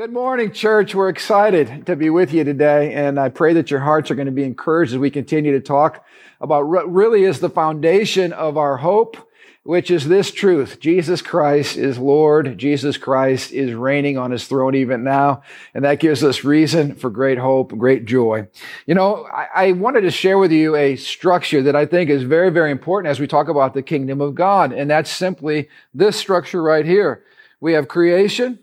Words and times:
Good 0.00 0.14
morning, 0.14 0.50
church. 0.52 0.94
We're 0.94 1.10
excited 1.10 1.84
to 1.84 1.94
be 1.94 2.08
with 2.08 2.32
you 2.32 2.42
today, 2.42 2.94
and 2.94 3.20
I 3.20 3.28
pray 3.28 3.52
that 3.52 3.70
your 3.70 3.80
hearts 3.80 4.10
are 4.10 4.14
going 4.14 4.24
to 4.24 4.32
be 4.32 4.44
encouraged 4.44 4.94
as 4.94 4.98
we 4.98 5.10
continue 5.10 5.52
to 5.52 5.60
talk 5.60 6.06
about 6.40 6.66
what 6.66 6.90
really 6.90 7.24
is 7.24 7.40
the 7.40 7.50
foundation 7.50 8.32
of 8.32 8.56
our 8.56 8.78
hope, 8.78 9.18
which 9.62 9.90
is 9.90 10.08
this 10.08 10.30
truth. 10.30 10.80
Jesus 10.80 11.20
Christ 11.20 11.76
is 11.76 11.98
Lord. 11.98 12.56
Jesus 12.56 12.96
Christ 12.96 13.52
is 13.52 13.74
reigning 13.74 14.16
on 14.16 14.30
his 14.30 14.46
throne 14.46 14.74
even 14.74 15.04
now, 15.04 15.42
and 15.74 15.84
that 15.84 16.00
gives 16.00 16.24
us 16.24 16.44
reason 16.44 16.94
for 16.94 17.10
great 17.10 17.36
hope, 17.36 17.76
great 17.76 18.06
joy. 18.06 18.48
You 18.86 18.94
know, 18.94 19.28
I, 19.30 19.48
I 19.54 19.72
wanted 19.72 20.00
to 20.00 20.10
share 20.10 20.38
with 20.38 20.50
you 20.50 20.76
a 20.76 20.96
structure 20.96 21.62
that 21.64 21.76
I 21.76 21.84
think 21.84 22.08
is 22.08 22.22
very, 22.22 22.48
very 22.48 22.70
important 22.70 23.10
as 23.10 23.20
we 23.20 23.26
talk 23.26 23.48
about 23.48 23.74
the 23.74 23.82
kingdom 23.82 24.22
of 24.22 24.34
God, 24.34 24.72
and 24.72 24.90
that's 24.90 25.10
simply 25.10 25.68
this 25.92 26.16
structure 26.16 26.62
right 26.62 26.86
here. 26.86 27.22
We 27.60 27.74
have 27.74 27.86
creation, 27.86 28.60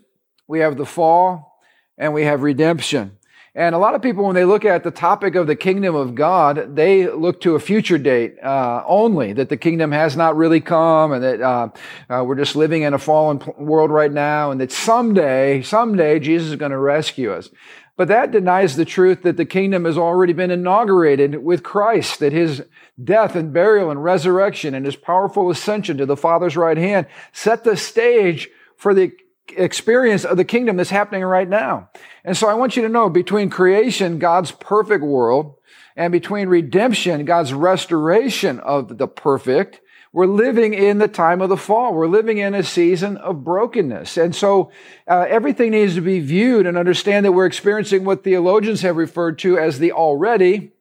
we 0.48 0.60
have 0.60 0.76
the 0.76 0.86
fall, 0.86 1.60
and 1.96 2.12
we 2.14 2.24
have 2.24 2.42
redemption. 2.42 3.18
And 3.54 3.74
a 3.74 3.78
lot 3.78 3.94
of 3.94 4.02
people, 4.02 4.24
when 4.24 4.34
they 4.34 4.44
look 4.44 4.64
at 4.64 4.84
the 4.84 4.90
topic 4.90 5.34
of 5.34 5.46
the 5.46 5.56
kingdom 5.56 5.94
of 5.94 6.14
God, 6.14 6.76
they 6.76 7.10
look 7.10 7.40
to 7.40 7.54
a 7.56 7.60
future 7.60 7.98
date 7.98 8.36
uh, 8.42 8.84
only, 8.86 9.32
that 9.32 9.48
the 9.48 9.56
kingdom 9.56 9.90
has 9.90 10.16
not 10.16 10.36
really 10.36 10.60
come 10.60 11.12
and 11.12 11.24
that 11.24 11.40
uh, 11.40 11.68
uh, 12.08 12.24
we're 12.24 12.36
just 12.36 12.54
living 12.54 12.82
in 12.82 12.94
a 12.94 12.98
fallen 12.98 13.42
world 13.58 13.90
right 13.90 14.12
now 14.12 14.52
and 14.52 14.60
that 14.60 14.70
someday, 14.70 15.62
someday, 15.62 16.20
Jesus 16.20 16.50
is 16.50 16.56
going 16.56 16.70
to 16.70 16.78
rescue 16.78 17.32
us. 17.32 17.50
But 17.96 18.06
that 18.06 18.30
denies 18.30 18.76
the 18.76 18.84
truth 18.84 19.22
that 19.22 19.36
the 19.36 19.44
kingdom 19.44 19.86
has 19.86 19.98
already 19.98 20.32
been 20.32 20.52
inaugurated 20.52 21.42
with 21.42 21.64
Christ, 21.64 22.20
that 22.20 22.32
his 22.32 22.62
death 23.02 23.34
and 23.34 23.52
burial 23.52 23.90
and 23.90 24.04
resurrection 24.04 24.72
and 24.72 24.86
his 24.86 24.94
powerful 24.94 25.50
ascension 25.50 25.96
to 25.96 26.06
the 26.06 26.16
Father's 26.16 26.56
right 26.56 26.78
hand 26.78 27.08
set 27.32 27.64
the 27.64 27.76
stage 27.76 28.48
for 28.76 28.94
the 28.94 29.10
experience 29.56 30.24
of 30.24 30.36
the 30.36 30.44
kingdom 30.44 30.76
that's 30.76 30.90
happening 30.90 31.22
right 31.22 31.48
now. 31.48 31.90
And 32.24 32.36
so 32.36 32.48
I 32.48 32.54
want 32.54 32.76
you 32.76 32.82
to 32.82 32.88
know 32.88 33.08
between 33.08 33.50
creation, 33.50 34.18
God's 34.18 34.50
perfect 34.50 35.04
world, 35.04 35.56
and 35.96 36.12
between 36.12 36.48
redemption, 36.48 37.24
God's 37.24 37.52
restoration 37.52 38.60
of 38.60 38.98
the 38.98 39.08
perfect, 39.08 39.80
we're 40.12 40.26
living 40.26 40.72
in 40.72 40.98
the 40.98 41.08
time 41.08 41.42
of 41.42 41.50
the 41.50 41.56
fall. 41.56 41.92
We're 41.92 42.06
living 42.06 42.38
in 42.38 42.54
a 42.54 42.62
season 42.62 43.18
of 43.18 43.44
brokenness. 43.44 44.16
And 44.16 44.34
so 44.34 44.70
uh, 45.06 45.26
everything 45.28 45.72
needs 45.72 45.96
to 45.96 46.00
be 46.00 46.20
viewed 46.20 46.66
and 46.66 46.78
understand 46.78 47.26
that 47.26 47.32
we're 47.32 47.46
experiencing 47.46 48.04
what 48.04 48.24
theologians 48.24 48.80
have 48.82 48.96
referred 48.96 49.38
to 49.40 49.58
as 49.58 49.78
the 49.78 49.92
already, 49.92 50.72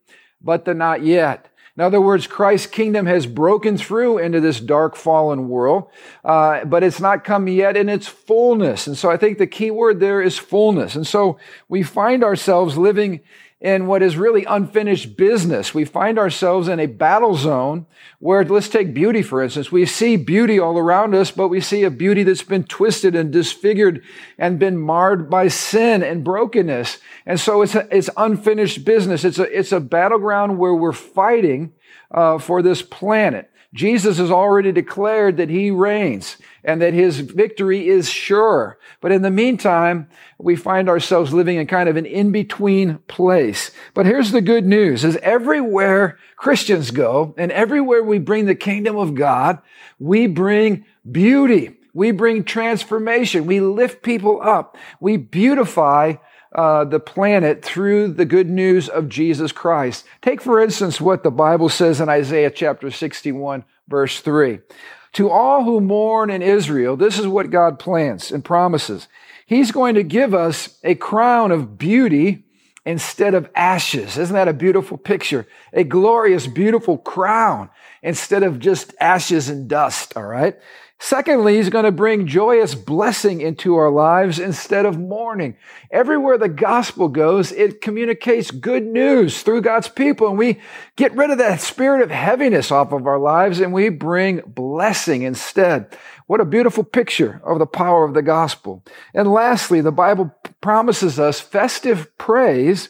but 0.41 0.63
the 0.63 0.73
not 0.73 1.03
yet. 1.03 1.49
In 1.77 1.83
other 1.83 2.01
words, 2.01 2.25
Christ's 2.25 2.65
kingdom 2.65 3.05
has 3.05 3.27
broken 3.27 3.77
through 3.77 4.17
into 4.17 4.41
this 4.41 4.59
dark 4.59 4.95
fallen 4.95 5.47
world, 5.47 5.89
uh, 6.25 6.65
but 6.65 6.83
it's 6.83 6.99
not 6.99 7.23
come 7.23 7.47
yet 7.47 7.77
in 7.77 7.87
its 7.87 8.07
fullness. 8.07 8.87
And 8.87 8.97
so 8.97 9.11
I 9.11 9.17
think 9.17 9.37
the 9.37 9.45
key 9.45 9.69
word 9.69 9.99
there 9.99 10.19
is 10.19 10.39
fullness. 10.39 10.95
And 10.95 11.05
so 11.05 11.37
we 11.69 11.83
find 11.83 12.23
ourselves 12.23 12.79
living 12.79 13.21
in 13.59 13.87
what 13.87 14.03
is 14.03 14.17
really 14.17 14.45
unfinished 14.45 15.17
business. 15.17 15.73
We 15.73 15.83
find 15.83 16.19
ourselves 16.19 16.67
in 16.67 16.79
a 16.79 16.85
battle 16.85 17.35
zone 17.35 17.87
where, 18.19 18.45
let's 18.45 18.69
take 18.69 18.93
beauty, 18.93 19.23
for 19.23 19.41
instance. 19.41 19.71
We 19.71 19.87
see 19.87 20.15
beauty 20.15 20.59
all 20.59 20.77
around 20.77 21.15
us, 21.15 21.31
but 21.31 21.47
we 21.47 21.59
see 21.59 21.83
a 21.83 21.89
beauty 21.89 22.21
that's 22.21 22.43
been 22.43 22.65
twisted 22.65 23.15
and 23.15 23.33
disfigured 23.33 24.03
and 24.37 24.59
been 24.59 24.77
marred 24.77 25.27
by 25.27 25.47
sin 25.47 26.03
and 26.03 26.23
brokenness. 26.23 26.99
And 27.25 27.39
so 27.39 27.63
it's, 27.63 27.73
a, 27.73 27.87
it's 27.95 28.11
unfinished 28.15 28.85
business. 28.85 29.25
It's 29.25 29.39
a, 29.39 29.57
it's 29.57 29.71
a 29.71 29.79
battleground 29.79 30.59
where 30.59 30.75
we're 30.75 30.93
fighting 30.93 31.73
uh, 32.11 32.37
for 32.37 32.61
this 32.61 32.83
planet. 32.83 33.49
Jesus 33.73 34.17
has 34.17 34.31
already 34.31 34.71
declared 34.71 35.37
that 35.37 35.49
he 35.49 35.71
reigns 35.71 36.37
and 36.63 36.81
that 36.81 36.93
his 36.93 37.19
victory 37.19 37.87
is 37.87 38.09
sure. 38.09 38.79
But 39.01 39.11
in 39.11 39.21
the 39.21 39.29
meantime, 39.29 40.09
we 40.37 40.55
find 40.55 40.89
ourselves 40.89 41.33
living 41.33 41.57
in 41.57 41.67
kind 41.67 41.89
of 41.89 41.97
an 41.97 42.05
in-between 42.05 42.99
place. 43.07 43.71
But 43.93 44.05
here's 44.05 44.31
the 44.31 44.41
good 44.41 44.65
news 44.65 45.03
is 45.03 45.17
everywhere 45.17 46.17
Christians 46.37 46.91
go 46.91 47.35
and 47.37 47.51
everywhere 47.51 48.03
we 48.03 48.19
bring 48.19 48.45
the 48.45 48.55
kingdom 48.55 48.95
of 48.97 49.15
God, 49.15 49.59
we 49.99 50.27
bring 50.27 50.85
beauty. 51.09 51.73
We 51.93 52.11
bring 52.11 52.43
transformation. 52.43 53.47
We 53.47 53.59
lift 53.59 54.03
people 54.03 54.39
up. 54.39 54.77
We 54.99 55.17
beautify 55.17 56.15
uh, 56.57 56.83
the 56.83 56.99
planet 56.99 57.63
through 57.63 58.07
the 58.07 58.25
good 58.25 58.49
news 58.49 58.89
of 58.89 59.07
Jesus 59.07 59.51
Christ. 59.51 60.05
Take, 60.23 60.41
for 60.41 60.59
instance, 60.59 60.99
what 60.99 61.21
the 61.21 61.31
Bible 61.31 61.69
says 61.69 62.01
in 62.01 62.09
Isaiah 62.09 62.49
chapter 62.49 62.89
61, 62.89 63.63
verse 63.87 64.19
3. 64.19 64.59
To 65.13 65.29
all 65.29 65.63
who 65.63 65.79
mourn 65.79 66.31
in 66.31 66.41
Israel, 66.41 66.97
this 66.97 67.19
is 67.19 67.27
what 67.27 67.51
God 67.51 67.77
plans 67.77 68.31
and 68.31 68.43
promises. 68.43 69.07
He's 69.45 69.71
going 69.71 69.95
to 69.95 70.03
give 70.03 70.33
us 70.33 70.79
a 70.83 70.95
crown 70.95 71.51
of 71.51 71.77
beauty 71.77 72.43
instead 72.85 73.35
of 73.35 73.49
ashes. 73.53 74.17
Isn't 74.17 74.33
that 74.33 74.47
a 74.47 74.53
beautiful 74.53 74.97
picture? 74.97 75.47
A 75.73 75.83
glorious, 75.83 76.47
beautiful 76.47 76.97
crown 76.97 77.69
instead 78.01 78.43
of 78.43 78.59
just 78.59 78.95
ashes 78.99 79.47
and 79.47 79.67
dust, 79.67 80.17
all 80.17 80.23
right? 80.23 80.57
Secondly, 80.99 81.57
he's 81.57 81.69
going 81.69 81.85
to 81.85 81.91
bring 81.91 82.25
joyous 82.25 82.73
blessing 82.73 83.39
into 83.39 83.75
our 83.75 83.91
lives 83.91 84.39
instead 84.39 84.85
of 84.85 84.97
mourning. 84.97 85.55
Everywhere 85.91 86.39
the 86.39 86.49
gospel 86.49 87.07
goes, 87.07 87.51
it 87.51 87.81
communicates 87.81 88.49
good 88.49 88.83
news 88.85 89.43
through 89.43 89.61
God's 89.61 89.87
people, 89.87 90.27
and 90.27 90.39
we 90.39 90.59
get 90.95 91.15
rid 91.15 91.29
of 91.29 91.37
that 91.37 91.61
spirit 91.61 92.01
of 92.01 92.09
heaviness 92.09 92.71
off 92.71 92.91
of 92.91 93.05
our 93.05 93.19
lives 93.19 93.59
and 93.59 93.73
we 93.73 93.89
bring 93.89 94.41
blessing 94.47 95.21
instead. 95.21 95.95
What 96.25 96.41
a 96.41 96.45
beautiful 96.45 96.83
picture 96.83 97.41
of 97.45 97.59
the 97.59 97.67
power 97.67 98.03
of 98.03 98.15
the 98.15 98.23
gospel. 98.23 98.83
And 99.13 99.31
lastly, 99.31 99.81
the 99.81 99.91
Bible 99.91 100.35
promises 100.61 101.19
us 101.19 101.39
festive 101.39 102.17
praise 102.17 102.89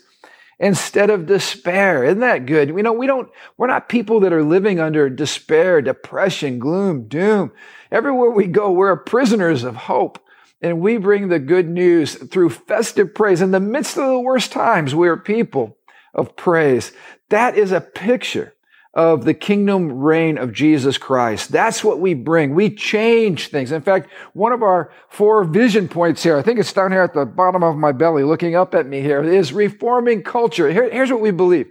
instead 0.60 1.10
of 1.10 1.28
despair. 1.28 2.04
Isn't 2.04 2.22
that 2.22 2.46
good? 2.46 2.70
You 2.70 2.82
know, 2.82 2.94
we 2.94 3.06
don't, 3.06 3.30
we're 3.58 3.68
not 3.68 3.90
people 3.90 4.22
that 4.22 4.34
are 4.34 4.44
living 4.44 4.80
under 4.80 5.10
despair, 5.10 5.82
depression, 5.82 6.58
gloom, 6.58 7.08
doom. 7.08 7.52
Everywhere 7.92 8.32
we 8.32 8.48
go, 8.48 8.72
we're 8.72 8.96
prisoners 8.96 9.64
of 9.64 9.76
hope. 9.76 10.20
And 10.62 10.82
we 10.82 10.98
bring 10.98 11.28
the 11.28 11.40
good 11.40 11.70
news 11.70 12.16
through 12.16 12.50
festive 12.50 13.14
praise. 13.14 13.42
In 13.42 13.52
the 13.52 13.60
midst 13.60 13.98
of 13.98 14.08
the 14.08 14.20
worst 14.20 14.52
times, 14.52 14.96
we're 14.96 15.18
people 15.18 15.78
of 16.16 16.36
praise. 16.36 16.92
That 17.30 17.56
is 17.56 17.72
a 17.72 17.82
picture 17.82 18.56
of 18.98 19.26
the 19.26 19.34
kingdom 19.36 19.92
reign 19.92 20.40
of 20.40 20.52
Jesus 20.52 20.98
Christ. 20.98 21.52
That's 21.52 21.84
what 21.84 22.00
we 22.00 22.16
bring. 22.16 22.56
We 22.56 22.74
change 22.74 23.50
things. 23.50 23.72
In 23.72 23.84
fact, 23.84 24.10
one 24.34 24.52
of 24.52 24.64
our 24.64 24.92
four 25.10 25.44
vision 25.44 25.88
points 25.88 26.24
here, 26.24 26.36
I 26.36 26.42
think 26.42 26.58
it's 26.60 26.74
down 26.74 26.92
here 26.92 27.04
at 27.04 27.14
the 27.14 27.26
bottom 27.26 27.64
of 27.64 27.76
my 27.76 27.92
belly, 27.92 28.24
looking 28.24 28.56
up 28.56 28.74
at 28.74 28.88
me 28.88 29.02
here, 29.02 29.24
is 29.24 29.54
reforming 29.54 30.24
culture. 30.24 30.72
Here, 30.72 30.90
here's 30.90 31.12
what 31.12 31.22
we 31.22 31.30
believe. 31.30 31.68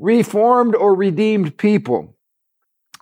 Reformed 0.00 0.74
or 0.74 0.96
redeemed 0.96 1.56
people 1.56 2.16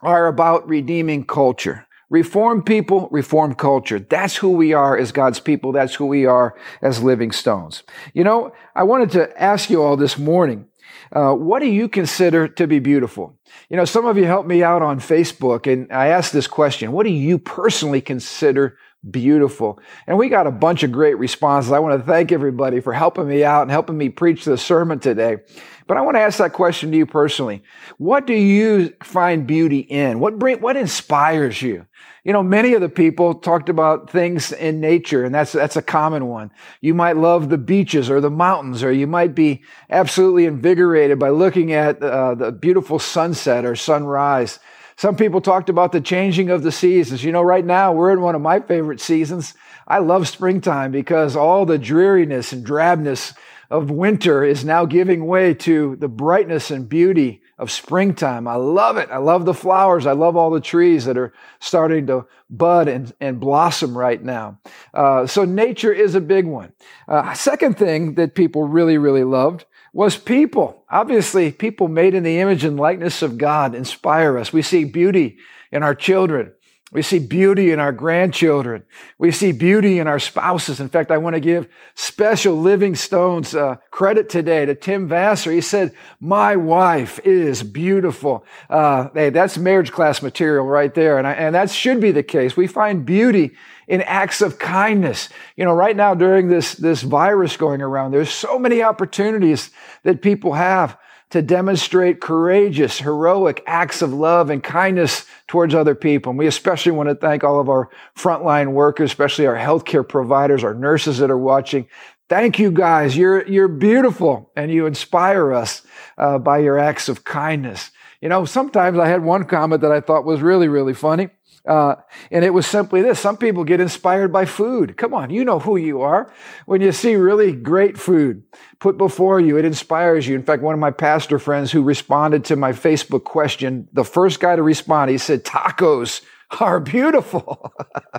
are 0.03 0.27
about 0.27 0.69
redeeming 0.69 1.25
culture. 1.25 1.87
Reform 2.11 2.63
people, 2.63 3.09
reform 3.11 3.55
culture. 3.55 3.99
That's 3.99 4.37
who 4.37 4.51
we 4.51 4.73
are 4.73 4.97
as 4.97 5.13
God's 5.13 5.41
people. 5.41 5.73
That's 5.73 5.95
who 5.95 6.07
we 6.07 6.27
are 6.27 6.55
as 6.83 7.03
living 7.03 7.33
stones. 7.33 7.83
You 8.13 8.25
know, 8.25 8.53
I 8.75 8.83
wanted 8.83 9.11
to 9.13 9.43
ask 9.43 9.71
you 9.71 9.83
all 9.83 9.97
this 9.97 10.19
morning, 10.19 10.67
uh, 11.13 11.33
what 11.33 11.61
do 11.61 11.67
you 11.67 11.89
consider 11.89 12.49
to 12.49 12.67
be 12.67 12.79
beautiful? 12.79 13.39
You 13.69 13.77
know, 13.77 13.85
some 13.85 14.07
of 14.07 14.19
you 14.19 14.25
helped 14.25 14.49
me 14.49 14.63
out 14.63 14.83
on 14.83 15.01
Facebook 15.01 15.71
and 15.71 15.91
I 15.93 16.09
asked 16.09 16.33
this 16.33 16.47
question. 16.47 16.93
What 16.93 17.07
do 17.07 17.13
you 17.13 17.39
personally 17.39 18.01
consider 18.01 18.77
beautiful? 19.11 19.79
And 20.07 20.17
we 20.19 20.29
got 20.29 20.47
a 20.47 20.51
bunch 20.51 20.83
of 20.83 20.93
great 20.93 21.19
responses. 21.19 21.73
I 21.73 21.79
want 21.79 22.01
to 22.01 22.07
thank 22.07 22.33
everybody 22.33 22.81
for 22.81 22.93
helping 22.93 23.29
me 23.29 23.45
out 23.45 23.63
and 23.63 23.71
helping 23.71 23.99
me 23.99 24.09
preach 24.09 24.45
the 24.45 24.57
sermon 24.57 24.99
today. 24.99 25.39
But 25.87 25.97
I 25.99 26.01
want 26.01 26.17
to 26.17 26.21
ask 26.21 26.39
that 26.39 26.53
question 26.53 26.91
to 26.93 26.97
you 26.97 27.07
personally. 27.07 27.63
What 27.99 28.27
do 28.27 28.33
you 28.33 28.95
find 29.03 29.47
beauty 29.47 29.81
in? 29.81 30.19
What 30.19 30.39
bring, 30.39 30.61
what 30.61 30.77
inspires 30.77 31.61
you? 31.61 31.87
You 32.25 32.33
know, 32.33 32.43
many 32.43 32.73
of 32.73 32.81
the 32.81 32.89
people 32.89 33.35
talked 33.35 33.69
about 33.69 34.09
things 34.09 34.51
in 34.51 34.81
nature, 34.81 35.25
and 35.25 35.35
that's, 35.35 35.53
that's 35.53 35.77
a 35.77 35.83
common 35.83 36.27
one. 36.27 36.51
You 36.81 36.95
might 36.95 37.19
love 37.19 37.51
the 37.51 37.59
beaches 37.59 38.09
or 38.09 38.23
the 38.23 38.31
mountains, 38.31 38.83
or 38.83 38.91
you 38.91 39.07
might 39.07 39.35
be 39.35 39.63
absolutely 39.91 40.47
invigorated 40.47 41.19
by 41.19 41.29
looking 41.29 41.75
at 41.75 42.03
uh, 42.03 42.35
the 42.35 42.51
beautiful 42.51 42.99
sunset 42.99 43.67
or 43.67 43.77
sunrise. 43.77 44.59
Some 44.97 45.17
people 45.17 45.41
talked 45.41 45.69
about 45.69 45.93
the 45.93 46.01
changing 46.01 46.51
of 46.51 46.63
the 46.63 46.73
seasons. 46.73 47.25
You 47.25 47.33
know, 47.33 47.43
right 47.43 47.65
now 47.65 47.93
we're 47.93 48.13
in 48.13 48.21
one 48.21 48.35
of 48.35 48.41
my 48.41 48.61
favorite 48.61 49.01
seasons. 49.01 49.55
I 49.87 49.99
love 49.99 50.29
springtime 50.29 50.93
because 50.93 51.37
all 51.37 51.67
the 51.67 51.79
dreariness 51.79 52.53
and 52.53 52.65
drabness 52.65 53.35
of 53.71 53.91
winter 53.91 54.45
is 54.45 54.65
now 54.65 54.85
giving 54.85 55.27
way 55.27 55.55
to 55.55 55.97
the 55.97 56.09
brightness 56.09 56.71
and 56.71 56.89
beauty 56.89 57.43
of 57.59 57.71
springtime. 57.71 58.49
I 58.49 58.57
love 58.57 58.97
it. 58.97 59.09
I 59.11 59.19
love 59.19 59.45
the 59.45 59.55
flowers. 59.55 60.07
I 60.07 60.13
love 60.13 60.37
all 60.37 60.51
the 60.51 60.61
trees 60.61 61.05
that 61.05 61.17
are 61.17 61.33
starting 61.61 62.07
to 62.09 62.27
bud 62.51 62.89
and, 62.89 63.13
and 63.21 63.41
blossom 63.41 63.97
right 63.97 64.23
now. 64.23 64.59
Uh, 64.93 65.27
so 65.27 65.45
nature 65.45 65.93
is 65.93 66.15
a 66.15 66.21
big 66.21 66.47
one. 66.47 66.73
Uh, 67.09 67.33
second 67.35 67.79
thing 67.79 68.15
that 68.15 68.35
people 68.35 68.67
really, 68.67 68.99
really 68.99 69.25
loved 69.25 69.67
was 69.95 70.17
people. 70.17 70.85
Obviously, 70.91 71.53
people 71.53 71.87
made 71.87 72.15
in 72.15 72.25
the 72.25 72.41
image 72.41 72.65
and 72.65 72.77
likeness 72.77 73.23
of 73.23 73.39
God 73.39 73.77
inspire 73.77 74.37
us. 74.37 74.53
We 74.53 74.61
see 74.61 74.85
beauty 74.85 75.39
in 75.71 75.85
our 75.85 75.95
children. 75.95 76.53
We 76.95 77.03
see 77.03 77.19
beauty 77.19 77.73
in 77.73 77.81
our 77.81 77.91
grandchildren. 77.91 78.85
We 79.19 79.33
see 79.33 79.51
beauty 79.51 79.99
in 79.99 80.07
our 80.07 80.21
spouses. 80.21 80.79
In 80.79 80.89
fact, 80.89 81.11
I 81.11 81.19
want 81.19 81.35
to 81.35 81.41
give 81.41 81.69
special 81.97 82.57
Living 82.57 82.95
Stones 82.95 83.53
uh, 83.53 83.79
credit 83.91 84.29
today 84.29 84.65
to 84.65 84.77
Tim 84.77 85.09
Vassar. 85.09 85.51
He 85.51 85.61
said, 85.61 85.93
"My 86.21 86.55
wife 86.55 87.19
is 87.25 87.65
beautiful." 87.65 88.47
Uh, 88.71 89.09
hey, 89.13 89.31
that's 89.31 89.59
marriage 89.59 89.91
class 89.91 90.23
material 90.23 90.67
right 90.67 90.95
there, 90.95 91.19
and 91.19 91.27
I, 91.27 91.33
and 91.33 91.57
that 91.57 91.69
should 91.69 92.01
be 92.01 92.13
the 92.13 92.23
case. 92.23 92.57
We 92.57 92.69
find 92.69 93.05
beauty 93.05 93.57
in 93.89 94.01
acts 94.03 94.41
of 94.41 94.61
kindness. 94.61 95.31
You 95.57 95.65
know, 95.65 95.75
right 95.75 95.97
now 95.97 96.15
during 96.15 96.47
this 96.47 96.77
this 96.77 97.03
virus 97.03 97.57
going 97.57 97.83
around, 97.83 98.13
there's 98.13 98.31
so 98.31 98.57
many 98.57 98.85
opportunities 98.85 99.73
that 100.05 100.23
people 100.23 100.53
have 100.53 100.97
to 101.35 101.43
demonstrate 101.43 102.21
courageous, 102.21 103.01
heroic 103.01 103.61
acts 103.67 104.03
of 104.03 104.13
love 104.13 104.51
and 104.51 104.63
kindness 104.63 105.27
towards 105.49 105.75
other 105.75 105.97
people. 105.97 106.31
And 106.31 106.39
we 106.39 106.47
especially 106.47 106.93
want 106.93 107.09
to 107.09 107.17
thank 107.17 107.43
all 107.43 107.59
of 107.59 107.69
our 107.69 107.91
frontline 108.17 108.71
workers, 108.71 109.11
especially 109.11 109.49
our 109.49 109.57
healthcare 109.57 110.09
providers, 110.09 110.63
our 110.63 110.75
nurses 110.75 111.19
that 111.19 111.33
are 111.33 111.37
watching. 111.37 111.89
Thank 112.29 112.61
you 112.61 112.71
guys. 112.71 113.17
You're, 113.17 113.45
you're 113.49 113.67
beautiful 113.67 114.53
and 114.55 114.71
you 114.71 114.87
inspire 114.87 115.53
us 115.53 115.83
uh, 116.19 116.39
by 116.39 116.59
your 116.59 116.79
acts 116.79 117.09
of 117.09 117.25
kindness. 117.25 117.91
You 118.21 118.29
know, 118.29 118.45
sometimes 118.45 118.97
I 119.01 119.09
had 119.09 119.25
one 119.25 119.43
comment 119.43 119.83
that 119.83 119.91
I 119.91 120.01
thought 120.01 120.25
was 120.25 120.41
really, 120.41 120.69
really 120.69 120.95
funny. 120.95 121.31
Uh, 121.67 121.97
and 122.31 122.45
it 122.45 122.51
was 122.51 122.67
simply 122.67 123.01
this. 123.01 123.19
Some 123.19 123.39
people 123.39 123.65
get 123.65 123.81
inspired 123.81 124.33
by 124.33 124.45
food. 124.45 124.99
Come 124.99 125.15
on, 125.15 125.31
you 125.31 125.45
know 125.45 125.59
who 125.59 125.77
you 125.77 126.03
are. 126.03 126.31
When 126.67 126.83
you 126.83 126.93
see 126.93 127.15
really 127.17 127.53
great 127.53 127.97
food 127.97 128.43
put 128.81 128.99
before 128.99 129.41
you, 129.41 129.57
it 129.57 129.65
inspires 129.65 130.29
you. 130.29 130.35
In 130.35 130.43
fact, 130.43 130.63
one 130.63 130.75
of 130.75 130.81
my 130.81 130.91
pastor 130.91 131.39
friends 131.39 131.73
who 131.73 131.83
responded 131.83 132.45
to 132.47 132.57
my 132.57 132.73
Facebook 132.73 133.25
question, 133.25 133.89
the 133.93 134.05
first 134.05 134.41
guy 134.41 134.57
to 134.57 134.63
respond, 134.63 135.11
he 135.11 135.17
said, 135.17 135.45
tacos 135.45 136.21
are 136.61 136.81
beautiful. 136.81 137.73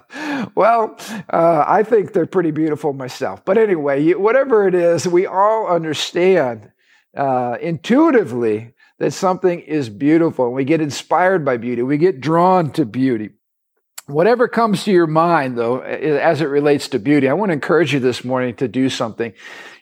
well, 0.56 0.98
uh, 1.30 1.64
I 1.68 1.84
think 1.84 2.14
they're 2.14 2.26
pretty 2.26 2.52
beautiful 2.52 2.94
myself. 2.94 3.46
But 3.46 3.60
anyway, 3.60 4.14
whatever 4.14 4.68
it 4.68 4.74
is, 4.74 5.08
we 5.08 5.28
all 5.28 5.68
understand 5.68 6.72
uh, 7.16 7.58
intuitively 7.62 8.74
that 9.00 9.12
something 9.12 9.60
is 9.60 9.90
beautiful. 9.90 10.52
We 10.52 10.64
get 10.64 10.82
inspired 10.82 11.44
by 11.44 11.58
beauty. 11.58 11.82
We 11.82 11.98
get 11.98 12.22
drawn 12.22 12.72
to 12.74 12.86
beauty. 12.86 13.32
Whatever 14.08 14.48
comes 14.48 14.84
to 14.84 14.92
your 14.92 15.08
mind, 15.08 15.58
though, 15.58 15.80
as 15.80 16.40
it 16.40 16.46
relates 16.46 16.90
to 16.90 17.00
beauty, 17.00 17.28
I 17.28 17.34
want 17.34 17.50
to 17.50 17.54
encourage 17.54 17.92
you 17.92 18.00
this 18.00 18.24
morning 18.24 18.56
to 18.58 18.68
do 18.68 18.88
something. 18.88 19.34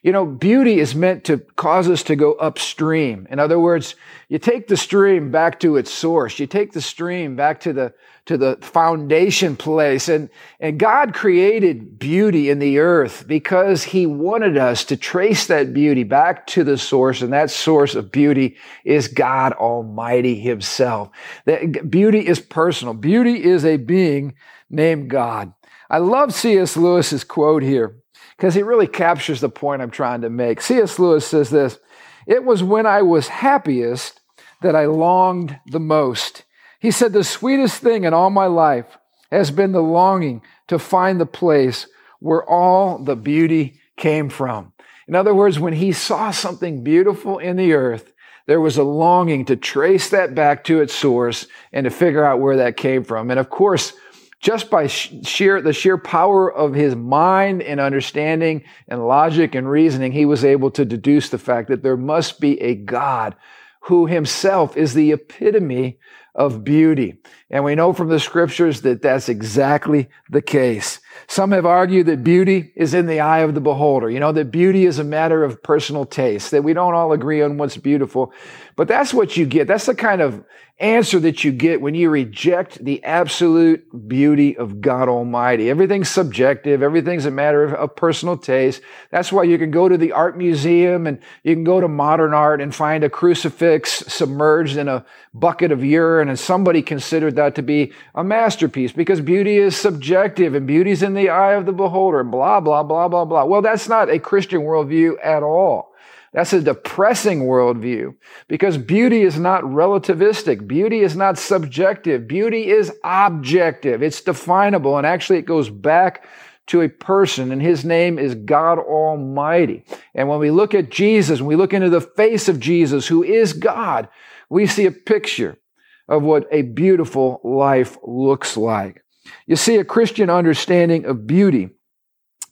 You 0.01 0.13
know, 0.13 0.25
beauty 0.25 0.79
is 0.79 0.95
meant 0.95 1.25
to 1.25 1.39
cause 1.57 1.89
us 1.89 2.03
to 2.03 2.15
go 2.15 2.33
upstream. 2.33 3.27
In 3.29 3.39
other 3.39 3.59
words, 3.59 3.95
you 4.29 4.39
take 4.39 4.67
the 4.67 4.77
stream 4.77 5.29
back 5.29 5.59
to 5.59 5.75
its 5.75 5.91
source. 5.91 6.39
You 6.39 6.47
take 6.47 6.71
the 6.71 6.81
stream 6.81 7.35
back 7.35 7.59
to 7.61 7.73
the 7.73 7.93
to 8.25 8.37
the 8.37 8.57
foundation 8.61 9.55
place. 9.57 10.07
And, 10.07 10.29
and 10.59 10.79
God 10.79 11.13
created 11.13 11.99
beauty 11.99 12.49
in 12.49 12.59
the 12.59 12.79
earth 12.79 13.25
because 13.27 13.83
he 13.83 14.05
wanted 14.05 14.57
us 14.57 14.85
to 14.85 14.97
trace 14.97 15.47
that 15.47 15.73
beauty 15.73 16.03
back 16.03 16.47
to 16.47 16.63
the 16.63 16.77
source. 16.77 17.21
And 17.21 17.33
that 17.33 17.51
source 17.51 17.95
of 17.95 18.11
beauty 18.11 18.55
is 18.85 19.09
God 19.09 19.53
Almighty 19.53 20.39
himself. 20.39 21.09
That 21.45 21.89
beauty 21.91 22.25
is 22.25 22.39
personal. 22.39 22.93
Beauty 22.93 23.43
is 23.43 23.65
a 23.65 23.77
being 23.77 24.35
named 24.69 25.09
God. 25.09 25.53
I 25.89 25.97
love 25.97 26.33
C.S. 26.33 26.77
Lewis's 26.77 27.25
quote 27.25 27.61
here 27.61 27.97
because 28.37 28.55
he 28.55 28.63
really 28.63 28.87
captures 28.87 29.41
the 29.41 29.49
point 29.49 29.81
I'm 29.81 29.91
trying 29.91 30.21
to 30.21 30.29
make. 30.29 30.61
C.S. 30.61 30.97
Lewis 30.97 31.27
says 31.27 31.49
this, 31.49 31.77
it 32.25 32.45
was 32.45 32.63
when 32.63 32.85
I 32.85 33.01
was 33.01 33.27
happiest 33.27 34.21
that 34.61 34.75
I 34.77 34.85
longed 34.85 35.59
the 35.67 35.79
most. 35.79 36.43
He 36.83 36.91
said, 36.91 37.13
The 37.13 37.23
sweetest 37.23 37.81
thing 37.81 38.03
in 38.03 38.13
all 38.13 38.29
my 38.29 38.47
life 38.47 38.97
has 39.31 39.51
been 39.51 39.71
the 39.71 39.81
longing 39.81 40.41
to 40.67 40.77
find 40.77 41.19
the 41.19 41.25
place 41.25 41.87
where 42.19 42.43
all 42.43 42.99
the 42.99 43.15
beauty 43.15 43.79
came 43.95 44.29
from. 44.29 44.73
In 45.07 45.15
other 45.15 45.33
words, 45.33 45.57
when 45.57 45.71
he 45.71 45.93
saw 45.93 46.31
something 46.31 46.83
beautiful 46.83 47.39
in 47.39 47.55
the 47.55 47.71
earth, 47.71 48.11
there 48.47 48.59
was 48.59 48.77
a 48.77 48.83
longing 48.83 49.45
to 49.45 49.55
trace 49.55 50.09
that 50.09 50.35
back 50.35 50.65
to 50.65 50.81
its 50.81 50.93
source 50.93 51.47
and 51.71 51.85
to 51.85 51.89
figure 51.89 52.25
out 52.25 52.41
where 52.41 52.57
that 52.57 52.75
came 52.75 53.05
from. 53.05 53.31
And 53.31 53.39
of 53.39 53.49
course, 53.49 53.93
just 54.41 54.69
by 54.69 54.87
sheer 54.87 55.61
the 55.61 55.71
sheer 55.71 55.97
power 55.97 56.53
of 56.53 56.73
his 56.73 56.97
mind 56.97 57.61
and 57.61 57.79
understanding 57.79 58.65
and 58.89 59.07
logic 59.07 59.55
and 59.55 59.69
reasoning, 59.69 60.11
he 60.11 60.25
was 60.25 60.43
able 60.43 60.69
to 60.71 60.83
deduce 60.83 61.29
the 61.29 61.37
fact 61.37 61.69
that 61.69 61.81
there 61.81 61.95
must 61.95 62.41
be 62.41 62.59
a 62.59 62.75
God 62.75 63.37
who 63.83 64.05
himself 64.05 64.75
is 64.75 64.93
the 64.93 65.13
epitome 65.13 65.97
of 66.35 66.63
beauty. 66.63 67.19
And 67.49 67.63
we 67.63 67.75
know 67.75 67.93
from 67.93 68.09
the 68.09 68.19
scriptures 68.19 68.81
that 68.81 69.01
that's 69.03 69.29
exactly 69.29 70.09
the 70.29 70.41
case. 70.41 70.99
Some 71.27 71.51
have 71.51 71.65
argued 71.65 72.07
that 72.07 72.23
beauty 72.23 72.73
is 72.75 72.93
in 72.93 73.05
the 73.05 73.19
eye 73.19 73.39
of 73.39 73.53
the 73.53 73.61
beholder. 73.61 74.09
You 74.09 74.19
know, 74.19 74.31
that 74.31 74.51
beauty 74.51 74.85
is 74.85 74.97
a 74.97 75.03
matter 75.03 75.43
of 75.43 75.61
personal 75.61 76.05
taste, 76.05 76.51
that 76.51 76.63
we 76.63 76.73
don't 76.73 76.95
all 76.95 77.11
agree 77.13 77.41
on 77.41 77.57
what's 77.57 77.77
beautiful. 77.77 78.33
But 78.75 78.87
that's 78.87 79.13
what 79.13 79.37
you 79.37 79.45
get. 79.45 79.67
That's 79.67 79.85
the 79.85 79.95
kind 79.95 80.21
of 80.21 80.43
answer 80.79 81.19
that 81.19 81.43
you 81.43 81.51
get 81.51 81.81
when 81.81 81.93
you 81.93 82.09
reject 82.09 82.83
the 82.83 83.03
absolute 83.03 83.85
beauty 84.07 84.57
of 84.57 84.81
God 84.81 85.07
Almighty. 85.07 85.69
Everything's 85.69 86.09
subjective. 86.09 86.81
Everything's 86.81 87.25
a 87.25 87.31
matter 87.31 87.63
of, 87.63 87.73
of, 87.73 87.95
personal 87.95 88.35
taste. 88.35 88.81
That's 89.11 89.31
why 89.31 89.43
you 89.43 89.59
can 89.59 89.69
go 89.69 89.87
to 89.87 89.97
the 89.97 90.11
art 90.11 90.35
museum 90.35 91.05
and 91.05 91.19
you 91.43 91.53
can 91.53 91.63
go 91.63 91.79
to 91.79 91.87
modern 91.87 92.33
art 92.33 92.59
and 92.59 92.73
find 92.73 93.03
a 93.03 93.09
crucifix 93.09 94.03
submerged 94.07 94.75
in 94.75 94.87
a 94.87 95.05
bucket 95.33 95.71
of 95.71 95.85
urine 95.85 96.22
and 96.29 96.39
somebody 96.39 96.81
considered 96.81 97.35
that 97.35 97.55
to 97.55 97.61
be 97.61 97.93
a 98.15 98.23
masterpiece 98.23 98.91
because 98.91 99.21
beauty 99.21 99.57
is 99.57 99.75
subjective 99.75 100.55
and 100.55 100.67
beauty's 100.67 101.03
in 101.03 101.13
the 101.13 101.29
eye 101.29 101.53
of 101.53 101.65
the 101.65 101.71
beholder 101.73 102.23
blah, 102.23 102.59
blah, 102.59 102.83
blah, 102.83 103.07
blah, 103.07 103.25
blah. 103.25 103.45
Well, 103.45 103.61
that's 103.61 103.87
not 103.87 104.09
a 104.09 104.19
Christian 104.19 104.61
worldview 104.61 105.15
at 105.23 105.43
all. 105.43 105.93
That's 106.33 106.53
a 106.53 106.61
depressing 106.61 107.41
worldview 107.41 108.15
because 108.47 108.77
beauty 108.77 109.21
is 109.21 109.37
not 109.37 109.63
relativistic. 109.63 110.67
Beauty 110.67 111.01
is 111.01 111.15
not 111.15 111.37
subjective. 111.37 112.27
Beauty 112.27 112.69
is 112.71 112.91
objective. 113.03 114.01
It's 114.01 114.21
definable. 114.21 114.97
And 114.97 115.05
actually, 115.05 115.37
it 115.39 115.45
goes 115.45 115.69
back 115.69 116.25
to 116.67 116.81
a 116.81 116.89
person, 116.89 117.51
and 117.51 117.61
his 117.61 117.85
name 117.85 118.17
is 118.17 118.35
God 118.35 118.79
Almighty. 118.79 119.83
And 120.15 120.27
when 120.27 120.39
we 120.39 120.49
look 120.49 120.73
at 120.73 120.89
Jesus, 120.89 121.39
when 121.39 121.49
we 121.49 121.55
look 121.55 121.73
into 121.73 121.89
the 121.89 122.01
face 122.01 122.47
of 122.47 122.59
Jesus, 122.59 123.05
who 123.07 123.21
is 123.23 123.53
God, 123.53 124.07
we 124.49 124.65
see 124.65 124.85
a 124.85 124.91
picture 124.91 125.57
of 126.07 126.23
what 126.23 126.47
a 126.51 126.61
beautiful 126.61 127.39
life 127.43 127.97
looks 128.03 128.57
like. 128.57 129.03
You 129.47 129.55
see, 129.55 129.77
a 129.77 129.85
Christian 129.85 130.29
understanding 130.29 131.05
of 131.05 131.27
beauty 131.27 131.69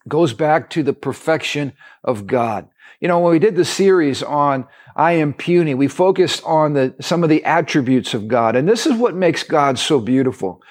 goes 0.07 0.33
back 0.33 0.69
to 0.71 0.83
the 0.83 0.93
perfection 0.93 1.73
of 2.03 2.27
God. 2.27 2.69
You 2.99 3.07
know, 3.07 3.19
when 3.19 3.31
we 3.31 3.39
did 3.39 3.55
the 3.55 3.65
series 3.65 4.23
on 4.23 4.67
I 4.95 5.13
am 5.13 5.33
puny, 5.33 5.73
we 5.73 5.87
focused 5.87 6.43
on 6.43 6.73
the, 6.73 6.95
some 6.99 7.23
of 7.23 7.29
the 7.29 7.43
attributes 7.45 8.13
of 8.13 8.27
God. 8.27 8.55
And 8.55 8.67
this 8.67 8.85
is 8.85 8.95
what 8.95 9.15
makes 9.15 9.43
God 9.43 9.79
so 9.79 9.99
beautiful. 9.99 10.61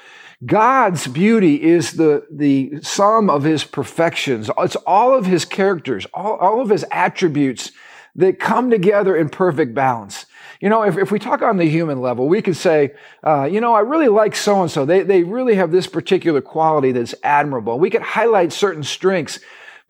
God's 0.44 1.06
beauty 1.06 1.62
is 1.62 1.92
the, 1.92 2.26
the 2.30 2.80
sum 2.82 3.28
of 3.28 3.44
his 3.44 3.64
perfections. 3.64 4.50
It's 4.58 4.76
all 4.76 5.16
of 5.16 5.26
his 5.26 5.44
characters, 5.44 6.06
all, 6.14 6.36
all 6.36 6.60
of 6.60 6.70
his 6.70 6.84
attributes 6.90 7.72
that 8.14 8.40
come 8.40 8.70
together 8.70 9.16
in 9.16 9.28
perfect 9.28 9.74
balance. 9.74 10.26
You 10.60 10.68
know, 10.68 10.82
if, 10.82 10.98
if 10.98 11.10
we 11.10 11.18
talk 11.18 11.42
on 11.42 11.56
the 11.56 11.64
human 11.64 12.00
level, 12.00 12.28
we 12.28 12.42
could 12.42 12.56
say, 12.56 12.92
uh, 13.26 13.44
you 13.44 13.60
know, 13.60 13.74
I 13.74 13.80
really 13.80 14.08
like 14.08 14.36
so 14.36 14.60
and 14.60 14.70
so. 14.70 14.84
They, 14.84 15.02
they 15.02 15.22
really 15.22 15.54
have 15.54 15.72
this 15.72 15.86
particular 15.86 16.40
quality 16.40 16.92
that's 16.92 17.14
admirable. 17.22 17.78
We 17.78 17.90
could 17.90 18.02
highlight 18.02 18.52
certain 18.52 18.82
strengths 18.82 19.40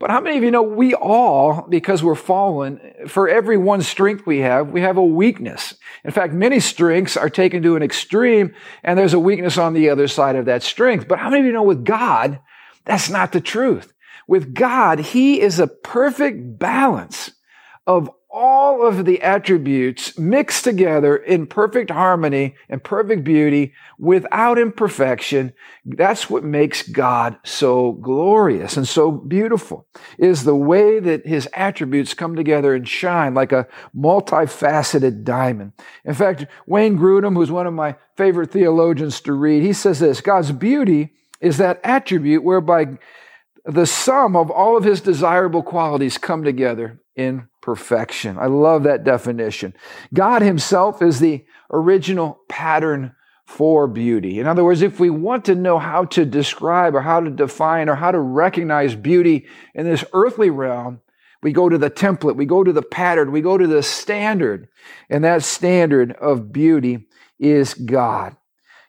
but 0.01 0.09
how 0.09 0.23
many 0.23 0.39
of 0.39 0.43
you 0.43 0.51
know 0.51 0.63
we 0.63 0.95
all, 0.95 1.67
because 1.69 2.03
we're 2.03 2.15
fallen, 2.15 2.81
for 3.07 3.29
every 3.29 3.59
one 3.59 3.83
strength 3.83 4.27
we 4.27 4.39
have, 4.39 4.71
we 4.71 4.81
have 4.81 4.97
a 4.97 5.05
weakness. 5.05 5.75
In 6.05 6.11
fact, 6.11 6.33
many 6.33 6.59
strengths 6.59 7.19
are 7.19 7.29
taken 7.29 7.63
to 7.63 7.77
an 7.77 7.83
extreme 7.83 8.55
and 8.83 8.99
there's 8.99 9.13
a 9.13 9.21
weakness 9.21 9.59
on 9.59 9.75
the 9.75 9.91
other 9.91 10.09
side 10.09 10.37
of 10.37 10.47
that 10.47 10.63
strength. 10.63 11.07
But 11.07 11.19
how 11.19 11.29
many 11.29 11.41
of 11.41 11.47
you 11.47 11.53
know 11.53 11.63
with 11.63 11.85
God, 11.85 12.41
that's 12.87 13.11
not 13.11 13.33
the 13.33 13.43
truth. 13.43 13.93
With 14.27 14.55
God, 14.55 15.01
He 15.01 15.39
is 15.39 15.61
a 15.61 15.67
perfect 15.67 16.59
balance 16.59 17.33
of 17.87 18.09
all 18.33 18.87
of 18.87 19.05
the 19.05 19.21
attributes 19.23 20.17
mixed 20.17 20.63
together 20.63 21.17
in 21.17 21.47
perfect 21.47 21.91
harmony 21.91 22.55
and 22.69 22.83
perfect 22.83 23.25
beauty 23.25 23.73
without 23.99 24.57
imperfection. 24.57 25.53
That's 25.85 26.31
what 26.31 26.45
makes 26.45 26.89
God 26.89 27.39
so 27.45 27.93
glorious 27.93 28.77
and 28.77 28.87
so 28.87 29.11
beautiful 29.11 29.89
is 30.17 30.45
the 30.45 30.55
way 30.55 31.01
that 31.01 31.27
his 31.27 31.49
attributes 31.55 32.15
come 32.15 32.37
together 32.37 32.75
and 32.75 32.87
shine 32.87 33.35
like 33.35 33.51
a 33.51 33.67
multifaceted 33.97 35.25
diamond. 35.25 35.73
In 36.05 36.15
fact, 36.15 36.47
Wayne 36.67 36.99
Grudem, 36.99 37.35
who's 37.35 37.51
one 37.51 37.67
of 37.67 37.75
my 37.75 37.97
favorite 38.17 38.53
theologians 38.53 39.21
to 39.23 39.33
read, 39.33 39.65
he 39.65 39.73
says 39.73 39.99
this, 39.99 40.21
God's 40.21 40.53
beauty 40.53 41.15
is 41.41 41.57
that 41.57 41.81
attribute 41.83 42.45
whereby 42.45 42.99
the 43.65 43.87
sum 43.87 44.37
of 44.37 44.51
all 44.51 44.77
of 44.77 44.85
his 44.85 45.01
desirable 45.01 45.63
qualities 45.63 46.19
come 46.19 46.45
together 46.45 47.01
in 47.15 47.49
perfection. 47.61 48.39
I 48.39 48.47
love 48.47 48.85
that 48.85 49.05
definition. 49.05 49.75
God 50.15 50.43
himself 50.43 51.03
is 51.03 51.21
the 51.21 51.45
original 51.71 52.41
pattern 52.49 53.15
for 53.45 53.89
beauty. 53.89 54.39
In 54.39 54.47
other 54.47 54.65
words, 54.65 54.81
if 54.81 55.01
we 55.01 55.11
want 55.11 55.45
to 55.47 55.55
know 55.55 55.79
how 55.79 56.05
to 56.07 56.25
describe 56.25 56.95
or 56.95 57.01
how 57.01 57.21
to 57.21 57.31
define 57.31 57.89
or 57.89 57.97
how 57.97 58.13
to 58.13 58.21
recognize 58.21 58.95
beauty 58.95 59.47
in 59.75 59.85
this 59.85 60.05
earthly 60.13 60.51
realm, 60.51 61.01
we 61.43 61.53
go 61.53 61.69
to 61.69 61.77
the 61.79 61.91
template, 61.91 62.37
we 62.37 62.47
go 62.47 62.63
to 62.63 62.73
the 62.73 62.83
pattern, 62.83 63.33
we 63.33 63.41
go 63.41 63.59
to 63.59 63.67
the 63.67 63.83
standard. 63.83 64.69
And 65.09 65.25
that 65.25 65.43
standard 65.43 66.13
of 66.13 66.53
beauty 66.53 67.09
is 67.39 67.75
God. 67.75 68.37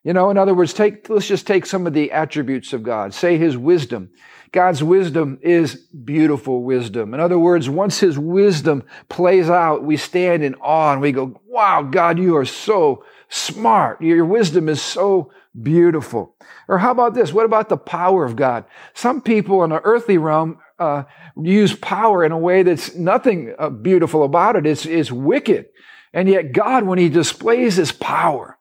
You 0.03 0.13
know, 0.13 0.29
in 0.29 0.37
other 0.37 0.53
words, 0.53 0.73
take, 0.73 1.09
let's 1.09 1.27
just 1.27 1.47
take 1.47 1.65
some 1.65 1.87
of 1.87 1.93
the 1.93 2.11
attributes 2.11 2.73
of 2.73 2.83
God. 2.83 3.13
Say 3.13 3.37
his 3.37 3.57
wisdom. 3.57 4.11
God's 4.51 4.83
wisdom 4.83 5.39
is 5.41 5.75
beautiful 5.75 6.63
wisdom. 6.63 7.13
In 7.13 7.21
other 7.21 7.39
words, 7.39 7.69
once 7.69 7.99
his 7.99 8.19
wisdom 8.19 8.83
plays 9.07 9.49
out, 9.49 9.83
we 9.83 9.95
stand 9.95 10.43
in 10.43 10.55
awe 10.55 10.91
and 10.91 11.01
we 11.01 11.13
go, 11.13 11.39
wow, 11.47 11.83
God, 11.83 12.19
you 12.19 12.35
are 12.35 12.45
so 12.45 13.05
smart. 13.29 14.01
Your 14.01 14.25
wisdom 14.25 14.67
is 14.67 14.81
so 14.81 15.31
beautiful. 15.61 16.35
Or 16.67 16.77
how 16.79 16.91
about 16.91 17.13
this? 17.13 17.31
What 17.31 17.45
about 17.45 17.69
the 17.69 17.77
power 17.77 18.25
of 18.25 18.35
God? 18.35 18.65
Some 18.93 19.21
people 19.21 19.63
in 19.63 19.69
the 19.69 19.81
earthly 19.83 20.17
realm 20.17 20.59
uh, 20.79 21.03
use 21.41 21.73
power 21.73 22.25
in 22.25 22.33
a 22.33 22.37
way 22.37 22.63
that's 22.63 22.93
nothing 22.95 23.55
uh, 23.57 23.69
beautiful 23.69 24.23
about 24.23 24.57
it. 24.57 24.65
It's, 24.65 24.85
it's 24.85 25.11
wicked. 25.11 25.67
And 26.13 26.27
yet 26.27 26.51
God, 26.51 26.83
when 26.83 26.99
he 26.99 27.07
displays 27.07 27.77
his 27.77 27.93
power, 27.93 28.57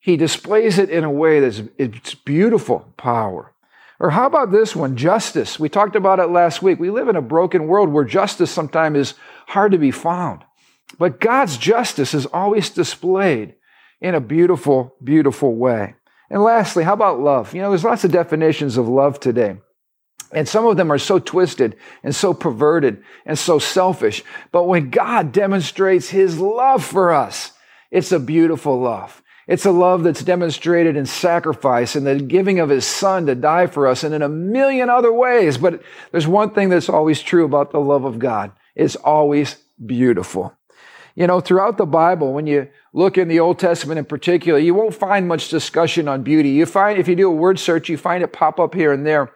he 0.00 0.16
displays 0.16 0.78
it 0.78 0.88
in 0.88 1.04
a 1.04 1.10
way 1.10 1.40
that's 1.40 1.60
it's 1.76 2.14
beautiful 2.14 2.94
power. 2.96 3.52
Or 3.98 4.10
how 4.10 4.26
about 4.26 4.50
this 4.50 4.76
one, 4.76 4.96
justice? 4.96 5.58
We 5.58 5.68
talked 5.68 5.96
about 5.96 6.20
it 6.20 6.26
last 6.26 6.62
week. 6.62 6.78
We 6.78 6.90
live 6.90 7.08
in 7.08 7.16
a 7.16 7.22
broken 7.22 7.66
world 7.66 7.88
where 7.90 8.04
justice 8.04 8.50
sometimes 8.50 8.98
is 8.98 9.14
hard 9.46 9.72
to 9.72 9.78
be 9.78 9.90
found. 9.90 10.44
But 10.98 11.20
God's 11.20 11.56
justice 11.56 12.14
is 12.14 12.26
always 12.26 12.70
displayed 12.70 13.54
in 14.00 14.14
a 14.14 14.20
beautiful, 14.20 14.94
beautiful 15.02 15.54
way. 15.54 15.94
And 16.30 16.42
lastly, 16.42 16.84
how 16.84 16.92
about 16.92 17.20
love? 17.20 17.54
You 17.54 17.62
know, 17.62 17.70
there's 17.70 17.84
lots 17.84 18.04
of 18.04 18.12
definitions 18.12 18.76
of 18.76 18.88
love 18.88 19.18
today. 19.18 19.56
And 20.32 20.48
some 20.48 20.66
of 20.66 20.76
them 20.76 20.90
are 20.90 20.98
so 20.98 21.18
twisted 21.18 21.76
and 22.02 22.14
so 22.14 22.34
perverted 22.34 23.02
and 23.24 23.38
so 23.38 23.58
selfish. 23.58 24.24
But 24.50 24.64
when 24.64 24.90
God 24.90 25.32
demonstrates 25.32 26.10
his 26.10 26.38
love 26.38 26.84
for 26.84 27.12
us, 27.12 27.52
it's 27.90 28.12
a 28.12 28.18
beautiful 28.18 28.80
love. 28.80 29.22
It's 29.46 29.64
a 29.64 29.70
love 29.70 30.02
that's 30.02 30.24
demonstrated 30.24 30.96
in 30.96 31.06
sacrifice 31.06 31.94
and 31.94 32.04
the 32.04 32.16
giving 32.18 32.58
of 32.58 32.68
his 32.68 32.84
son 32.84 33.26
to 33.26 33.34
die 33.36 33.68
for 33.68 33.86
us 33.86 34.02
and 34.02 34.12
in 34.12 34.22
a 34.22 34.28
million 34.28 34.90
other 34.90 35.12
ways. 35.12 35.56
But 35.56 35.82
there's 36.10 36.26
one 36.26 36.50
thing 36.50 36.68
that's 36.68 36.88
always 36.88 37.22
true 37.22 37.44
about 37.44 37.70
the 37.70 37.80
love 37.80 38.04
of 38.04 38.18
God. 38.18 38.50
It's 38.74 38.96
always 38.96 39.56
beautiful. 39.84 40.52
You 41.14 41.26
know, 41.26 41.40
throughout 41.40 41.78
the 41.78 41.86
Bible, 41.86 42.32
when 42.32 42.46
you 42.46 42.68
look 42.92 43.16
in 43.16 43.28
the 43.28 43.40
Old 43.40 43.58
Testament 43.58 43.98
in 43.98 44.04
particular, 44.04 44.58
you 44.58 44.74
won't 44.74 44.94
find 44.94 45.28
much 45.28 45.48
discussion 45.48 46.08
on 46.08 46.24
beauty. 46.24 46.50
You 46.50 46.66
find, 46.66 46.98
if 46.98 47.08
you 47.08 47.14
do 47.14 47.28
a 47.28 47.34
word 47.34 47.58
search, 47.58 47.88
you 47.88 47.96
find 47.96 48.22
it 48.22 48.32
pop 48.32 48.58
up 48.58 48.74
here 48.74 48.92
and 48.92 49.06
there. 49.06 49.32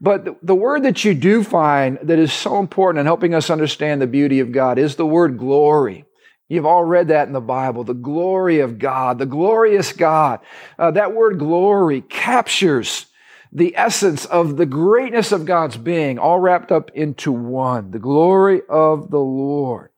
But 0.00 0.46
the 0.46 0.54
word 0.54 0.82
that 0.82 1.04
you 1.04 1.14
do 1.14 1.42
find 1.42 1.98
that 2.02 2.18
is 2.18 2.32
so 2.32 2.58
important 2.58 3.00
in 3.00 3.06
helping 3.06 3.34
us 3.34 3.50
understand 3.50 4.02
the 4.02 4.06
beauty 4.06 4.40
of 4.40 4.52
God 4.52 4.78
is 4.78 4.96
the 4.96 5.06
word 5.06 5.38
glory. 5.38 6.04
You've 6.48 6.66
all 6.66 6.84
read 6.84 7.08
that 7.08 7.26
in 7.26 7.32
the 7.32 7.40
Bible. 7.40 7.84
The 7.84 7.94
glory 7.94 8.60
of 8.60 8.78
God, 8.78 9.18
the 9.18 9.26
glorious 9.26 9.92
God. 9.92 10.40
Uh, 10.78 10.90
that 10.90 11.14
word 11.14 11.38
glory 11.38 12.02
captures 12.02 13.06
the 13.50 13.76
essence 13.76 14.24
of 14.26 14.56
the 14.56 14.66
greatness 14.66 15.32
of 15.32 15.46
God's 15.46 15.76
being, 15.76 16.18
all 16.18 16.40
wrapped 16.40 16.72
up 16.72 16.90
into 16.92 17.30
one. 17.32 17.92
The 17.92 17.98
glory 17.98 18.62
of 18.68 19.10
the 19.10 19.20
Lord. 19.20 19.90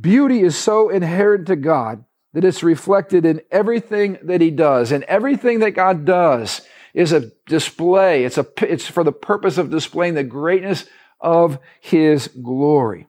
Beauty 0.00 0.40
is 0.40 0.56
so 0.56 0.88
inherent 0.88 1.46
to 1.46 1.56
God 1.56 2.04
that 2.32 2.44
it's 2.44 2.62
reflected 2.62 3.24
in 3.24 3.42
everything 3.50 4.18
that 4.22 4.40
he 4.40 4.50
does. 4.50 4.90
And 4.90 5.04
everything 5.04 5.60
that 5.60 5.72
God 5.72 6.04
does 6.04 6.62
is 6.92 7.12
a 7.12 7.30
display. 7.46 8.24
It's 8.24 8.38
a, 8.38 8.46
it's 8.62 8.86
for 8.86 9.04
the 9.04 9.12
purpose 9.12 9.58
of 9.58 9.70
displaying 9.70 10.14
the 10.14 10.24
greatness 10.24 10.86
of 11.20 11.58
his 11.80 12.28
glory. 12.28 13.06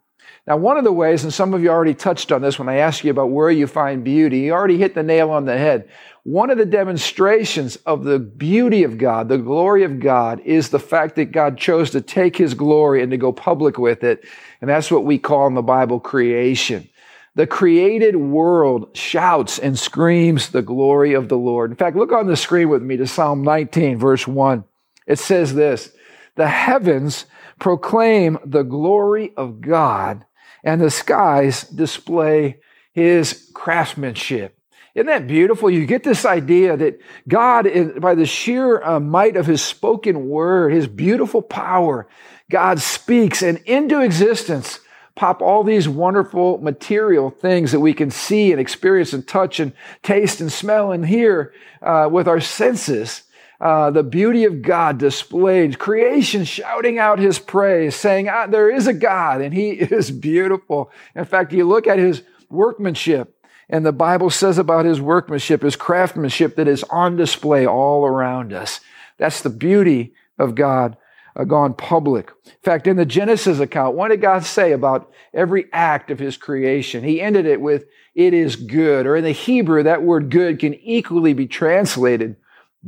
Now, 0.47 0.57
one 0.57 0.77
of 0.77 0.83
the 0.83 0.91
ways, 0.91 1.23
and 1.23 1.33
some 1.33 1.55
of 1.55 1.63
you 1.63 1.69
already 1.69 1.95
touched 1.95 2.31
on 2.31 2.43
this 2.43 2.59
when 2.59 2.69
I 2.69 2.75
asked 2.75 3.03
you 3.03 3.09
about 3.09 3.31
where 3.31 3.49
you 3.49 3.65
find 3.65 4.03
beauty, 4.03 4.39
you 4.39 4.53
already 4.53 4.77
hit 4.77 4.93
the 4.93 5.01
nail 5.01 5.31
on 5.31 5.45
the 5.45 5.57
head. 5.57 5.89
One 6.21 6.51
of 6.51 6.59
the 6.59 6.67
demonstrations 6.67 7.77
of 7.77 8.03
the 8.03 8.19
beauty 8.19 8.83
of 8.83 8.99
God, 8.99 9.27
the 9.27 9.39
glory 9.39 9.83
of 9.83 9.99
God, 9.99 10.39
is 10.41 10.69
the 10.69 10.79
fact 10.79 11.15
that 11.15 11.31
God 11.31 11.57
chose 11.57 11.89
to 11.91 12.01
take 12.01 12.37
his 12.37 12.53
glory 12.53 13.01
and 13.01 13.09
to 13.09 13.17
go 13.17 13.31
public 13.31 13.79
with 13.79 14.03
it. 14.03 14.23
And 14.61 14.69
that's 14.69 14.91
what 14.91 15.03
we 15.03 15.17
call 15.17 15.47
in 15.47 15.55
the 15.55 15.63
Bible 15.63 15.99
creation. 15.99 16.89
The 17.33 17.47
created 17.47 18.15
world 18.15 18.95
shouts 18.95 19.57
and 19.57 19.77
screams 19.77 20.49
the 20.49 20.61
glory 20.61 21.13
of 21.13 21.27
the 21.27 21.37
Lord. 21.37 21.71
In 21.71 21.77
fact, 21.77 21.97
look 21.97 22.11
on 22.11 22.27
the 22.27 22.37
screen 22.37 22.69
with 22.69 22.83
me 22.83 22.97
to 22.97 23.07
Psalm 23.07 23.41
19, 23.41 23.97
verse 23.97 24.27
1. 24.27 24.63
It 25.07 25.17
says 25.17 25.55
this 25.55 25.91
The 26.35 26.47
heavens 26.47 27.25
proclaim 27.59 28.37
the 28.45 28.63
glory 28.63 29.33
of 29.35 29.59
God 29.59 30.23
and 30.65 30.81
the 30.81 30.89
skies 30.89 31.63
display 31.63 32.60
his 32.91 33.50
craftsmanship. 33.53 34.57
Isn't 34.95 35.07
that 35.07 35.27
beautiful? 35.27 35.69
You 35.69 35.86
get 35.86 36.03
this 36.03 36.25
idea 36.25 36.75
that 36.75 37.00
God, 37.27 37.69
by 38.00 38.15
the 38.15 38.25
sheer 38.25 38.81
uh, 38.81 39.00
might 39.00 39.38
of 39.38 39.45
his 39.45 39.62
spoken 39.62 40.27
word, 40.27 40.74
his 40.74 40.88
beautiful 40.88 41.41
power, 41.41 42.07
God 42.50 42.79
speaks 42.79 43.41
and 43.41 43.57
into 43.65 44.01
existence 44.01 44.79
pop 45.15 45.41
all 45.41 45.63
these 45.63 45.88
wonderful 45.88 46.57
material 46.57 47.29
things 47.29 47.72
that 47.72 47.79
we 47.79 47.93
can 47.93 48.12
see 48.12 48.51
and 48.51 48.60
experience 48.60 49.13
and 49.13 49.25
touch 49.25 49.60
and 49.60 49.72
taste 50.03 50.41
and 50.41 50.51
smell 50.51 50.91
and 50.91 51.05
hear 51.05 51.53
uh, 51.81 52.07
with 52.12 52.27
our 52.27 52.41
senses 52.41 53.24
uh, 53.59 53.89
the 53.91 54.03
beauty 54.03 54.43
of 54.43 54.62
God 54.62 54.97
displayed, 54.97 55.79
creation 55.79 56.43
shouting 56.43 57.00
out 57.00 57.19
his 57.19 57.39
praise, 57.39 57.95
saying, 57.95 58.27
ah, 58.27 58.47
There 58.47 58.69
is 58.69 58.88
a 58.88 58.93
God, 58.93 59.41
and 59.41 59.53
he 59.53 59.69
is 59.71 60.12
beautiful. 60.12 60.91
In 61.15 61.25
fact, 61.25 61.53
you 61.53 61.65
look 61.65 61.88
at 61.88 62.00
his 62.00 62.24
workmanship, 62.50 63.35
and 63.69 63.85
the 63.85 63.91
Bible 63.91 64.29
says 64.29 64.57
about 64.57 64.85
his 64.85 65.01
workmanship, 65.01 65.62
his 65.62 65.75
craftsmanship 65.75 66.55
that 66.55 66.67
is 66.67 66.83
on 66.83 67.15
display 67.15 67.65
all 67.65 68.05
around 68.05 68.53
us. 68.53 68.81
That's 69.17 69.41
the 69.41 69.50
beauty 69.50 70.13
of 70.38 70.55
God 70.55 70.97
uh, 71.35 71.45
gone 71.45 71.74
public. 71.74 72.31
In 72.45 72.51
fact, 72.63 72.88
in 72.88 72.97
the 72.97 73.05
Genesis 73.05 73.59
account, 73.59 73.95
what 73.95 74.09
did 74.09 74.21
God 74.21 74.43
say 74.43 74.74
about 74.74 75.12
every 75.33 75.65
act 75.71 76.12
of 76.12 76.19
his 76.19 76.38
creation? 76.38 77.03
He 77.03 77.21
ended 77.21 77.45
it 77.45 77.62
with, 77.62 77.85
It 78.13 78.33
is 78.33 78.55
good. 78.55 79.05
Or 79.05 79.15
in 79.15 79.24
the 79.24 79.31
Hebrew, 79.31 79.83
that 79.83 80.03
word 80.03 80.29
good 80.29 80.59
can 80.59 80.74
equally 80.75 81.33
be 81.33 81.47
translated 81.47 82.35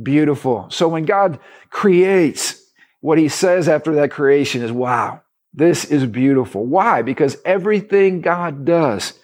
beautiful. 0.02 0.66
So 0.70 0.88
when 0.88 1.04
God 1.04 1.38
creates, 1.70 2.62
what 3.00 3.18
he 3.18 3.28
says 3.28 3.68
after 3.68 3.94
that 3.96 4.10
creation 4.10 4.62
is, 4.62 4.72
wow, 4.72 5.22
this 5.54 5.84
is 5.84 6.06
beautiful. 6.06 6.64
Why? 6.64 7.02
Because 7.02 7.36
everything 7.44 8.20
God 8.20 8.64
does 8.64 9.18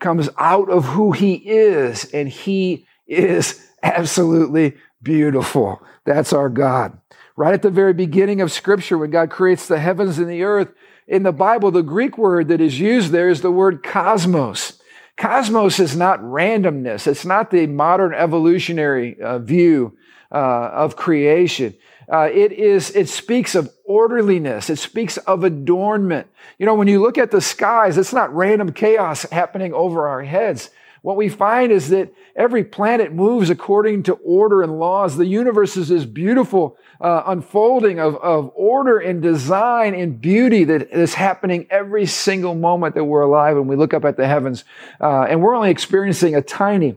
comes 0.00 0.28
out 0.38 0.68
of 0.68 0.84
who 0.84 1.12
he 1.12 1.34
is, 1.34 2.04
and 2.12 2.28
he 2.28 2.86
is 3.06 3.64
absolutely 3.82 4.76
beautiful. 5.02 5.80
That's 6.04 6.32
our 6.32 6.48
God. 6.48 6.98
Right 7.36 7.54
at 7.54 7.62
the 7.62 7.70
very 7.70 7.94
beginning 7.94 8.40
of 8.40 8.52
Scripture, 8.52 8.98
when 8.98 9.10
God 9.10 9.30
creates 9.30 9.68
the 9.68 9.78
heavens 9.78 10.18
and 10.18 10.28
the 10.28 10.42
earth, 10.42 10.72
in 11.06 11.22
the 11.22 11.32
Bible, 11.32 11.70
the 11.70 11.82
Greek 11.82 12.16
word 12.16 12.48
that 12.48 12.60
is 12.60 12.78
used 12.78 13.10
there 13.10 13.28
is 13.28 13.42
the 13.42 13.50
word 13.50 13.82
cosmos. 13.82 14.80
Cosmos 15.16 15.78
is 15.78 15.96
not 15.96 16.20
randomness. 16.20 17.06
It's 17.06 17.24
not 17.24 17.50
the 17.50 17.66
modern 17.66 18.14
evolutionary 18.14 19.20
uh, 19.20 19.38
view 19.38 19.96
uh, 20.32 20.70
of 20.72 20.96
creation. 20.96 21.74
Uh, 22.12 22.28
it 22.32 22.52
is, 22.52 22.90
it 22.90 23.08
speaks 23.08 23.54
of 23.54 23.72
orderliness. 23.84 24.70
It 24.70 24.78
speaks 24.78 25.16
of 25.18 25.44
adornment. 25.44 26.26
You 26.58 26.66
know, 26.66 26.74
when 26.74 26.88
you 26.88 27.00
look 27.00 27.18
at 27.18 27.30
the 27.30 27.40
skies, 27.40 27.96
it's 27.96 28.12
not 28.12 28.34
random 28.34 28.72
chaos 28.72 29.22
happening 29.30 29.72
over 29.72 30.08
our 30.08 30.22
heads. 30.22 30.70
What 31.02 31.16
we 31.16 31.28
find 31.28 31.72
is 31.72 31.88
that 31.88 32.14
every 32.36 32.62
planet 32.62 33.12
moves 33.12 33.50
according 33.50 34.04
to 34.04 34.14
order 34.14 34.62
and 34.62 34.78
laws. 34.78 35.16
The 35.16 35.26
universe 35.26 35.76
is 35.76 35.88
this 35.88 36.04
beautiful 36.04 36.78
uh, 37.00 37.24
unfolding 37.26 37.98
of, 37.98 38.14
of 38.16 38.52
order 38.54 38.98
and 38.98 39.20
design 39.20 39.94
and 39.94 40.20
beauty 40.20 40.62
that 40.64 40.92
is 40.92 41.14
happening 41.14 41.66
every 41.70 42.06
single 42.06 42.54
moment 42.54 42.94
that 42.94 43.04
we're 43.04 43.22
alive 43.22 43.56
when 43.56 43.66
we 43.66 43.74
look 43.74 43.92
up 43.92 44.04
at 44.04 44.16
the 44.16 44.28
heavens. 44.28 44.62
Uh, 45.00 45.22
and 45.22 45.42
we're 45.42 45.56
only 45.56 45.70
experiencing 45.70 46.36
a 46.36 46.42
tiny, 46.42 46.96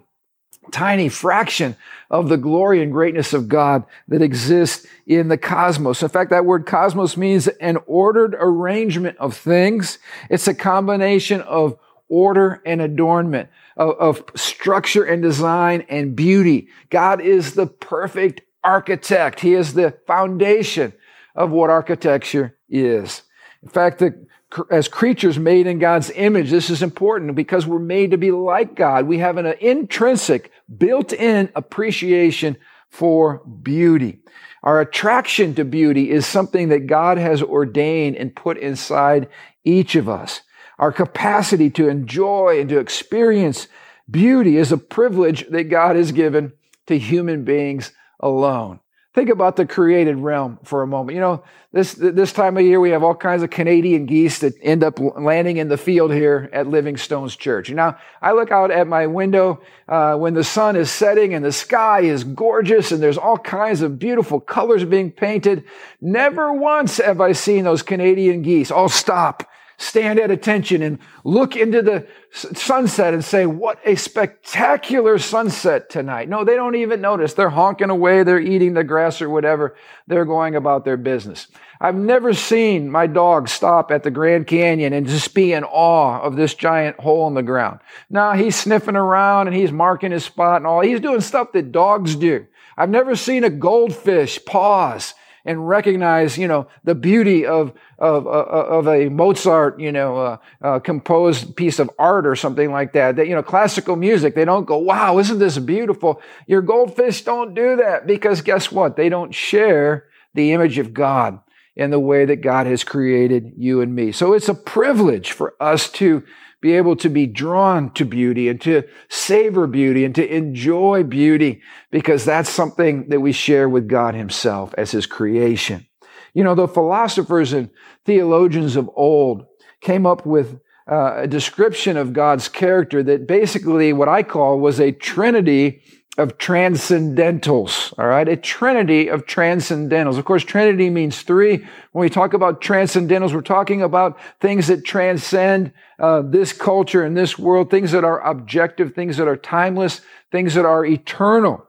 tiny 0.72 1.10
fraction 1.10 1.75
of 2.10 2.30
the 2.30 2.38
glory 2.38 2.82
and 2.82 2.92
greatness 2.92 3.34
of 3.34 3.50
God 3.50 3.84
that 4.08 4.22
exists 4.22 4.86
in 5.08 5.28
the 5.28 5.38
cosmos. 5.38 6.04
In 6.04 6.10
fact, 6.10 6.32
that 6.32 6.46
word 6.46 6.66
cosmos 6.66 7.18
means 7.18 7.48
an 7.48 7.78
ordered 7.88 8.36
arrangement 8.40 9.18
of 9.18 9.36
things. 9.36 9.98
It's 10.30 10.48
a 10.48 10.54
combination 10.54 11.42
of 11.42 11.78
order 12.08 12.62
and 12.66 12.82
adornment, 12.82 13.50
of, 13.78 13.96
of 13.98 14.24
structure 14.36 15.04
and 15.04 15.22
design 15.22 15.86
and 15.90 16.16
beauty. 16.16 16.68
God 16.90 17.22
is 17.22 17.54
the 17.54 17.68
perfect 17.68 18.42
architect. 18.64 19.40
He 19.40 19.54
is 19.54 19.74
the 19.74 19.98
foundation 20.08 20.94
of 21.36 21.52
what 21.52 21.70
architecture 21.70 22.58
is. 22.70 23.24
In 23.62 23.70
fact, 23.70 24.00
the 24.00 24.26
as 24.70 24.88
creatures 24.88 25.38
made 25.38 25.68
in 25.68 25.80
God's 25.80 26.12
image, 26.12 26.50
this 26.50 26.70
is 26.70 26.82
important 26.82 27.36
because 27.36 27.68
we're 27.68 27.80
made 27.80 28.12
to 28.12 28.18
be 28.18 28.32
like 28.32 28.75
God. 28.75 29.06
We 29.06 29.18
have 29.20 29.38
an 29.38 29.48
intrinsic, 29.60 30.52
built-in 30.78 31.50
appreciation 31.56 32.58
for 32.90 33.44
beauty. 33.46 34.20
Our 34.64 34.82
attraction 34.82 35.54
to 35.56 35.66
beauty 35.66 36.10
is 36.10 36.25
something 36.25 36.70
that 36.70 36.88
God 36.88 37.18
has 37.18 37.42
ordained 37.42 38.16
and 38.16 38.36
put 38.36 38.58
inside 38.58 39.30
each 39.64 39.96
of 39.96 40.10
us. 40.10 40.42
Our 40.80 40.92
capacity 40.92 41.70
to 41.72 41.88
enjoy 41.88 42.60
and 42.60 42.70
to 42.70 42.80
experience 42.80 43.68
beauty 44.10 44.58
is 44.58 44.72
a 44.72 44.78
privilege 44.78 45.48
that 45.50 45.66
God 45.66 45.96
has 45.96 46.12
given 46.12 46.54
to 46.88 46.98
human 46.98 47.44
beings 47.44 47.92
alone. 48.20 48.80
Think 49.15 49.29
about 49.29 49.55
the 49.55 49.65
created 49.65 50.17
realm 50.17 50.60
for 50.63 50.81
a 50.81 50.88
moment. 50.88 51.15
You 51.15 51.22
know, 51.22 51.43
this, 51.72 51.93
this 51.93 52.34
time 52.34 52.57
of 52.57 52.65
year, 52.65 52.81
we 52.81 52.89
have 52.89 53.01
all 53.01 53.15
kinds 53.15 53.43
of 53.43 53.50
Canadian 53.50 54.07
geese 54.07 54.39
that 54.39 54.55
end 54.62 54.84
up 54.84 55.00
landing 55.00 55.55
in 55.55 55.69
the 55.69 55.77
field 55.77 56.12
here 56.12 56.50
at 56.51 56.67
Living 56.67 56.98
Stones 56.98 57.34
Church. 57.38 57.72
Now, 57.72 57.98
I 58.22 58.34
look 58.34 58.51
out 58.51 58.72
at 58.72 58.88
my 58.88 59.07
window 59.07 59.62
uh, 59.88 60.17
when 60.17 60.34
the 60.34 60.43
sun 60.43 60.75
is 60.75 60.91
setting 60.91 61.34
and 61.34 61.45
the 61.45 61.53
sky 61.53 62.01
is 62.01 62.25
gorgeous 62.25 62.91
and 62.91 63.01
there's 63.01 63.17
all 63.17 63.38
kinds 63.38 63.81
of 63.81 63.98
beautiful 63.98 64.41
colors 64.41 64.84
being 64.84 65.12
painted. 65.12 65.63
Never 66.01 66.51
once 66.51 66.98
have 66.98 67.22
I 67.22 67.31
seen 67.31 67.63
those 67.63 67.84
Canadian 67.84 68.41
geese 68.41 68.69
all 68.69 68.89
stop 68.89 69.50
stand 69.77 70.20
at 70.20 70.32
attention 70.32 70.82
and 70.82 71.00
look 71.24 71.55
into 71.55 71.82
the 71.82 72.08
sunset 72.32 73.13
and 73.13 73.24
say, 73.24 73.46
what 73.46 73.79
a 73.86 73.96
spectacular 73.96 75.17
sunset 75.17 75.89
tonight. 75.89 76.29
No, 76.29 76.44
they 76.44 76.55
don't 76.55 76.75
even 76.75 77.01
notice. 77.01 77.34
They're 77.34 77.50
honking 77.50 77.89
away. 77.89 78.24
They're 78.24 78.39
eating 78.39 78.74
the 78.74 78.84
grass 78.84 79.22
or 79.22 79.29
whatever. 79.29 79.75
They're 80.08 80.25
going 80.25 80.55
about 80.55 80.86
their 80.86 80.98
business. 80.98 81.48
I've 81.79 81.96
never 81.96 82.34
seen 82.34 82.89
my 82.89 83.08
dog 83.08 83.50
stop 83.50 83.91
at 83.91 84.03
the 84.03 84.12
Grand 84.12 84.48
Canyon 84.48 84.94
and 84.94 85.08
just 85.08 85.34
be 85.34 85.53
in 85.53 85.63
awe 85.63 86.22
of 86.22 86.36
this 86.36 86.53
giant 86.53 87.00
hole 87.00 87.27
in 87.27 87.34
the 87.34 87.44
ground. 87.44 87.79
Now 88.10 88.34
he's 88.34 88.55
sniffing 88.55 88.96
around 88.96 89.48
and 89.48 89.55
he's 89.55 89.72
marking 89.72 90.12
his 90.12 90.24
spot 90.24 90.58
and 90.58 90.67
all. 90.67 90.82
He's 90.82 91.01
doing 91.01 91.22
stuff 91.22 91.51
that 91.51 91.72
dogs 91.72 92.15
do. 92.15 92.48
I've 92.77 92.89
never 92.89 93.15
seen 93.15 93.44
a 93.44 93.50
goldfish 93.50 94.44
pause 94.46 95.13
and 95.46 95.68
recognize, 95.68 96.38
you 96.38 96.48
know, 96.48 96.68
the 96.84 96.96
beauty 96.96 97.46
of, 97.46 97.72
of, 98.00 98.25
of 98.28 98.88
a 98.88 99.10
Mozart, 99.10 99.80
you 99.80 99.92
know, 99.92 100.18
uh, 100.18 100.38
uh, 100.62 100.80
composed 100.80 101.56
piece 101.56 101.80
of 101.80 101.90
art 102.00 102.25
or 102.25 102.36
something 102.36 102.72
like 102.72 102.94
that. 102.94 103.16
That, 103.16 103.28
you 103.28 103.36
know, 103.36 103.44
classical 103.44 103.96
music, 103.96 104.36
they 104.36 104.46
don't 104.46 104.66
go, 104.66 104.78
wow, 104.78 105.20
isn't 105.20 105.40
this 105.40 105.58
beautiful? 105.60 106.22
Your 106.48 106.62
goldfish 106.62 107.22
don't 107.22 107.54
do 107.54 107.75
that 107.78 108.08
because 108.08 108.42
guess 108.42 108.72
what? 108.72 108.96
They 108.96 109.10
don't 109.10 109.34
share 109.34 110.06
the 110.34 110.52
image 110.52 110.80
of 110.80 110.94
God 110.94 111.40
in 111.75 111.92
the 111.92 112.00
way 112.00 112.25
that 112.25 112.38
God 112.38 112.68
has 112.68 112.84
created 112.84 113.54
you 113.58 113.82
and 113.82 113.94
me. 113.94 114.12
So 114.12 114.34
it's 114.34 114.50
a 114.50 114.54
privilege 114.54 115.32
for 115.32 115.56
us 115.60 115.90
to 115.92 116.24
be 116.65 116.74
able 116.74 116.95
to 116.95 117.10
be 117.10 117.27
drawn 117.27 117.91
to 117.91 118.03
beauty 118.03 118.50
and 118.50 118.60
to 118.60 118.81
savor 119.07 119.67
beauty 119.67 120.03
and 120.03 120.15
to 120.15 120.36
enjoy 120.36 121.03
beauty 121.03 121.62
because 121.91 122.25
that's 122.25 122.50
something 122.50 123.07
that 123.10 123.19
we 123.19 123.31
share 123.31 123.69
with 123.69 123.88
God 123.88 124.15
himself 124.15 124.74
as 124.75 124.89
his 124.89 125.05
creation. 125.05 125.86
You 126.34 126.43
know, 126.43 126.55
the 126.55 126.67
philosophers 126.67 127.53
and 127.53 127.69
theologians 128.03 128.75
of 128.75 128.89
old 128.95 129.45
came 129.79 130.07
up 130.07 130.25
with 130.25 130.60
uh, 130.91 131.17
a 131.17 131.27
description 131.27 131.98
of 131.98 132.13
God's 132.13 132.50
character 132.50 133.03
that 133.03 133.27
basically 133.27 133.93
what 133.93 134.10
I 134.10 134.24
call 134.24 134.60
was 134.60 134.79
a 134.79 134.91
trinity 134.91 135.84
of 136.17 136.38
transcendentals, 136.38 137.93
all 138.00 138.07
right? 138.07 138.27
A 138.29 138.38
trinity 138.38 139.10
of 139.10 139.25
transcendentals. 139.25 140.17
Of 140.17 140.25
course, 140.25 140.43
trinity 140.43 140.89
means 140.89 141.22
three. 141.22 141.57
When 141.91 142.01
we 142.01 142.10
talk 142.10 142.34
about 142.34 142.62
transcendentals, 142.62 143.34
we're 143.34 143.41
talking 143.41 143.81
about 143.81 144.17
things 144.39 144.67
that 144.67 144.86
transcend 144.86 145.74
uh, 146.00 146.22
this 146.22 146.53
culture 146.53 147.03
and 147.03 147.17
this 147.17 147.38
world, 147.38 147.69
things 147.69 147.91
that 147.91 148.05
are 148.05 148.22
objective, 148.22 148.93
things 148.93 149.17
that 149.17 149.27
are 149.27 149.36
timeless, 149.36 150.01
things 150.31 150.53
that 150.53 150.65
are 150.65 150.86
eternal. 150.86 151.65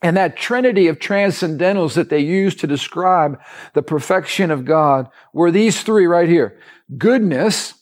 And 0.00 0.16
that 0.16 0.36
trinity 0.36 0.88
of 0.88 0.98
transcendentals 0.98 1.94
that 1.94 2.08
they 2.08 2.18
use 2.20 2.54
to 2.56 2.66
describe 2.66 3.40
the 3.74 3.82
perfection 3.82 4.50
of 4.50 4.64
God 4.64 5.08
were 5.32 5.50
these 5.50 5.82
three 5.82 6.06
right 6.06 6.28
here. 6.28 6.58
Goodness, 6.98 7.74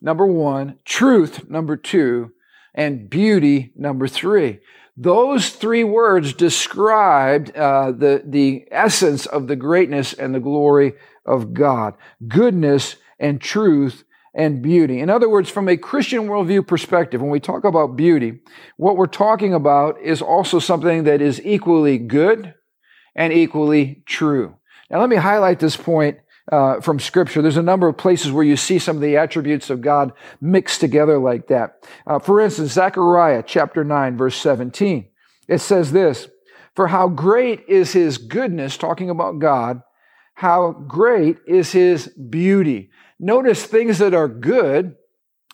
number 0.00 0.26
one, 0.26 0.78
truth, 0.84 1.48
number 1.48 1.76
two, 1.76 2.32
and 2.74 3.08
beauty, 3.08 3.72
number 3.76 4.08
three. 4.08 4.60
Those 4.96 5.50
three 5.50 5.84
words 5.84 6.34
described 6.34 7.56
uh, 7.56 7.92
the, 7.92 8.22
the 8.24 8.66
essence 8.70 9.24
of 9.24 9.48
the 9.48 9.56
greatness 9.56 10.12
and 10.12 10.34
the 10.34 10.40
glory 10.40 10.94
of 11.24 11.54
God 11.54 11.94
goodness 12.26 12.96
and 13.18 13.40
truth 13.40 14.04
and 14.34 14.62
beauty. 14.62 15.00
In 15.00 15.10
other 15.10 15.28
words, 15.28 15.50
from 15.50 15.68
a 15.68 15.76
Christian 15.76 16.26
worldview 16.26 16.66
perspective, 16.66 17.20
when 17.20 17.30
we 17.30 17.40
talk 17.40 17.64
about 17.64 17.96
beauty, 17.96 18.40
what 18.76 18.96
we're 18.96 19.06
talking 19.06 19.54
about 19.54 20.00
is 20.00 20.22
also 20.22 20.58
something 20.58 21.04
that 21.04 21.20
is 21.20 21.40
equally 21.44 21.98
good 21.98 22.54
and 23.14 23.32
equally 23.32 24.02
true. 24.06 24.56
Now, 24.90 25.00
let 25.00 25.08
me 25.08 25.16
highlight 25.16 25.58
this 25.58 25.76
point 25.76 26.18
uh, 26.50 26.80
from 26.80 26.98
Scripture. 26.98 27.42
There's 27.42 27.56
a 27.56 27.62
number 27.62 27.88
of 27.88 27.96
places 27.96 28.32
where 28.32 28.44
you 28.44 28.56
see 28.56 28.78
some 28.78 28.96
of 28.96 29.02
the 29.02 29.16
attributes 29.16 29.70
of 29.70 29.80
God 29.80 30.12
mixed 30.40 30.80
together 30.80 31.18
like 31.18 31.48
that. 31.48 31.86
Uh, 32.06 32.18
for 32.18 32.40
instance, 32.40 32.72
Zechariah 32.72 33.44
chapter 33.46 33.84
9, 33.84 34.16
verse 34.16 34.36
17. 34.36 35.08
It 35.48 35.58
says 35.58 35.92
this 35.92 36.28
For 36.74 36.88
how 36.88 37.08
great 37.08 37.64
is 37.68 37.92
his 37.92 38.18
goodness, 38.18 38.76
talking 38.76 39.10
about 39.10 39.38
God, 39.38 39.82
how 40.34 40.72
great 40.72 41.38
is 41.46 41.72
his 41.72 42.08
beauty. 42.08 42.90
Notice 43.20 43.64
things 43.64 43.98
that 43.98 44.14
are 44.14 44.28
good 44.28 44.96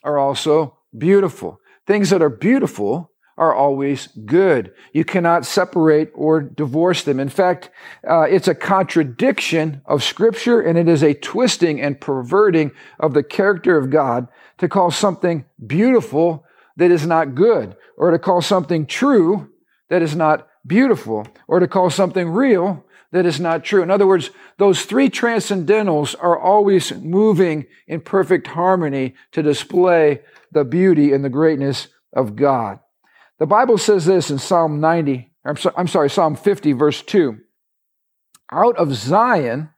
are 0.03 0.19
also 0.19 0.79
beautiful. 0.97 1.61
Things 1.87 2.11
that 2.11 2.23
are 2.23 2.31
beautiful 2.31 3.11
are 3.39 3.55
always 3.55 4.09
good. 4.27 4.75
You 4.93 5.05
cannot 5.05 5.47
separate 5.47 6.11
or 6.15 6.41
divorce 6.41 7.05
them. 7.05 7.21
In 7.21 7.29
fact, 7.29 7.71
uh, 8.07 8.23
it's 8.23 8.49
a 8.49 8.55
contradiction 8.55 9.81
of 9.87 10.03
Scripture 10.03 10.61
and 10.61 10.77
it 10.77 10.89
is 10.89 11.03
a 11.03 11.15
twisting 11.15 11.81
and 11.81 12.01
perverting 12.01 12.73
of 12.99 13.15
the 13.15 13.23
character 13.23 13.79
of 13.79 13.91
God 13.91 14.29
to 14.59 14.69
call 14.69 14.91
something 14.91 15.45
beautiful 15.65 16.45
that 16.77 16.91
is 16.91 17.07
not 17.07 17.35
good, 17.35 17.77
or 17.97 18.11
to 18.13 18.19
call 18.19 18.41
something 18.41 18.87
true 18.87 19.51
that 19.89 20.03
is 20.03 20.15
not 20.15 20.49
beautiful, 20.67 21.27
or 21.49 21.59
to 21.59 21.67
call 21.67 21.91
something 21.91 22.29
real 22.29 22.85
that 23.11 23.27
is 23.27 23.41
not 23.41 23.65
true. 23.65 23.83
In 23.83 23.91
other 23.91 24.07
words, 24.07 24.31
those 24.59 24.85
three 24.85 25.09
transcendentals 25.09 26.15
are 26.21 26.39
always 26.39 26.93
moving 26.93 27.67
in 27.87 28.01
perfect 28.01 28.49
harmony 28.49 29.15
to 29.33 29.43
display 29.43 30.21
the 30.53 30.65
beauty 30.65 31.13
and 31.13 31.25
the 31.25 31.31
greatness 31.31 31.89
of 32.13 32.37
God. 32.37 32.81
The 33.39 33.47
Bible 33.47 33.79
says 33.79 34.05
this 34.05 34.31
in 34.31 34.39
Psalm 34.39 34.81
90, 34.81 35.31
I'm, 35.45 35.57
so, 35.57 35.73
I'm 35.77 35.87
sorry, 35.87 36.11
Psalm 36.11 36.35
50, 36.35 36.73
verse 36.73 37.03
2. 37.03 37.39
Out 38.51 38.77
of 38.77 38.95
Zion, 38.95 39.71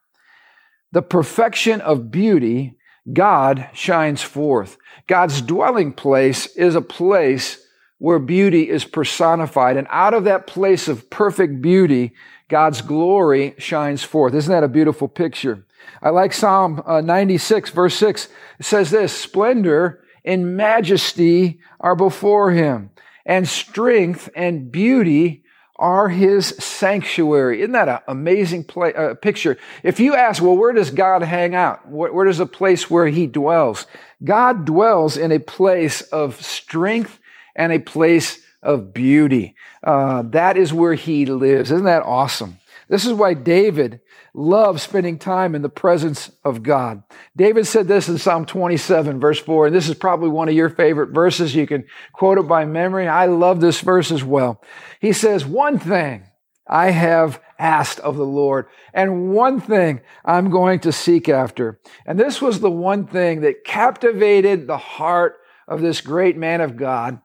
the 0.93 1.03
perfection 1.03 1.81
of 1.83 2.11
beauty, 2.11 2.79
God 3.13 3.69
shines 3.75 4.23
forth. 4.23 4.79
God's 5.07 5.43
dwelling 5.43 5.93
place 5.93 6.47
is 6.57 6.75
a 6.75 6.81
place 6.81 7.65
where 7.99 8.19
beauty 8.19 8.69
is 8.69 8.85
personified. 8.85 9.77
And 9.77 9.87
out 9.91 10.15
of 10.15 10.25
that 10.25 10.47
place 10.47 10.89
of 10.89 11.11
perfect 11.11 11.61
beauty, 11.61 12.15
God's 12.49 12.81
glory 12.81 13.55
shines 13.59 14.03
forth. 14.03 14.35
Isn't 14.35 14.53
that 14.53 14.65
a 14.65 14.69
beautiful 14.69 15.07
picture? 15.07 15.67
I 16.01 16.11
like 16.11 16.33
Psalm 16.33 16.83
uh, 16.87 17.03
96, 17.03 17.71
verse 17.71 17.95
6. 17.97 18.29
It 18.59 18.65
says 18.65 18.91
this 18.91 19.15
Splendor 19.15 20.03
and 20.25 20.57
majesty 20.57 21.61
are 21.79 21.97
before 21.97 22.53
him 22.53 22.91
and 23.25 23.49
strength 23.49 24.29
and 24.35 24.71
beauty 24.71 25.45
are 25.77 26.11
his 26.11 26.49
sanctuary. 26.59 27.63
Isn't 27.63 27.73
that 27.73 27.89
an 27.89 28.01
amazing 28.07 28.65
play, 28.65 28.93
uh, 28.93 29.15
picture? 29.15 29.57
If 29.83 29.99
you 29.99 30.15
ask, 30.15 30.43
well, 30.43 30.57
where 30.57 30.75
does 30.75 30.91
God 30.91 31.23
hang 31.23 31.55
out? 31.55 31.89
Where, 31.89 32.13
where 32.13 32.27
does 32.27 32.39
a 32.39 32.47
place 32.47 32.91
where 32.91 33.07
he 33.07 33.27
dwells? 33.27 33.87
God 34.23 34.67
dwells 34.67 35.17
in 35.17 35.33
a 35.33 35.39
place 35.39 36.03
of 36.03 36.41
strength 36.45 37.19
and 37.57 37.73
a 37.73 37.79
place 37.79 38.41
of 38.63 38.93
beauty. 38.93 39.55
Uh, 39.83 40.23
that 40.27 40.59
is 40.59 40.73
where 40.73 40.95
he 40.95 41.25
lives. 41.25 41.71
Isn't 41.71 41.87
that 41.87 42.03
awesome? 42.03 42.59
This 42.89 43.07
is 43.07 43.15
why 43.15 43.33
David 43.35 44.01
loved 44.35 44.81
spending 44.81 45.19
time 45.19 45.55
in 45.55 45.63
the 45.63 45.69
presence 45.69 46.31
of 46.45 46.63
God. 46.63 47.03
David 47.37 47.67
said 47.67 47.89
this 47.89 48.09
in 48.09 48.19
Psalm 48.19 48.47
27, 48.47 49.21
verse 49.21 49.39
4, 49.39 49.67
and 49.67 49.75
this 49.75 49.89
is 49.89 49.95
probably 49.95 50.29
one 50.29 50.49
of 50.49 50.55
your 50.55 50.71
favorite 50.71 51.11
verses. 51.11 51.55
You 51.55 51.67
can 51.67 51.85
quote 52.13 52.39
it 52.39 52.49
by 52.49 52.65
memory. 52.65 53.09
I 53.09 53.27
love 53.27 53.61
this 53.61 53.81
verse 53.81 54.11
as 54.11 54.25
well. 54.25 54.63
He 55.01 55.13
says, 55.13 55.45
One 55.45 55.79
thing 55.79 56.25
I 56.67 56.91
have 56.91 57.43
asked 57.59 58.01
of 58.01 58.17
the 58.17 58.25
Lord, 58.25 58.67
and 58.95 59.33
one 59.33 59.61
thing 59.61 60.01
I'm 60.25 60.51
going 60.51 60.81
to 60.81 60.93
seek 60.93 61.29
after. 61.29 61.81
And 62.07 62.19
this 62.19 62.41
was 62.41 62.61
the 62.61 62.71
one 62.71 63.07
thing 63.07 63.43
that 63.43 63.65
captivated 63.65 64.67
the 64.67 64.79
heart 64.79 65.37
of 65.67 65.81
this 65.81 66.01
great 66.01 66.37
man 66.37 66.61
of 66.61 66.77
God. 66.77 67.21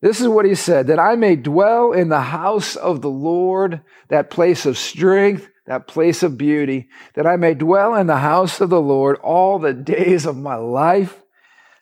This 0.00 0.20
is 0.20 0.28
what 0.28 0.46
he 0.46 0.54
said, 0.54 0.86
that 0.86 1.00
I 1.00 1.16
may 1.16 1.34
dwell 1.34 1.92
in 1.92 2.08
the 2.08 2.20
house 2.20 2.76
of 2.76 3.00
the 3.00 3.10
Lord, 3.10 3.80
that 4.08 4.30
place 4.30 4.64
of 4.64 4.78
strength, 4.78 5.48
that 5.68 5.86
place 5.86 6.22
of 6.22 6.38
beauty, 6.38 6.88
that 7.12 7.26
I 7.26 7.36
may 7.36 7.52
dwell 7.52 7.94
in 7.94 8.06
the 8.06 8.16
house 8.16 8.58
of 8.60 8.70
the 8.70 8.80
Lord 8.80 9.16
all 9.18 9.58
the 9.58 9.74
days 9.74 10.24
of 10.24 10.34
my 10.34 10.54
life, 10.54 11.22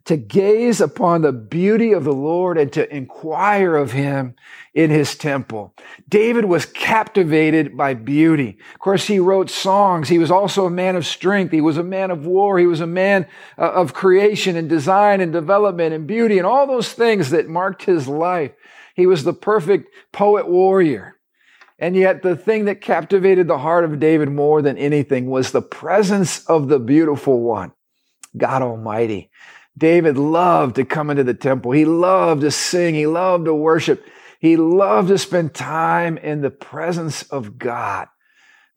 to 0.06 0.16
gaze 0.16 0.80
upon 0.80 1.22
the 1.22 1.32
beauty 1.32 1.92
of 1.92 2.04
the 2.04 2.12
Lord 2.12 2.58
and 2.58 2.72
to 2.72 2.94
inquire 2.94 3.76
of 3.76 3.92
him 3.92 4.34
in 4.74 4.90
his 4.90 5.16
temple. 5.16 5.74
David 6.08 6.44
was 6.44 6.64
captivated 6.64 7.76
by 7.76 7.94
beauty. 7.94 8.58
Of 8.74 8.80
course, 8.80 9.06
he 9.06 9.18
wrote 9.18 9.50
songs. 9.50 10.08
He 10.08 10.18
was 10.18 10.30
also 10.30 10.66
a 10.66 10.70
man 10.70 10.94
of 10.94 11.06
strength. 11.06 11.52
He 11.52 11.60
was 11.60 11.76
a 11.76 11.82
man 11.82 12.12
of 12.12 12.24
war. 12.26 12.58
He 12.58 12.66
was 12.66 12.80
a 12.80 12.86
man 12.86 13.26
uh, 13.58 13.72
of 13.72 13.94
creation 13.94 14.56
and 14.56 14.68
design 14.68 15.20
and 15.20 15.32
development 15.32 15.92
and 15.92 16.06
beauty 16.06 16.38
and 16.38 16.46
all 16.46 16.66
those 16.68 16.92
things 16.92 17.30
that 17.30 17.48
marked 17.48 17.84
his 17.84 18.06
life. 18.06 18.52
He 18.94 19.06
was 19.06 19.24
the 19.24 19.32
perfect 19.32 19.92
poet 20.12 20.48
warrior. 20.48 21.15
And 21.78 21.94
yet, 21.94 22.22
the 22.22 22.36
thing 22.36 22.64
that 22.66 22.80
captivated 22.80 23.48
the 23.48 23.58
heart 23.58 23.84
of 23.84 24.00
David 24.00 24.30
more 24.30 24.62
than 24.62 24.78
anything 24.78 25.28
was 25.28 25.52
the 25.52 25.62
presence 25.62 26.44
of 26.46 26.68
the 26.68 26.78
beautiful 26.78 27.42
one, 27.42 27.72
God 28.36 28.62
Almighty. 28.62 29.30
David 29.76 30.16
loved 30.16 30.76
to 30.76 30.86
come 30.86 31.10
into 31.10 31.24
the 31.24 31.34
temple. 31.34 31.72
He 31.72 31.84
loved 31.84 32.40
to 32.40 32.50
sing. 32.50 32.94
He 32.94 33.06
loved 33.06 33.44
to 33.44 33.54
worship. 33.54 34.06
He 34.40 34.56
loved 34.56 35.08
to 35.08 35.18
spend 35.18 35.54
time 35.54 36.16
in 36.16 36.40
the 36.40 36.50
presence 36.50 37.24
of 37.24 37.58
God. 37.58 38.08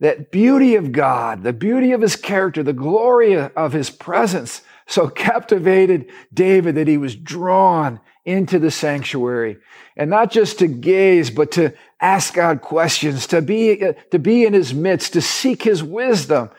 That 0.01 0.31
beauty 0.31 0.75
of 0.75 0.91
God, 0.91 1.43
the 1.43 1.53
beauty 1.53 1.93
of 1.93 2.01
his 2.01 2.15
character, 2.15 2.63
the 2.63 2.73
glory 2.73 3.35
of 3.35 3.73
his 3.73 3.89
presence 3.89 4.62
so 4.88 5.07
captivated 5.07 6.09
David 6.33 6.75
that 6.75 6.88
he 6.88 6.97
was 6.97 7.15
drawn 7.15 7.99
into 8.25 8.59
the 8.59 8.71
sanctuary 8.71 9.57
and 9.95 10.09
not 10.09 10.31
just 10.31 10.59
to 10.59 10.67
gaze, 10.67 11.29
but 11.29 11.51
to 11.51 11.73
ask 12.01 12.33
God 12.33 12.62
questions, 12.62 13.27
to 13.27 13.41
be, 13.41 13.81
to 14.12 14.19
be 14.19 14.45
in 14.45 14.53
his 14.53 14.73
midst, 14.73 15.13
to 15.13 15.21
seek 15.21 15.63
his 15.63 15.83
wisdom. 15.83 16.49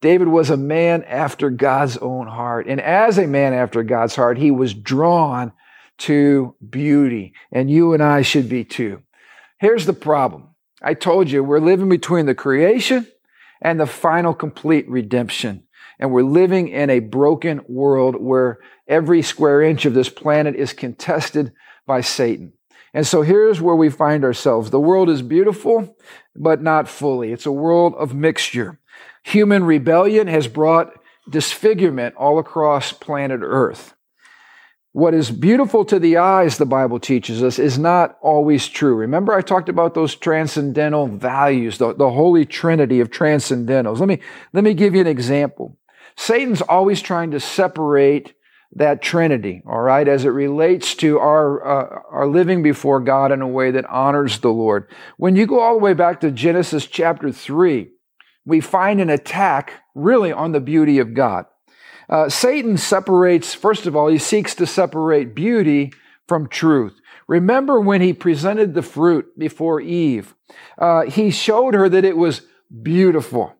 David 0.00 0.28
was 0.28 0.50
a 0.50 0.56
man 0.56 1.02
after 1.04 1.50
God's 1.50 1.96
own 1.96 2.26
heart. 2.26 2.66
And 2.68 2.80
as 2.80 3.18
a 3.18 3.26
man 3.26 3.52
after 3.52 3.82
God's 3.82 4.14
heart, 4.14 4.38
he 4.38 4.50
was 4.50 4.74
drawn 4.74 5.52
to 5.98 6.54
beauty. 6.68 7.32
And 7.50 7.70
you 7.70 7.92
and 7.94 8.02
I 8.02 8.22
should 8.22 8.48
be 8.48 8.64
too. 8.64 9.02
Here's 9.58 9.86
the 9.86 9.92
problem. 9.92 10.48
I 10.80 10.94
told 10.94 11.30
you 11.30 11.42
we're 11.42 11.58
living 11.58 11.88
between 11.88 12.26
the 12.26 12.34
creation 12.34 13.06
and 13.60 13.80
the 13.80 13.86
final 13.86 14.34
complete 14.34 14.88
redemption. 14.88 15.64
And 15.98 16.12
we're 16.12 16.22
living 16.22 16.68
in 16.68 16.90
a 16.90 17.00
broken 17.00 17.60
world 17.66 18.14
where 18.14 18.58
every 18.86 19.22
square 19.22 19.62
inch 19.62 19.84
of 19.84 19.94
this 19.94 20.08
planet 20.08 20.54
is 20.54 20.72
contested 20.72 21.52
by 21.86 22.02
Satan. 22.02 22.52
And 22.98 23.06
so 23.06 23.22
here's 23.22 23.60
where 23.60 23.76
we 23.76 23.90
find 23.90 24.24
ourselves. 24.24 24.70
The 24.70 24.80
world 24.80 25.08
is 25.08 25.22
beautiful, 25.22 25.96
but 26.34 26.60
not 26.60 26.88
fully. 26.88 27.30
It's 27.30 27.46
a 27.46 27.52
world 27.52 27.94
of 27.94 28.12
mixture. 28.12 28.80
Human 29.22 29.62
rebellion 29.62 30.26
has 30.26 30.48
brought 30.48 31.00
disfigurement 31.30 32.16
all 32.16 32.40
across 32.40 32.90
planet 32.90 33.38
Earth. 33.40 33.94
What 34.90 35.14
is 35.14 35.30
beautiful 35.30 35.84
to 35.84 36.00
the 36.00 36.16
eyes, 36.16 36.58
the 36.58 36.66
Bible 36.66 36.98
teaches 36.98 37.40
us, 37.40 37.60
is 37.60 37.78
not 37.78 38.18
always 38.20 38.66
true. 38.66 38.96
Remember, 38.96 39.32
I 39.32 39.42
talked 39.42 39.68
about 39.68 39.94
those 39.94 40.16
transcendental 40.16 41.06
values, 41.06 41.78
the, 41.78 41.94
the 41.94 42.10
Holy 42.10 42.44
Trinity 42.44 42.98
of 42.98 43.12
transcendentals. 43.12 44.00
Let 44.00 44.08
me, 44.08 44.18
let 44.52 44.64
me 44.64 44.74
give 44.74 44.96
you 44.96 45.02
an 45.02 45.06
example. 45.06 45.78
Satan's 46.16 46.62
always 46.62 47.00
trying 47.00 47.30
to 47.30 47.38
separate 47.38 48.34
that 48.72 49.02
Trinity, 49.02 49.62
all 49.66 49.80
right, 49.80 50.06
as 50.06 50.24
it 50.24 50.30
relates 50.30 50.94
to 50.96 51.18
our, 51.18 51.66
uh, 51.66 52.02
our 52.10 52.26
living 52.26 52.62
before 52.62 53.00
God 53.00 53.32
in 53.32 53.40
a 53.40 53.48
way 53.48 53.70
that 53.70 53.86
honors 53.86 54.38
the 54.38 54.50
Lord. 54.50 54.88
When 55.16 55.36
you 55.36 55.46
go 55.46 55.60
all 55.60 55.74
the 55.74 55.84
way 55.84 55.94
back 55.94 56.20
to 56.20 56.30
Genesis 56.30 56.86
chapter 56.86 57.32
3, 57.32 57.88
we 58.44 58.60
find 58.60 59.00
an 59.00 59.10
attack 59.10 59.72
really 59.94 60.32
on 60.32 60.52
the 60.52 60.60
beauty 60.60 60.98
of 60.98 61.14
God. 61.14 61.46
Uh, 62.08 62.28
Satan 62.28 62.76
separates, 62.76 63.54
first 63.54 63.86
of 63.86 63.94
all, 63.94 64.08
he 64.08 64.18
seeks 64.18 64.54
to 64.54 64.66
separate 64.66 65.34
beauty 65.34 65.92
from 66.26 66.48
truth. 66.48 66.98
Remember 67.26 67.80
when 67.80 68.00
he 68.00 68.12
presented 68.12 68.74
the 68.74 68.82
fruit 68.82 69.38
before 69.38 69.80
Eve, 69.80 70.34
uh, 70.78 71.02
he 71.02 71.30
showed 71.30 71.74
her 71.74 71.88
that 71.88 72.04
it 72.04 72.16
was 72.16 72.42
beautiful. 72.82 73.54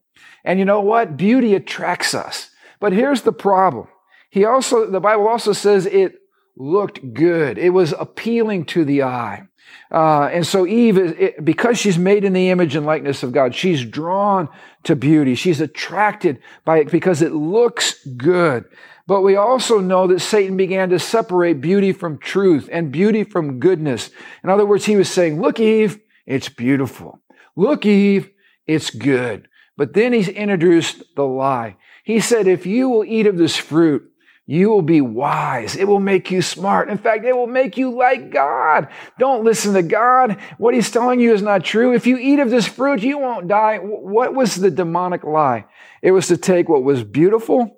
And 0.44 0.58
you 0.58 0.64
know 0.64 0.80
what? 0.80 1.16
Beauty 1.16 1.54
attracts 1.54 2.14
us. 2.14 2.50
But 2.80 2.92
here's 2.92 3.22
the 3.22 3.32
problem. 3.32 3.88
He 4.30 4.44
also, 4.44 4.90
the 4.90 5.00
Bible 5.00 5.28
also 5.28 5.52
says 5.52 5.86
it 5.86 6.20
looked 6.56 7.14
good. 7.14 7.58
It 7.58 7.70
was 7.70 7.92
appealing 7.98 8.66
to 8.66 8.84
the 8.84 9.04
eye. 9.04 9.48
Uh, 9.90 10.24
and 10.24 10.46
so 10.46 10.66
Eve, 10.66 10.98
it, 10.98 11.44
because 11.44 11.78
she's 11.78 11.98
made 11.98 12.24
in 12.24 12.32
the 12.32 12.50
image 12.50 12.76
and 12.76 12.84
likeness 12.84 13.22
of 13.22 13.32
God, 13.32 13.54
she's 13.54 13.84
drawn 13.84 14.48
to 14.84 14.96
beauty. 14.96 15.34
She's 15.34 15.60
attracted 15.60 16.40
by 16.64 16.78
it 16.78 16.90
because 16.90 17.22
it 17.22 17.32
looks 17.32 18.04
good. 18.04 18.64
But 19.06 19.22
we 19.22 19.36
also 19.36 19.80
know 19.80 20.06
that 20.08 20.20
Satan 20.20 20.58
began 20.58 20.90
to 20.90 20.98
separate 20.98 21.62
beauty 21.62 21.92
from 21.92 22.18
truth 22.18 22.68
and 22.70 22.92
beauty 22.92 23.24
from 23.24 23.58
goodness. 23.58 24.10
In 24.44 24.50
other 24.50 24.66
words, 24.66 24.84
he 24.84 24.96
was 24.96 25.08
saying, 25.08 25.40
look, 25.40 25.58
Eve, 25.58 25.98
it's 26.26 26.50
beautiful. 26.50 27.22
Look, 27.56 27.86
Eve, 27.86 28.30
it's 28.66 28.90
good. 28.90 29.48
But 29.78 29.94
then 29.94 30.12
he's 30.12 30.28
introduced 30.28 31.02
the 31.16 31.24
lie. 31.24 31.76
He 32.04 32.20
said, 32.20 32.46
if 32.46 32.66
you 32.66 32.90
will 32.90 33.04
eat 33.04 33.26
of 33.26 33.38
this 33.38 33.56
fruit, 33.56 34.07
you 34.50 34.70
will 34.70 34.80
be 34.80 35.02
wise. 35.02 35.76
It 35.76 35.86
will 35.86 36.00
make 36.00 36.30
you 36.30 36.40
smart. 36.40 36.88
In 36.88 36.96
fact, 36.96 37.26
it 37.26 37.36
will 37.36 37.46
make 37.46 37.76
you 37.76 37.94
like 37.94 38.30
God. 38.30 38.88
Don't 39.18 39.44
listen 39.44 39.74
to 39.74 39.82
God. 39.82 40.38
What 40.56 40.72
he's 40.72 40.90
telling 40.90 41.20
you 41.20 41.34
is 41.34 41.42
not 41.42 41.64
true. 41.64 41.92
If 41.92 42.06
you 42.06 42.16
eat 42.16 42.38
of 42.38 42.48
this 42.48 42.66
fruit, 42.66 43.02
you 43.02 43.18
won't 43.18 43.46
die. 43.46 43.76
What 43.76 44.34
was 44.34 44.54
the 44.54 44.70
demonic 44.70 45.22
lie? 45.22 45.66
It 46.00 46.12
was 46.12 46.28
to 46.28 46.38
take 46.38 46.66
what 46.66 46.82
was 46.82 47.04
beautiful 47.04 47.76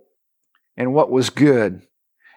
and 0.76 0.94
what 0.94 1.10
was 1.10 1.28
good 1.28 1.82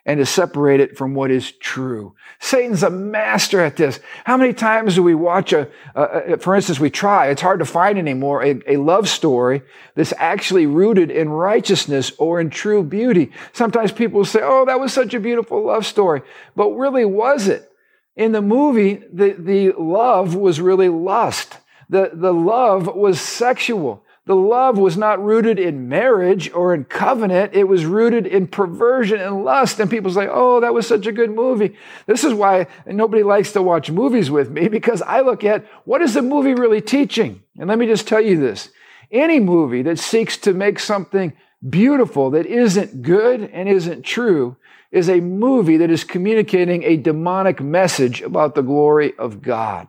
and 0.05 0.19
to 0.19 0.25
separate 0.25 0.81
it 0.81 0.97
from 0.97 1.13
what 1.13 1.31
is 1.31 1.51
true. 1.53 2.13
Satan's 2.39 2.83
a 2.83 2.89
master 2.89 3.61
at 3.61 3.77
this. 3.77 4.01
How 4.25 4.35
many 4.35 4.53
times 4.53 4.95
do 4.95 5.03
we 5.03 5.15
watch 5.15 5.53
a, 5.53 5.69
a, 5.95 6.33
a 6.33 6.37
for 6.37 6.55
instance, 6.55 6.79
we 6.79 6.89
try, 6.89 7.27
it's 7.27 7.41
hard 7.41 7.59
to 7.59 7.65
find 7.65 7.97
anymore, 7.97 8.43
a, 8.43 8.59
a 8.67 8.77
love 8.77 9.07
story 9.07 9.61
that's 9.95 10.13
actually 10.17 10.65
rooted 10.65 11.09
in 11.09 11.29
righteousness 11.29 12.11
or 12.17 12.41
in 12.41 12.49
true 12.49 12.83
beauty. 12.83 13.31
Sometimes 13.53 13.93
people 13.93 14.25
say, 14.25 14.41
oh, 14.43 14.65
that 14.65 14.79
was 14.79 14.91
such 14.91 15.13
a 15.13 15.19
beautiful 15.21 15.65
love 15.65 15.85
story. 15.85 16.21
But 16.55 16.71
really, 16.71 17.05
was 17.05 17.47
it? 17.47 17.69
In 18.15 18.33
the 18.33 18.41
movie, 18.41 19.01
the, 19.11 19.35
the 19.39 19.71
love 19.71 20.35
was 20.35 20.59
really 20.59 20.89
lust. 20.89 21.57
The, 21.89 22.11
the 22.13 22.33
love 22.33 22.87
was 22.87 23.21
sexual. 23.21 24.02
The 24.25 24.35
love 24.35 24.77
was 24.77 24.95
not 24.95 25.21
rooted 25.21 25.59
in 25.59 25.89
marriage 25.89 26.49
or 26.53 26.73
in 26.73 26.85
covenant. 26.85 27.53
It 27.53 27.65
was 27.65 27.85
rooted 27.85 28.25
in 28.25 28.47
perversion 28.47 29.19
and 29.19 29.43
lust. 29.43 29.79
And 29.81 29.91
people 29.91 30.11
say, 30.11 30.29
Oh, 30.31 30.61
that 30.61 30.73
was 30.73 30.87
such 30.87 31.05
a 31.07 31.11
good 31.11 31.31
movie. 31.31 31.75
This 32.05 32.23
is 32.23 32.33
why 32.33 32.67
nobody 32.85 33.23
likes 33.23 33.51
to 33.51 33.61
watch 33.61 33.91
movies 33.91 34.31
with 34.31 34.49
me 34.49 34.69
because 34.69 35.01
I 35.01 35.19
look 35.19 35.43
at 35.43 35.65
what 35.83 36.01
is 36.01 36.13
the 36.13 36.21
movie 36.21 36.53
really 36.53 36.79
teaching? 36.79 37.43
And 37.59 37.67
let 37.67 37.77
me 37.77 37.85
just 37.85 38.07
tell 38.07 38.21
you 38.21 38.39
this. 38.39 38.69
Any 39.11 39.41
movie 39.41 39.81
that 39.81 39.99
seeks 39.99 40.37
to 40.37 40.53
make 40.53 40.79
something 40.79 41.33
beautiful 41.69 42.29
that 42.31 42.45
isn't 42.45 43.01
good 43.01 43.41
and 43.41 43.67
isn't 43.67 44.03
true 44.03 44.55
is 44.91 45.09
a 45.09 45.19
movie 45.19 45.77
that 45.77 45.91
is 45.91 46.03
communicating 46.03 46.83
a 46.83 46.95
demonic 46.95 47.59
message 47.59 48.21
about 48.21 48.55
the 48.55 48.61
glory 48.61 49.13
of 49.17 49.41
God. 49.41 49.87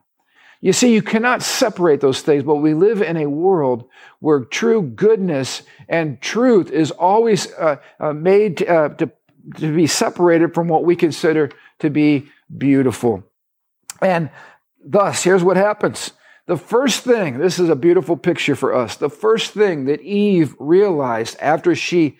You 0.64 0.72
see, 0.72 0.94
you 0.94 1.02
cannot 1.02 1.42
separate 1.42 2.00
those 2.00 2.22
things, 2.22 2.42
but 2.42 2.54
we 2.54 2.72
live 2.72 3.02
in 3.02 3.18
a 3.18 3.26
world 3.26 3.84
where 4.20 4.40
true 4.40 4.80
goodness 4.80 5.62
and 5.90 6.18
truth 6.22 6.70
is 6.70 6.90
always 6.90 7.52
uh, 7.52 7.76
uh, 8.00 8.14
made 8.14 8.66
uh, 8.66 8.88
to, 8.94 9.12
to 9.58 9.76
be 9.76 9.86
separated 9.86 10.54
from 10.54 10.68
what 10.68 10.86
we 10.86 10.96
consider 10.96 11.50
to 11.80 11.90
be 11.90 12.30
beautiful. 12.56 13.22
And 14.00 14.30
thus, 14.82 15.22
here's 15.22 15.44
what 15.44 15.58
happens. 15.58 16.12
The 16.46 16.56
first 16.56 17.04
thing, 17.04 17.36
this 17.36 17.58
is 17.58 17.68
a 17.68 17.76
beautiful 17.76 18.16
picture 18.16 18.56
for 18.56 18.74
us. 18.74 18.96
The 18.96 19.10
first 19.10 19.52
thing 19.52 19.84
that 19.84 20.00
Eve 20.00 20.54
realized 20.58 21.36
after 21.40 21.74
she 21.74 22.16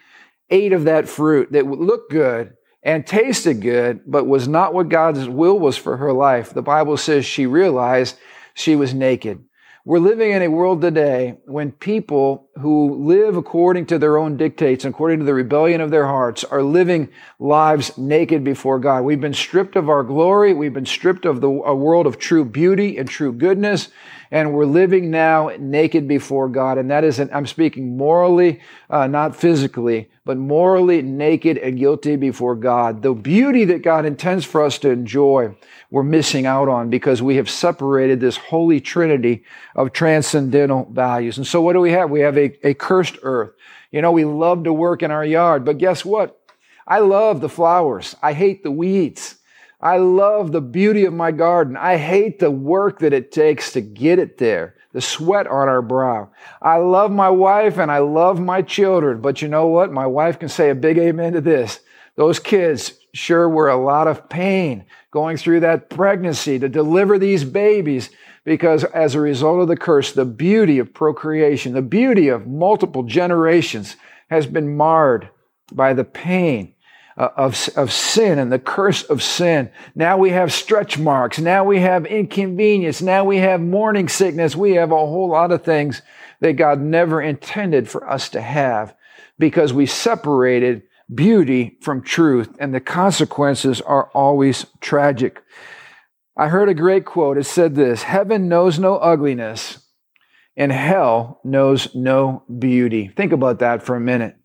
ate 0.50 0.74
of 0.74 0.85
that 0.85 1.09
fruit 1.09 1.50
that 1.52 1.66
looked 1.66 2.11
good 2.11 2.59
and 2.83 3.07
tasted 3.07 3.62
good, 3.62 4.02
but 4.07 4.26
was 4.26 4.46
not 4.46 4.74
what 4.74 4.90
God's 4.90 5.26
will 5.30 5.59
was 5.59 5.78
for 5.78 5.96
her 5.96 6.12
life, 6.12 6.52
the 6.52 6.61
Bible 6.61 6.98
says 6.98 7.24
she 7.24 7.46
realized 7.46 8.18
she 8.55 8.77
was 8.77 8.95
naked. 8.95 9.45
We're 9.85 9.99
living 9.99 10.31
in 10.31 10.43
a 10.43 10.49
world 10.49 10.81
today 10.81 11.37
when 11.45 11.73
people 11.73 12.49
who 12.61 12.95
live 12.95 13.37
according 13.37 13.87
to 13.87 13.99
their 13.99 14.17
own 14.17 14.37
dictates 14.37 14.85
according 14.85 15.19
to 15.19 15.25
the 15.25 15.35
rebellion 15.35 15.81
of 15.81 15.90
their 15.90 16.07
hearts 16.07 16.45
are 16.45 16.62
living 16.62 17.09
lives 17.40 17.99
naked 17.99 18.45
before 18.45 18.79
God. 18.79 19.03
We've 19.03 19.21
been 19.21 19.35
stripped 19.35 19.75
of 19.75 19.88
our 19.88 20.05
glory. 20.05 20.55
We've 20.55 20.73
been 20.73 20.87
stripped 20.87 21.25
of 21.25 21.40
the, 21.40 21.49
a 21.49 21.75
world 21.75 22.07
of 22.07 22.19
true 22.19 22.45
beauty 22.45 22.97
and 22.97 23.09
true 23.09 23.33
goodness. 23.33 23.88
And 24.31 24.53
we're 24.53 24.67
living 24.67 25.11
now 25.11 25.51
naked 25.59 26.09
before 26.09 26.49
God. 26.49 26.79
And 26.79 26.90
that 26.90 27.05
is, 27.05 27.19
an, 27.19 27.31
I'm 27.33 27.47
speaking 27.47 27.97
morally, 27.97 28.61
uh, 28.88 29.07
not 29.07 29.37
physically, 29.37 30.11
but 30.25 30.37
morally 30.37 31.03
naked 31.03 31.59
and 31.59 31.79
guilty 31.79 32.17
before 32.17 32.57
God. 32.57 33.03
The 33.03 33.14
beauty 33.14 33.64
that 33.67 33.83
God 33.83 34.07
intends 34.07 34.45
for 34.45 34.64
us 34.64 34.79
to 34.79 34.90
enjoy, 34.90 35.55
we're 35.90 36.03
missing 36.03 36.47
out 36.47 36.69
on 36.69 36.90
because 36.90 37.23
we 37.23 37.37
have 37.37 37.49
separated 37.49 38.19
this 38.19 38.37
holy 38.37 38.81
trinity 38.81 39.45
of 39.77 39.93
transcendental 39.93 40.88
values. 40.90 41.37
And 41.37 41.47
so 41.47 41.61
what 41.61 41.75
do 41.75 41.81
we 41.81 41.93
have? 41.93 42.11
We 42.11 42.21
have 42.21 42.37
a, 42.37 42.43
a 42.62 42.74
cursed 42.74 43.18
earth. 43.22 43.52
You 43.90 44.02
know, 44.02 44.12
we 44.12 44.24
love 44.24 44.64
to 44.64 44.72
work 44.72 45.02
in 45.02 45.11
our 45.11 45.24
yard, 45.24 45.64
but 45.64 45.78
guess 45.78 46.04
what? 46.04 46.40
I 46.87 46.98
love 46.98 47.40
the 47.40 47.48
flowers. 47.48 48.14
I 48.22 48.33
hate 48.33 48.62
the 48.62 48.70
weeds. 48.70 49.37
I 49.80 49.98
love 49.98 50.52
the 50.52 50.61
beauty 50.61 51.04
of 51.04 51.12
my 51.12 51.30
garden. 51.30 51.76
I 51.76 51.96
hate 51.96 52.38
the 52.38 52.50
work 52.50 53.00
that 53.00 53.12
it 53.12 53.33
takes 53.33 53.72
to 53.72 53.80
get 53.80 54.18
it 54.18 54.38
there 54.38 54.76
the 54.94 55.00
sweat 55.00 55.48
on 55.48 55.68
our 55.68 55.83
brow. 55.83 56.30
I 56.62 56.76
love 56.76 57.11
my 57.11 57.28
wife 57.28 57.78
and 57.78 57.90
I 57.90 57.98
love 57.98 58.40
my 58.40 58.62
children, 58.62 59.20
but 59.20 59.42
you 59.42 59.48
know 59.48 59.66
what? 59.66 59.92
My 59.92 60.07
wife 60.07 60.38
can 60.38 60.48
say 60.48 60.70
a 60.70 60.74
big 60.74 60.98
amen 60.98 61.33
to 61.33 61.40
this. 61.40 61.80
Those 62.14 62.38
kids 62.38 62.94
sure 63.12 63.48
were 63.48 63.68
a 63.68 63.76
lot 63.76 64.07
of 64.07 64.28
pain 64.28 64.87
going 65.11 65.37
through 65.37 65.61
that 65.61 65.90
pregnancy 65.90 66.61
to 66.61 66.68
deliver 66.68 67.18
these 67.18 67.42
babies 67.42 68.09
because 68.44 68.85
as 68.85 69.14
a 69.14 69.20
result 69.20 69.61
of 69.61 69.68
the 69.68 69.76
curse, 69.76 70.12
the 70.12 70.24
beauty 70.24 70.78
of 70.78 70.92
procreation, 70.92 71.72
the 71.72 71.83
beauty 71.83 72.28
of 72.28 72.46
multiple 72.46 73.02
generations 73.02 73.96
has 74.30 74.46
been 74.46 74.76
marred 74.76 75.30
by 75.72 75.94
the 75.94 76.04
pain 76.04 76.74
uh, 77.16 77.28
of, 77.37 77.68
of 77.76 77.92
sin 77.92 78.38
and 78.38 78.52
the 78.52 78.59
curse 78.59 79.02
of 79.04 79.22
sin. 79.22 79.70
Now 79.94 80.18
we 80.18 80.30
have 80.30 80.52
stretch 80.52 80.98
marks. 80.98 81.38
Now 81.38 81.64
we 81.64 81.80
have 81.80 82.07
inconvenience. 82.07 83.00
Now 83.00 83.24
we 83.24 83.38
have 83.38 83.61
morning 83.61 84.09
sickness. 84.09 84.57
We 84.57 84.72
have 84.72 84.92
a 84.92 84.96
whole 84.96 85.30
lot 85.30 85.52
of 85.52 85.62
things 85.62 86.02
that 86.40 86.54
God 86.54 86.80
never 86.80 87.22
intended 87.22 87.88
for 87.88 88.09
us 88.09 88.28
to 88.30 88.40
have 88.40 88.94
because 89.38 89.72
we 89.72 89.87
separated 89.87 90.83
beauty 91.14 91.78
from 91.80 92.02
truth 92.02 92.54
and 92.59 92.74
the 92.74 92.80
consequences 92.80 93.80
are 93.80 94.11
always 94.14 94.66
tragic. 94.80 95.42
I 96.37 96.49
heard 96.49 96.68
a 96.68 96.75
great 96.75 97.05
quote. 97.05 97.38
It 97.38 97.44
said 97.44 97.75
this, 97.75 98.03
heaven 98.03 98.49
knows 98.49 98.79
no 98.79 98.97
ugliness 98.97 99.79
and 100.57 100.73
hell 100.73 101.40
knows 101.44 101.94
no 101.94 102.42
beauty. 102.59 103.09
Think 103.09 103.33
about 103.33 103.61
that 103.61 103.83
for 103.83 103.97
a 103.97 104.01
minute. 104.01 104.37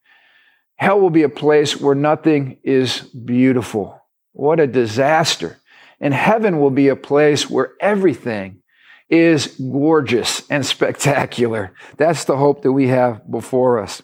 Hell 0.75 0.99
will 0.99 1.09
be 1.09 1.23
a 1.23 1.29
place 1.29 1.79
where 1.79 1.95
nothing 1.95 2.57
is 2.63 3.01
beautiful. 3.01 3.99
What 4.33 4.59
a 4.59 4.67
disaster. 4.67 5.59
And 5.99 6.13
heaven 6.13 6.59
will 6.59 6.71
be 6.71 6.87
a 6.87 6.95
place 6.95 7.49
where 7.49 7.73
everything 7.81 8.61
is 9.09 9.47
gorgeous 9.59 10.49
and 10.49 10.65
spectacular. 10.65 11.73
That's 11.97 12.23
the 12.23 12.37
hope 12.37 12.61
that 12.61 12.71
we 12.71 12.87
have 12.87 13.29
before 13.29 13.79
us. 13.79 14.01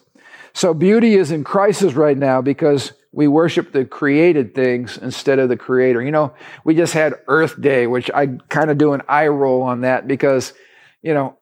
So 0.52 0.74
beauty 0.74 1.14
is 1.14 1.30
in 1.30 1.44
crisis 1.44 1.94
right 1.94 2.18
now 2.18 2.42
because 2.42 2.92
we 3.16 3.26
worship 3.26 3.72
the 3.72 3.86
created 3.86 4.54
things 4.54 4.98
instead 4.98 5.38
of 5.38 5.48
the 5.48 5.56
creator. 5.56 6.02
You 6.02 6.10
know, 6.10 6.34
we 6.64 6.74
just 6.74 6.92
had 6.92 7.14
Earth 7.28 7.58
Day, 7.58 7.86
which 7.86 8.10
I 8.12 8.26
kind 8.50 8.70
of 8.70 8.76
do 8.76 8.92
an 8.92 9.00
eye 9.08 9.28
roll 9.28 9.62
on 9.62 9.80
that 9.80 10.06
because, 10.06 10.52
you 11.00 11.14
know, 11.14 11.38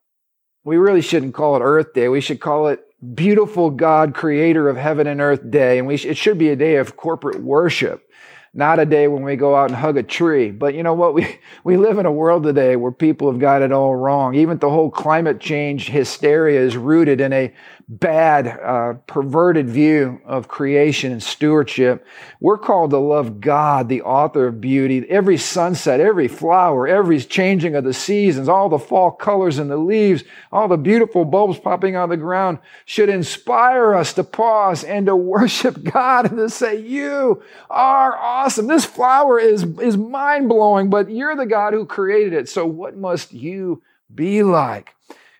we 0.62 0.76
really 0.76 1.02
shouldn't 1.02 1.34
call 1.34 1.56
it 1.56 1.62
Earth 1.62 1.92
Day. 1.92 2.08
We 2.08 2.20
should 2.20 2.38
call 2.38 2.68
it 2.68 2.80
beautiful 3.16 3.70
God, 3.70 4.14
creator 4.14 4.68
of 4.68 4.76
heaven 4.76 5.08
and 5.08 5.20
earth 5.20 5.50
day. 5.50 5.78
And 5.78 5.88
we 5.88 5.96
sh- 5.96 6.04
it 6.04 6.16
should 6.16 6.38
be 6.38 6.50
a 6.50 6.56
day 6.56 6.76
of 6.76 6.96
corporate 6.96 7.42
worship, 7.42 8.08
not 8.54 8.78
a 8.78 8.86
day 8.86 9.08
when 9.08 9.24
we 9.24 9.34
go 9.34 9.56
out 9.56 9.68
and 9.68 9.76
hug 9.76 9.96
a 9.96 10.04
tree. 10.04 10.52
But 10.52 10.74
you 10.74 10.84
know 10.84 10.94
what? 10.94 11.12
We, 11.12 11.40
we 11.64 11.76
live 11.76 11.98
in 11.98 12.06
a 12.06 12.12
world 12.12 12.44
today 12.44 12.76
where 12.76 12.92
people 12.92 13.28
have 13.32 13.40
got 13.40 13.62
it 13.62 13.72
all 13.72 13.96
wrong. 13.96 14.36
Even 14.36 14.58
the 14.58 14.70
whole 14.70 14.92
climate 14.92 15.40
change 15.40 15.88
hysteria 15.88 16.60
is 16.60 16.76
rooted 16.76 17.20
in 17.20 17.32
a 17.32 17.52
bad, 17.88 18.46
uh, 18.46 18.94
perverted 19.06 19.68
view 19.68 20.20
of 20.24 20.48
creation 20.48 21.12
and 21.12 21.22
stewardship. 21.22 22.06
We're 22.40 22.58
called 22.58 22.90
to 22.90 22.98
love 22.98 23.40
God, 23.40 23.88
the 23.88 24.02
author 24.02 24.46
of 24.46 24.60
beauty. 24.60 25.04
Every 25.08 25.36
sunset, 25.36 26.00
every 26.00 26.28
flower, 26.28 26.88
every 26.88 27.20
changing 27.20 27.74
of 27.74 27.84
the 27.84 27.92
seasons, 27.92 28.48
all 28.48 28.68
the 28.68 28.78
fall 28.78 29.10
colors 29.10 29.58
in 29.58 29.68
the 29.68 29.76
leaves, 29.76 30.24
all 30.50 30.66
the 30.66 30.78
beautiful 30.78 31.24
bulbs 31.24 31.58
popping 31.58 31.94
out 31.94 32.04
of 32.04 32.10
the 32.10 32.16
ground 32.16 32.58
should 32.86 33.10
inspire 33.10 33.94
us 33.94 34.14
to 34.14 34.24
pause 34.24 34.82
and 34.82 35.06
to 35.06 35.16
worship 35.24 35.82
God 35.82 36.30
and 36.30 36.38
to 36.38 36.48
say, 36.48 36.80
you 36.80 37.42
are 37.68 38.16
awesome. 38.16 38.66
This 38.66 38.86
flower 38.86 39.38
is, 39.38 39.64
is 39.78 39.96
mind 39.96 40.48
blowing, 40.48 40.88
but 40.88 41.10
you're 41.10 41.36
the 41.36 41.46
God 41.46 41.74
who 41.74 41.84
created 41.84 42.32
it. 42.32 42.48
So 42.48 42.64
what 42.64 42.96
must 42.96 43.32
you 43.32 43.82
be 44.14 44.42
like? 44.42 44.94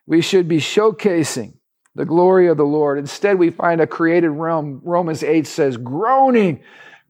We 0.06 0.20
should 0.20 0.46
be 0.46 0.58
showcasing 0.58 1.54
the 1.94 2.04
glory 2.04 2.48
of 2.48 2.56
the 2.56 2.64
Lord. 2.64 2.98
Instead, 2.98 3.38
we 3.38 3.50
find 3.50 3.80
a 3.80 3.86
created 3.86 4.30
realm. 4.30 4.80
Romans 4.84 5.22
8 5.22 5.46
says, 5.46 5.76
groaning, 5.76 6.60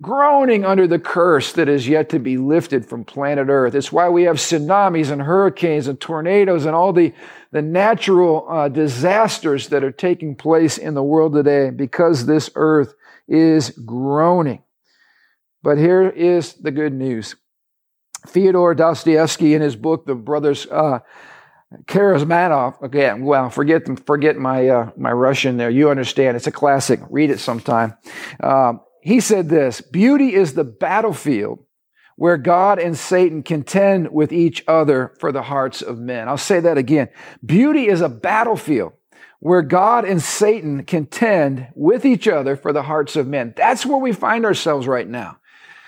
groaning 0.02 0.64
under 0.64 0.86
the 0.86 0.98
curse 0.98 1.52
that 1.52 1.68
is 1.68 1.88
yet 1.88 2.10
to 2.10 2.18
be 2.18 2.36
lifted 2.36 2.84
from 2.84 3.04
planet 3.04 3.48
Earth. 3.48 3.74
It's 3.74 3.92
why 3.92 4.08
we 4.10 4.24
have 4.24 4.36
tsunamis 4.36 5.10
and 5.10 5.22
hurricanes 5.22 5.88
and 5.88 5.98
tornadoes 5.98 6.66
and 6.66 6.74
all 6.74 6.92
the, 6.92 7.14
the 7.50 7.62
natural 7.62 8.46
uh, 8.48 8.68
disasters 8.68 9.68
that 9.68 9.84
are 9.84 9.92
taking 9.92 10.36
place 10.36 10.76
in 10.76 10.94
the 10.94 11.02
world 11.02 11.32
today 11.32 11.70
because 11.70 12.26
this 12.26 12.50
earth 12.54 12.94
is 13.26 13.70
groaning. 13.70 14.62
But 15.62 15.78
here 15.78 16.10
is 16.10 16.54
the 16.54 16.70
good 16.70 16.92
news. 16.92 17.36
Fyodor 18.26 18.74
Dostoevsky, 18.74 19.54
in 19.54 19.62
his 19.62 19.76
book, 19.76 20.04
The 20.04 20.14
Brothers 20.14 20.66
uh, 20.66 21.00
Karamazov, 21.87 22.82
again, 22.82 23.24
well, 23.24 23.50
forget 23.50 23.84
them, 23.84 23.96
forget 23.96 24.37
my 24.37 24.68
uh, 24.68 24.90
my 24.96 25.12
Russian 25.12 25.56
there. 25.56 25.70
You 25.70 25.90
understand? 25.90 26.37
It's 26.37 26.46
a 26.46 26.52
classic. 26.52 27.00
Read 27.10 27.30
it 27.30 27.40
sometime. 27.40 27.96
Um, 28.42 28.80
he 29.02 29.20
said 29.20 29.48
this: 29.48 29.80
"Beauty 29.80 30.34
is 30.34 30.54
the 30.54 30.64
battlefield 30.64 31.60
where 32.16 32.37
God 32.37 32.78
and 32.78 32.96
Satan 32.96 33.42
contend 33.42 34.12
with 34.12 34.32
each 34.32 34.64
other 34.68 35.14
for 35.18 35.32
the 35.32 35.42
hearts 35.42 35.82
of 35.82 35.98
men." 35.98 36.28
I'll 36.28 36.37
say 36.37 36.60
that 36.60 36.78
again. 36.78 37.08
Beauty 37.44 37.87
is 37.87 38.00
a 38.00 38.08
battlefield 38.08 38.92
where 39.40 39.62
God 39.62 40.06
and 40.06 40.22
Satan 40.22 40.84
contend 40.84 41.68
with 41.74 42.06
each 42.06 42.26
other 42.26 42.56
for 42.56 42.72
the 42.72 42.82
hearts 42.82 43.14
of 43.14 43.26
men. 43.26 43.52
That's 43.56 43.84
where 43.84 43.98
we 43.98 44.12
find 44.12 44.46
ourselves 44.46 44.87
right 44.87 45.06
now. 45.06 45.37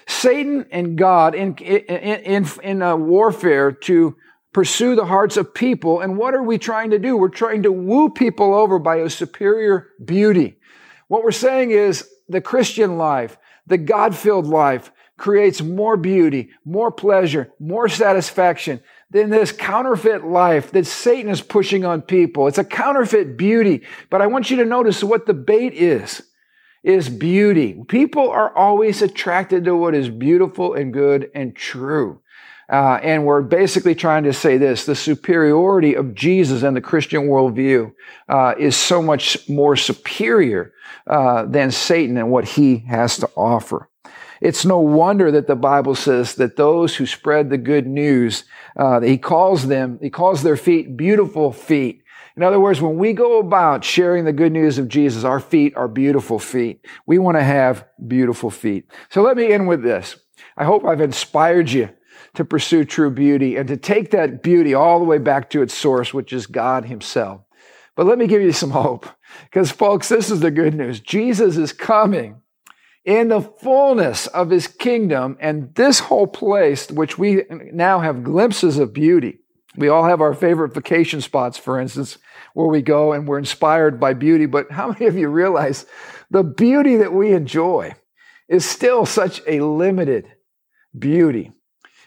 Satan 0.06 0.66
and 0.70 0.96
God 0.96 1.34
in 1.34 1.56
in 1.56 2.44
in, 2.44 2.46
in 2.62 2.82
a 2.82 2.96
warfare 2.96 3.72
to 3.72 4.16
pursue 4.56 4.96
the 4.96 5.04
hearts 5.04 5.36
of 5.36 5.52
people. 5.52 6.00
And 6.00 6.16
what 6.16 6.32
are 6.32 6.42
we 6.42 6.56
trying 6.56 6.88
to 6.92 6.98
do? 6.98 7.14
We're 7.14 7.28
trying 7.28 7.64
to 7.64 7.70
woo 7.70 8.08
people 8.08 8.54
over 8.54 8.78
by 8.78 8.96
a 8.96 9.10
superior 9.10 9.90
beauty. 10.02 10.56
What 11.08 11.22
we're 11.22 11.30
saying 11.30 11.72
is 11.72 12.08
the 12.30 12.40
Christian 12.40 12.96
life, 12.96 13.36
the 13.66 13.76
God 13.76 14.16
filled 14.16 14.46
life 14.46 14.90
creates 15.18 15.60
more 15.60 15.98
beauty, 15.98 16.48
more 16.64 16.90
pleasure, 16.90 17.52
more 17.60 17.86
satisfaction 17.86 18.80
than 19.10 19.28
this 19.28 19.52
counterfeit 19.52 20.24
life 20.24 20.70
that 20.70 20.86
Satan 20.86 21.30
is 21.30 21.42
pushing 21.42 21.84
on 21.84 22.00
people. 22.00 22.46
It's 22.46 22.56
a 22.56 22.64
counterfeit 22.64 23.36
beauty. 23.36 23.82
But 24.08 24.22
I 24.22 24.26
want 24.26 24.50
you 24.50 24.56
to 24.56 24.64
notice 24.64 25.04
what 25.04 25.26
the 25.26 25.34
bait 25.34 25.74
is, 25.74 26.22
is 26.82 27.10
beauty. 27.10 27.78
People 27.88 28.30
are 28.30 28.56
always 28.56 29.02
attracted 29.02 29.66
to 29.66 29.76
what 29.76 29.94
is 29.94 30.08
beautiful 30.08 30.72
and 30.72 30.94
good 30.94 31.30
and 31.34 31.54
true. 31.54 32.22
Uh, 32.68 32.98
and 33.02 33.24
we're 33.24 33.42
basically 33.42 33.94
trying 33.94 34.24
to 34.24 34.32
say 34.32 34.58
this 34.58 34.86
the 34.86 34.94
superiority 34.94 35.94
of 35.94 36.14
Jesus 36.14 36.62
and 36.62 36.76
the 36.76 36.80
Christian 36.80 37.28
worldview 37.28 37.92
uh, 38.28 38.54
is 38.58 38.76
so 38.76 39.00
much 39.00 39.48
more 39.48 39.76
superior 39.76 40.72
uh, 41.06 41.44
than 41.44 41.70
Satan 41.70 42.16
and 42.16 42.30
what 42.30 42.44
he 42.44 42.78
has 42.78 43.18
to 43.18 43.30
offer. 43.36 43.88
It's 44.40 44.64
no 44.64 44.80
wonder 44.80 45.30
that 45.30 45.46
the 45.46 45.56
Bible 45.56 45.94
says 45.94 46.34
that 46.34 46.56
those 46.56 46.96
who 46.96 47.06
spread 47.06 47.48
the 47.48 47.58
good 47.58 47.86
news, 47.86 48.44
uh, 48.76 49.00
he 49.00 49.16
calls 49.16 49.66
them, 49.66 49.98
he 50.02 50.10
calls 50.10 50.42
their 50.42 50.56
feet 50.56 50.96
beautiful 50.96 51.52
feet. 51.52 52.02
In 52.36 52.42
other 52.42 52.60
words, 52.60 52.82
when 52.82 52.98
we 52.98 53.14
go 53.14 53.38
about 53.38 53.82
sharing 53.82 54.26
the 54.26 54.32
good 54.32 54.52
news 54.52 54.76
of 54.76 54.88
Jesus, 54.88 55.24
our 55.24 55.40
feet 55.40 55.74
are 55.74 55.88
beautiful 55.88 56.38
feet. 56.38 56.84
We 57.06 57.16
want 57.16 57.38
to 57.38 57.42
have 57.42 57.86
beautiful 58.06 58.50
feet. 58.50 58.90
So 59.08 59.22
let 59.22 59.38
me 59.38 59.52
end 59.52 59.68
with 59.68 59.82
this. 59.82 60.16
I 60.54 60.64
hope 60.64 60.84
I've 60.84 61.00
inspired 61.00 61.70
you 61.70 61.88
to 62.36 62.44
pursue 62.44 62.84
true 62.84 63.10
beauty 63.10 63.56
and 63.56 63.66
to 63.68 63.76
take 63.76 64.10
that 64.10 64.42
beauty 64.42 64.74
all 64.74 64.98
the 64.98 65.04
way 65.04 65.18
back 65.18 65.50
to 65.50 65.62
its 65.62 65.74
source, 65.74 66.14
which 66.14 66.32
is 66.32 66.46
God 66.46 66.84
Himself. 66.84 67.40
But 67.96 68.06
let 68.06 68.18
me 68.18 68.26
give 68.26 68.42
you 68.42 68.52
some 68.52 68.70
hope. 68.70 69.06
Because, 69.44 69.70
folks, 69.70 70.08
this 70.08 70.30
is 70.30 70.40
the 70.40 70.50
good 70.50 70.74
news. 70.74 71.00
Jesus 71.00 71.56
is 71.56 71.72
coming 71.72 72.42
in 73.06 73.28
the 73.28 73.40
fullness 73.40 74.26
of 74.28 74.50
His 74.50 74.66
kingdom, 74.66 75.38
and 75.40 75.74
this 75.74 76.00
whole 76.00 76.26
place, 76.26 76.90
which 76.90 77.16
we 77.16 77.44
now 77.72 78.00
have 78.00 78.24
glimpses 78.24 78.78
of 78.78 78.92
beauty, 78.92 79.38
We 79.78 79.88
all 79.88 80.04
have 80.04 80.20
our 80.20 80.34
favorite 80.34 80.74
vacation 80.74 81.20
spots, 81.20 81.58
for 81.58 81.80
instance, 81.80 82.18
where 82.54 82.66
we 82.66 82.82
go 82.82 83.12
and 83.12 83.28
we're 83.28 83.38
inspired 83.38 83.98
by 83.98 84.14
beauty. 84.14 84.46
But 84.46 84.70
how 84.70 84.88
many 84.88 85.06
of 85.06 85.16
you 85.16 85.28
realize 85.28 85.86
the 86.30 86.42
beauty 86.42 86.96
that 86.96 87.12
we 87.12 87.32
enjoy 87.32 87.94
is 88.48 88.64
still 88.64 89.06
such 89.06 89.40
a 89.46 89.60
limited 89.60 90.26
beauty? 90.98 91.52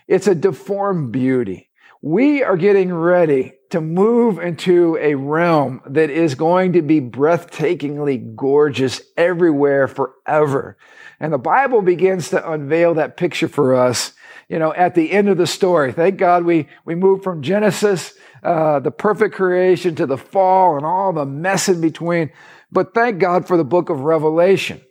It's 0.09 0.25
a 0.25 0.33
deformed 0.33 1.11
beauty. 1.11 1.69
We 2.01 2.41
are 2.41 2.57
getting 2.57 2.91
ready 2.91 3.53
to 3.69 3.79
move 3.79 4.39
into 4.39 4.97
a 4.99 5.13
realm 5.13 5.81
that 5.85 6.09
is 6.09 6.33
going 6.33 6.73
to 6.73 6.81
be 6.81 6.99
breathtakingly 6.99 8.35
gorgeous 8.35 9.01
everywhere 9.15 9.87
forever. 9.87 10.79
And 11.19 11.31
the 11.31 11.37
Bible 11.37 11.83
begins 11.83 12.29
to 12.29 12.51
unveil 12.51 12.95
that 12.95 13.17
picture 13.17 13.47
for 13.47 13.75
us, 13.75 14.13
you 14.47 14.57
know, 14.57 14.73
at 14.73 14.95
the 14.95 15.11
end 15.11 15.29
of 15.29 15.37
the 15.37 15.45
story. 15.45 15.93
Thank 15.93 16.17
God 16.17 16.43
we, 16.43 16.67
we 16.85 16.95
moved 16.95 17.23
from 17.23 17.43
Genesis, 17.43 18.15
uh, 18.41 18.79
the 18.79 18.89
perfect 18.89 19.35
creation 19.35 19.93
to 19.93 20.07
the 20.07 20.17
fall 20.17 20.75
and 20.75 20.87
all 20.87 21.13
the 21.13 21.27
mess 21.27 21.69
in 21.69 21.81
between. 21.81 22.31
But 22.71 22.95
thank 22.95 23.19
God 23.19 23.47
for 23.47 23.57
the 23.57 23.63
book 23.63 23.91
of 23.91 23.99
Revelation. 23.99 24.81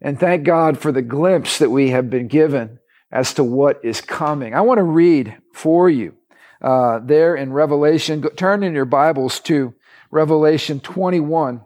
And 0.00 0.18
thank 0.18 0.42
God 0.42 0.76
for 0.76 0.90
the 0.90 1.02
glimpse 1.02 1.60
that 1.60 1.70
we 1.70 1.90
have 1.90 2.10
been 2.10 2.26
given 2.26 2.80
as 3.10 3.34
to 3.34 3.44
what 3.44 3.84
is 3.84 4.00
coming. 4.00 4.54
I 4.54 4.62
want 4.62 4.78
to 4.78 4.84
read 4.84 5.36
for 5.52 5.88
you 5.88 6.14
uh, 6.60 7.00
there 7.00 7.36
in 7.36 7.52
Revelation. 7.52 8.20
Go, 8.20 8.28
turn 8.30 8.62
in 8.62 8.74
your 8.74 8.84
Bibles 8.84 9.40
to 9.40 9.74
Revelation 10.10 10.80
21. 10.80 11.60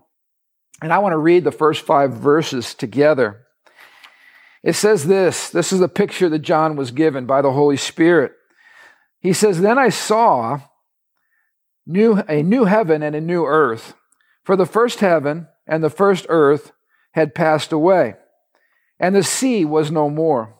And 0.82 0.92
I 0.92 0.98
want 0.98 1.12
to 1.12 1.18
read 1.18 1.44
the 1.44 1.52
first 1.52 1.84
five 1.84 2.12
verses 2.12 2.74
together. 2.74 3.46
It 4.62 4.74
says 4.74 5.06
this 5.06 5.50
this 5.50 5.72
is 5.72 5.80
the 5.80 5.88
picture 5.88 6.28
that 6.28 6.40
John 6.40 6.76
was 6.76 6.90
given 6.90 7.26
by 7.26 7.42
the 7.42 7.52
Holy 7.52 7.76
Spirit. 7.76 8.32
He 9.20 9.32
says, 9.32 9.60
Then 9.60 9.78
I 9.78 9.88
saw 9.88 10.60
new, 11.86 12.22
a 12.28 12.42
new 12.42 12.64
heaven 12.64 13.02
and 13.02 13.14
a 13.14 13.20
new 13.20 13.44
earth. 13.44 13.94
For 14.44 14.56
the 14.56 14.66
first 14.66 15.00
heaven 15.00 15.48
and 15.66 15.84
the 15.84 15.90
first 15.90 16.26
earth 16.28 16.72
had 17.12 17.34
passed 17.34 17.72
away, 17.72 18.14
and 18.98 19.14
the 19.14 19.22
sea 19.22 19.64
was 19.64 19.90
no 19.90 20.08
more. 20.08 20.59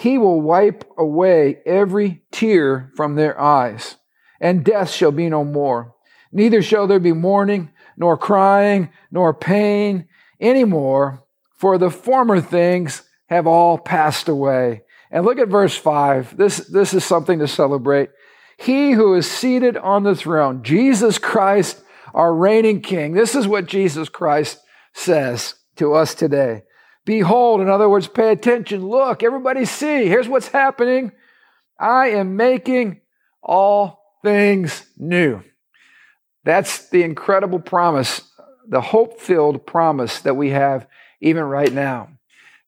He 0.00 0.16
will 0.16 0.40
wipe 0.40 0.90
away 0.96 1.58
every 1.66 2.22
tear 2.32 2.90
from 2.96 3.16
their 3.16 3.38
eyes, 3.38 3.96
and 4.40 4.64
death 4.64 4.90
shall 4.90 5.12
be 5.12 5.28
no 5.28 5.44
more. 5.44 5.94
Neither 6.32 6.62
shall 6.62 6.86
there 6.86 6.98
be 6.98 7.12
mourning, 7.12 7.70
nor 7.98 8.16
crying, 8.16 8.88
nor 9.10 9.34
pain 9.34 10.08
anymore, 10.40 11.22
for 11.58 11.76
the 11.76 11.90
former 11.90 12.40
things 12.40 13.02
have 13.28 13.46
all 13.46 13.76
passed 13.76 14.26
away. 14.26 14.84
And 15.10 15.26
look 15.26 15.38
at 15.38 15.48
verse 15.48 15.76
5. 15.76 16.34
This, 16.34 16.56
this 16.68 16.94
is 16.94 17.04
something 17.04 17.38
to 17.40 17.46
celebrate. 17.46 18.08
He 18.56 18.92
who 18.92 19.14
is 19.14 19.30
seated 19.30 19.76
on 19.76 20.04
the 20.04 20.16
throne, 20.16 20.62
Jesus 20.62 21.18
Christ, 21.18 21.78
our 22.14 22.34
reigning 22.34 22.80
King. 22.80 23.12
This 23.12 23.34
is 23.34 23.46
what 23.46 23.66
Jesus 23.66 24.08
Christ 24.08 24.60
says 24.94 25.56
to 25.76 25.92
us 25.92 26.14
today. 26.14 26.62
Behold, 27.04 27.60
in 27.60 27.68
other 27.68 27.88
words, 27.88 28.08
pay 28.08 28.30
attention. 28.30 28.86
Look, 28.86 29.22
everybody 29.22 29.64
see. 29.64 30.06
Here's 30.06 30.28
what's 30.28 30.48
happening. 30.48 31.12
I 31.78 32.08
am 32.08 32.36
making 32.36 33.00
all 33.42 34.00
things 34.22 34.86
new. 34.96 35.42
That's 36.44 36.88
the 36.88 37.02
incredible 37.02 37.58
promise, 37.58 38.22
the 38.68 38.80
hope 38.80 39.20
filled 39.20 39.66
promise 39.66 40.20
that 40.20 40.36
we 40.36 40.50
have 40.50 40.86
even 41.20 41.44
right 41.44 41.72
now. 41.72 42.10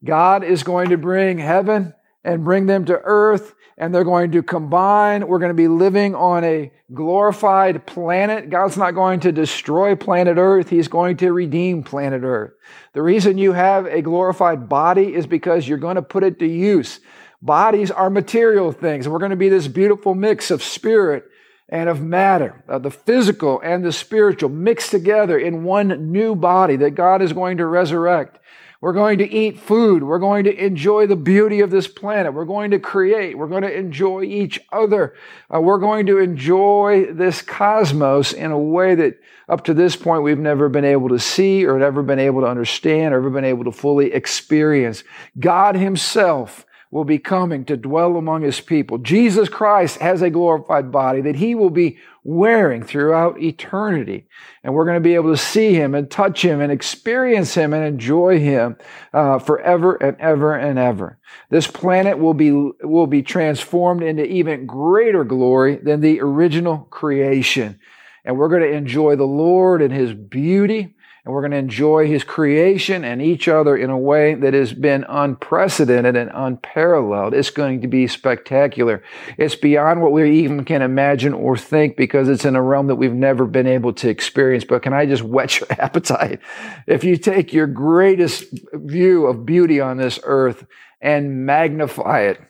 God 0.05 0.45
is 0.45 0.62
going 0.62 0.90
to 0.90 0.97
bring 0.97 1.38
heaven 1.38 1.95
and 2.25 2.45
bring 2.45 2.66
them 2.66 2.85
to 2.87 3.01
earth, 3.05 3.55
and 3.79 3.95
they're 3.95 4.05
going 4.05 4.33
to 4.33 4.43
combine. 4.43 5.27
We're 5.27 5.39
going 5.39 5.51
to 5.51 5.55
be 5.55 5.69
living 5.69 6.15
on 6.15 6.45
a 6.45 6.73
glorified 6.93 7.87
planet. 7.87 8.51
God's 8.51 8.77
not 8.77 8.93
going 8.93 9.21
to 9.21 9.33
destroy 9.33 9.97
planet 9.97 10.37
Earth, 10.39 10.69
He's 10.69 10.89
going 10.89 11.17
to 11.19 11.33
redeem 11.33 11.83
planet 11.83 12.23
Earth. 12.23 12.53
The 12.93 13.03
reason 13.03 13.39
you 13.39 13.53
have 13.53 13.87
a 13.87 14.03
glorified 14.03 14.69
body 14.69 15.15
is 15.15 15.27
because 15.27 15.67
you're 15.67 15.79
going 15.79 15.97
to 15.97 16.03
put 16.03 16.25
it 16.25 16.39
to 16.41 16.47
use. 16.47 17.01
Bodies 17.41 17.91
are 17.91 18.09
material 18.09 18.71
things. 18.71 19.09
We're 19.09 19.19
going 19.19 19.31
to 19.31 19.37
be 19.37 19.49
this 19.49 19.67
beautiful 19.67 20.15
mix 20.15 20.51
of 20.51 20.63
spirit 20.63 21.25
and 21.69 21.89
of 21.89 22.03
matter, 22.03 22.63
of 22.69 22.83
the 22.83 22.91
physical 22.91 23.59
and 23.65 23.83
the 23.83 23.93
spiritual 23.93 24.51
mixed 24.51 24.91
together 24.91 25.39
in 25.39 25.65
one 25.65 26.13
new 26.13 26.37
body 26.37 26.77
that 26.77 26.91
God 26.91 27.23
is 27.23 27.33
going 27.33 27.57
to 27.57 27.67
resurrect. 27.67 28.39
We're 28.83 28.92
going 28.92 29.18
to 29.18 29.33
eat 29.33 29.61
food. 29.61 30.03
We're 30.03 30.18
going 30.18 30.42
to 30.42 30.53
enjoy 30.53 31.07
the 31.07 31.14
beauty 31.14 31.61
of 31.61 31.71
this 31.71 31.87
planet. 31.87 32.35
We're 32.35 32.45
going 32.45 32.73
to 32.73 32.81
create. 32.81 33.38
We're 33.38 33.47
going 33.47 33.62
to 33.62 33.73
enjoy 33.73 34.25
each 34.25 34.59
other. 34.73 35.14
Uh, 35.55 35.61
we're 35.61 35.79
going 35.79 36.07
to 36.07 36.18
enjoy 36.18 37.07
this 37.12 37.42
cosmos 37.42 38.33
in 38.33 38.51
a 38.51 38.59
way 38.59 38.97
that 38.97 39.21
up 39.49 39.62
to 39.66 39.75
this 39.75 39.95
point 39.95 40.25
we've 40.25 40.37
never 40.37 40.68
been 40.68 40.85
able 40.85 41.11
to 41.11 41.21
see 41.21 41.64
or 41.64 41.79
never 41.79 42.03
been 42.03 42.18
able 42.18 42.40
to 42.40 42.49
understand 42.49 43.14
or 43.14 43.18
ever 43.18 43.31
been 43.31 43.45
able 43.45 43.62
to 43.62 43.71
fully 43.71 44.12
experience. 44.12 45.05
God 45.38 45.77
Himself 45.77 46.66
will 46.92 47.05
be 47.05 47.18
coming 47.18 47.64
to 47.64 47.77
dwell 47.77 48.16
among 48.16 48.42
his 48.42 48.61
people. 48.61 48.99
Jesus 48.99 49.49
Christ 49.49 49.99
has 49.99 50.21
a 50.21 50.29
glorified 50.29 50.92
body 50.92 51.23
that 51.23 51.37
he 51.37 51.55
will 51.55 51.71
be 51.71 51.99
wearing 52.25 52.83
throughout 52.83 53.41
eternity. 53.41 54.27
And 54.63 54.75
we're 54.75 54.85
going 54.85 54.97
to 54.97 55.01
be 55.01 55.15
able 55.15 55.33
to 55.33 55.37
see 55.37 55.75
him 55.75 55.95
and 55.95 56.11
touch 56.11 56.45
him 56.45 56.61
and 56.61 56.71
experience 56.71 57.55
him 57.55 57.73
and 57.73 57.85
enjoy 57.85 58.39
him 58.39 58.77
uh, 59.13 59.39
forever 59.39 59.95
and 59.97 60.17
ever 60.21 60.55
and 60.55 60.79
ever. 60.79 61.19
This 61.51 61.67
planet 61.67 62.19
will 62.19 62.35
be, 62.35 62.53
will 62.53 63.09
be 63.09 63.23
transformed 63.23 64.03
into 64.03 64.25
even 64.25 64.67
greater 64.67 65.25
glory 65.25 65.77
than 65.77 66.01
the 66.01 66.21
original 66.21 66.79
creation. 66.91 67.81
And 68.25 68.39
we're 68.39 68.49
going 68.49 68.63
to 68.63 68.77
enjoy 68.77 69.17
the 69.17 69.25
Lord 69.25 69.83
and 69.83 69.93
his 69.93 70.15
beauty 70.15 70.95
and 71.25 71.33
we're 71.33 71.41
going 71.41 71.53
to 71.53 71.57
enjoy 71.57 72.09
his 72.09 72.25
creation 72.25 73.05
and 73.05 73.23
each 73.23 73.47
other 73.47 73.77
in 73.77 73.91
a 73.91 73.99
way 73.99 74.35
that 74.35 74.55
has 74.55 74.73
been 74.73 75.05
unprecedented 75.09 76.17
and 76.17 76.31
unparalleled. 76.35 77.33
It's 77.33 77.51
going 77.51 77.81
to 77.83 77.87
be 77.87 78.09
spectacular. 78.09 79.05
It's 79.39 79.55
beyond 79.55 80.03
what 80.03 80.11
we 80.11 80.41
even 80.41 80.65
can 80.65 80.83
imagine 80.83 81.33
or 81.33 81.57
think 81.57 81.97
because 81.97 82.29
it's 82.29 82.45
in 82.45 82.57
a 82.57 82.63
realm 82.63 82.89
that 82.89 82.97
we've 82.97 83.15
never 83.15 83.47
been 83.47 83.69
able 83.69 83.93
to 83.95 84.09
experience. 84.09 84.65
But 84.65 84.83
can 84.83 84.93
I 84.93 85.07
just 85.07 85.23
whet 85.23 85.61
your 85.61 85.69
appetite? 85.79 86.41
If 86.89 87.05
you 87.05 87.17
take 87.17 87.53
your 87.53 87.69
greatest 87.69 88.47
view 88.73 89.27
of 89.27 89.47
beauty 89.47 89.81
on 89.81 89.99
this 89.99 90.19
earth 90.25 90.67
and 91.03 91.45
magnify 91.45 92.21
it 92.21 92.41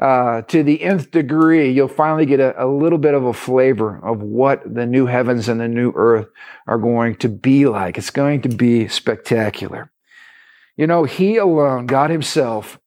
uh, 0.00 0.42
to 0.42 0.64
the 0.64 0.82
nth 0.82 1.12
degree, 1.12 1.70
you'll 1.70 1.88
finally 1.88 2.26
get 2.26 2.40
a, 2.40 2.64
a, 2.64 2.66
little 2.66 2.98
bit 2.98 3.14
of 3.14 3.24
a 3.24 3.32
flavor 3.32 4.00
of 4.04 4.20
what 4.20 4.62
the 4.74 4.84
new 4.84 5.06
heavens 5.06 5.48
and 5.48 5.60
the 5.60 5.68
new 5.68 5.92
earth 5.94 6.26
are 6.66 6.78
going 6.78 7.14
to 7.14 7.28
be 7.28 7.66
like. 7.66 7.96
It's 7.96 8.10
going 8.10 8.42
to 8.42 8.48
be 8.48 8.88
spectacular. 8.88 9.92
You 10.76 10.88
know, 10.88 11.04
He 11.04 11.36
alone, 11.36 11.86
God 11.86 12.10
Himself, 12.10 12.80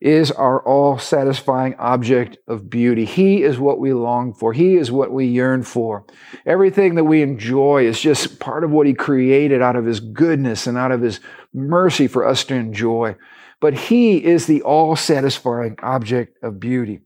is 0.00 0.30
our 0.30 0.62
all 0.66 0.98
satisfying 0.98 1.74
object 1.74 2.38
of 2.46 2.70
beauty. 2.70 3.04
He 3.04 3.42
is 3.42 3.58
what 3.58 3.80
we 3.80 3.92
long 3.92 4.32
for. 4.32 4.52
He 4.52 4.76
is 4.76 4.90
what 4.90 5.12
we 5.12 5.26
yearn 5.26 5.62
for. 5.62 6.06
Everything 6.46 6.94
that 6.94 7.04
we 7.04 7.22
enjoy 7.22 7.86
is 7.86 8.00
just 8.00 8.38
part 8.38 8.64
of 8.64 8.70
what 8.70 8.86
He 8.86 8.94
created 8.94 9.60
out 9.60 9.76
of 9.76 9.84
His 9.84 9.98
goodness 9.98 10.66
and 10.66 10.78
out 10.78 10.92
of 10.92 11.02
His 11.02 11.20
mercy 11.52 12.06
for 12.06 12.26
us 12.26 12.44
to 12.44 12.54
enjoy 12.54 13.16
but 13.60 13.74
He 13.74 14.24
is 14.24 14.46
the 14.46 14.62
all 14.62 14.96
satisfying 14.96 15.78
object 15.82 16.42
of 16.42 16.60
beauty. 16.60 17.00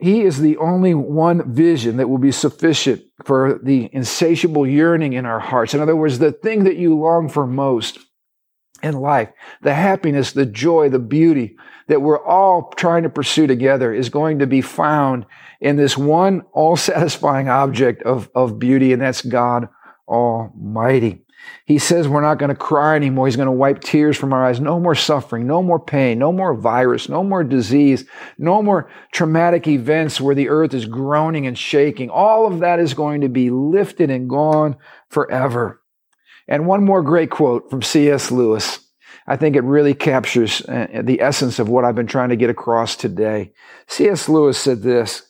He 0.00 0.22
is 0.22 0.38
the 0.38 0.56
only 0.56 0.94
one 0.94 1.52
vision 1.52 1.98
that 1.98 2.08
will 2.08 2.18
be 2.18 2.32
sufficient 2.32 3.02
for 3.24 3.60
the 3.62 3.90
insatiable 3.92 4.66
yearning 4.66 5.12
in 5.12 5.26
our 5.26 5.40
hearts. 5.40 5.74
In 5.74 5.80
other 5.80 5.96
words, 5.96 6.18
the 6.18 6.32
thing 6.32 6.64
that 6.64 6.76
you 6.76 6.98
long 6.98 7.28
for 7.28 7.46
most 7.46 7.98
in 8.82 8.94
life, 8.94 9.28
the 9.60 9.74
happiness, 9.74 10.32
the 10.32 10.46
joy, 10.46 10.88
the 10.88 10.98
beauty 10.98 11.56
that 11.88 12.02
we're 12.02 12.24
all 12.24 12.72
trying 12.76 13.02
to 13.02 13.10
pursue 13.10 13.46
together 13.46 13.92
is 13.92 14.08
going 14.08 14.38
to 14.38 14.46
be 14.46 14.60
found 14.60 15.26
in 15.60 15.76
this 15.76 15.96
one 15.96 16.42
all 16.52 16.76
satisfying 16.76 17.48
object 17.48 18.02
of, 18.02 18.30
of 18.34 18.58
beauty, 18.58 18.92
and 18.92 19.02
that's 19.02 19.22
God 19.22 19.68
Almighty. 20.08 21.24
He 21.64 21.78
says 21.78 22.08
we're 22.08 22.20
not 22.20 22.38
going 22.38 22.48
to 22.48 22.56
cry 22.56 22.96
anymore. 22.96 23.26
He's 23.26 23.36
going 23.36 23.46
to 23.46 23.52
wipe 23.52 23.80
tears 23.80 24.16
from 24.16 24.32
our 24.32 24.44
eyes. 24.44 24.60
No 24.60 24.80
more 24.80 24.94
suffering, 24.94 25.46
no 25.46 25.62
more 25.62 25.78
pain, 25.78 26.18
no 26.18 26.32
more 26.32 26.54
virus, 26.54 27.08
no 27.08 27.22
more 27.22 27.44
disease, 27.44 28.04
no 28.36 28.62
more 28.62 28.90
traumatic 29.12 29.68
events 29.68 30.20
where 30.20 30.34
the 30.34 30.48
earth 30.48 30.74
is 30.74 30.86
groaning 30.86 31.46
and 31.46 31.56
shaking. 31.56 32.10
All 32.10 32.46
of 32.46 32.60
that 32.60 32.80
is 32.80 32.94
going 32.94 33.20
to 33.20 33.28
be 33.28 33.50
lifted 33.50 34.10
and 34.10 34.28
gone 34.28 34.76
forever. 35.08 35.82
And 36.48 36.66
one 36.66 36.84
more 36.84 37.02
great 37.02 37.30
quote 37.30 37.70
from 37.70 37.82
C.S. 37.82 38.30
Lewis. 38.30 38.80
I 39.26 39.36
think 39.36 39.54
it 39.54 39.62
really 39.62 39.94
captures 39.94 40.62
uh, 40.62 41.02
the 41.04 41.20
essence 41.20 41.58
of 41.58 41.68
what 41.68 41.84
I've 41.84 41.94
been 41.94 42.08
trying 42.08 42.30
to 42.30 42.36
get 42.36 42.50
across 42.50 42.96
today. 42.96 43.52
C.S. 43.86 44.28
Lewis 44.28 44.58
said 44.58 44.82
this 44.82 45.22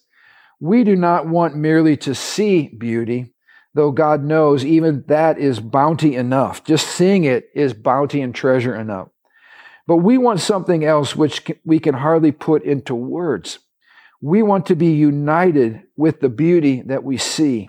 We 0.60 0.82
do 0.82 0.96
not 0.96 1.26
want 1.26 1.56
merely 1.56 1.96
to 1.98 2.14
see 2.14 2.68
beauty, 2.68 3.34
though 3.74 3.90
God 3.90 4.22
knows 4.22 4.64
even 4.64 5.04
that 5.08 5.38
is 5.38 5.60
bounty 5.60 6.14
enough. 6.16 6.64
Just 6.64 6.88
seeing 6.88 7.24
it 7.24 7.48
is 7.54 7.72
bounty 7.72 8.20
and 8.20 8.34
treasure 8.34 8.74
enough. 8.74 9.08
But 9.86 9.96
we 9.96 10.18
want 10.18 10.40
something 10.40 10.84
else 10.84 11.16
which 11.16 11.42
we 11.64 11.78
can 11.78 11.94
hardly 11.94 12.32
put 12.32 12.62
into 12.62 12.94
words. 12.94 13.58
We 14.20 14.42
want 14.42 14.66
to 14.66 14.76
be 14.76 14.92
united 14.92 15.82
with 15.96 16.20
the 16.20 16.28
beauty 16.28 16.82
that 16.82 17.02
we 17.02 17.16
see. 17.16 17.68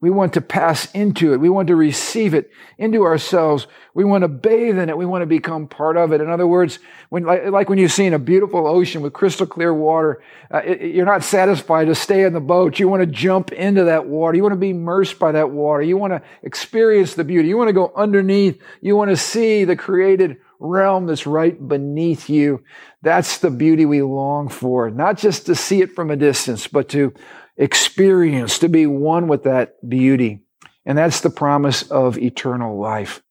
We 0.00 0.10
want 0.10 0.34
to 0.34 0.40
pass 0.40 0.88
into 0.92 1.32
it. 1.32 1.40
We 1.40 1.48
want 1.48 1.66
to 1.68 1.76
receive 1.76 2.32
it 2.32 2.52
into 2.78 3.02
ourselves. 3.02 3.66
We 3.94 4.04
want 4.04 4.22
to 4.22 4.28
bathe 4.28 4.78
in 4.78 4.88
it. 4.88 4.96
We 4.96 5.06
want 5.06 5.22
to 5.22 5.26
become 5.26 5.66
part 5.66 5.96
of 5.96 6.12
it. 6.12 6.20
In 6.20 6.30
other 6.30 6.46
words, 6.46 6.78
when, 7.08 7.24
like, 7.24 7.68
when 7.68 7.78
you've 7.78 7.90
seen 7.90 8.14
a 8.14 8.18
beautiful 8.18 8.68
ocean 8.68 9.02
with 9.02 9.12
crystal 9.12 9.44
clear 9.46 9.74
water, 9.74 10.22
uh, 10.52 10.58
it, 10.58 10.94
you're 10.94 11.04
not 11.04 11.24
satisfied 11.24 11.86
to 11.86 11.96
stay 11.96 12.22
in 12.22 12.32
the 12.32 12.40
boat. 12.40 12.78
You 12.78 12.86
want 12.86 13.00
to 13.00 13.06
jump 13.06 13.50
into 13.50 13.84
that 13.84 14.06
water. 14.06 14.36
You 14.36 14.42
want 14.44 14.52
to 14.52 14.56
be 14.56 14.70
immersed 14.70 15.18
by 15.18 15.32
that 15.32 15.50
water. 15.50 15.82
You 15.82 15.96
want 15.96 16.12
to 16.12 16.22
experience 16.44 17.14
the 17.14 17.24
beauty. 17.24 17.48
You 17.48 17.58
want 17.58 17.68
to 17.68 17.72
go 17.72 17.92
underneath. 17.96 18.62
You 18.80 18.94
want 18.94 19.10
to 19.10 19.16
see 19.16 19.64
the 19.64 19.74
created 19.74 20.36
realm 20.60 21.06
that's 21.06 21.26
right 21.26 21.66
beneath 21.66 22.30
you. 22.30 22.62
That's 23.02 23.38
the 23.38 23.50
beauty 23.50 23.84
we 23.84 24.02
long 24.02 24.48
for. 24.48 24.90
Not 24.90 25.18
just 25.18 25.46
to 25.46 25.56
see 25.56 25.82
it 25.82 25.94
from 25.94 26.12
a 26.12 26.16
distance, 26.16 26.68
but 26.68 26.88
to 26.90 27.12
experience, 27.58 28.60
to 28.60 28.68
be 28.68 28.86
one 28.86 29.28
with 29.28 29.42
that 29.42 29.76
beauty. 29.86 30.40
And 30.86 30.96
that's 30.96 31.20
the 31.20 31.30
promise 31.30 31.82
of 31.90 32.16
eternal 32.16 32.80
life. 32.80 33.22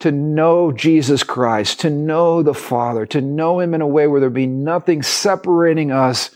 To 0.00 0.10
know 0.10 0.72
Jesus 0.72 1.22
Christ, 1.22 1.80
to 1.80 1.90
know 1.90 2.42
the 2.42 2.54
Father, 2.54 3.06
to 3.06 3.20
know 3.20 3.60
Him 3.60 3.74
in 3.74 3.80
a 3.80 3.86
way 3.86 4.08
where 4.08 4.20
there 4.20 4.30
be 4.30 4.46
nothing 4.46 5.02
separating 5.02 5.92
us, 5.92 6.30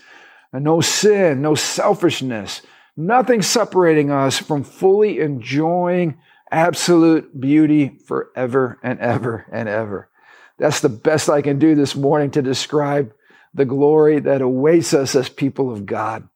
no 0.53 0.79
sin, 0.79 1.41
no 1.41 1.55
selfishness, 1.55 2.61
nothing 2.95 3.41
separating 3.41 4.11
us 4.11 4.37
from 4.37 4.63
fully 4.63 5.19
enjoying 5.19 6.17
absolute 6.51 7.37
beauty 7.39 7.97
forever 8.05 8.79
and 8.81 8.99
ever 8.99 9.45
and 9.51 9.67
ever. 9.67 10.09
That's 10.57 10.79
the 10.79 10.89
best 10.89 11.29
I 11.29 11.41
can 11.41 11.59
do 11.59 11.75
this 11.75 11.95
morning 11.95 12.31
to 12.31 12.41
describe 12.41 13.13
the 13.53 13.65
glory 13.65 14.19
that 14.19 14.41
awaits 14.41 14.93
us 14.93 15.15
as 15.15 15.27
people 15.27 15.71
of 15.71 15.85
God. 15.85 16.28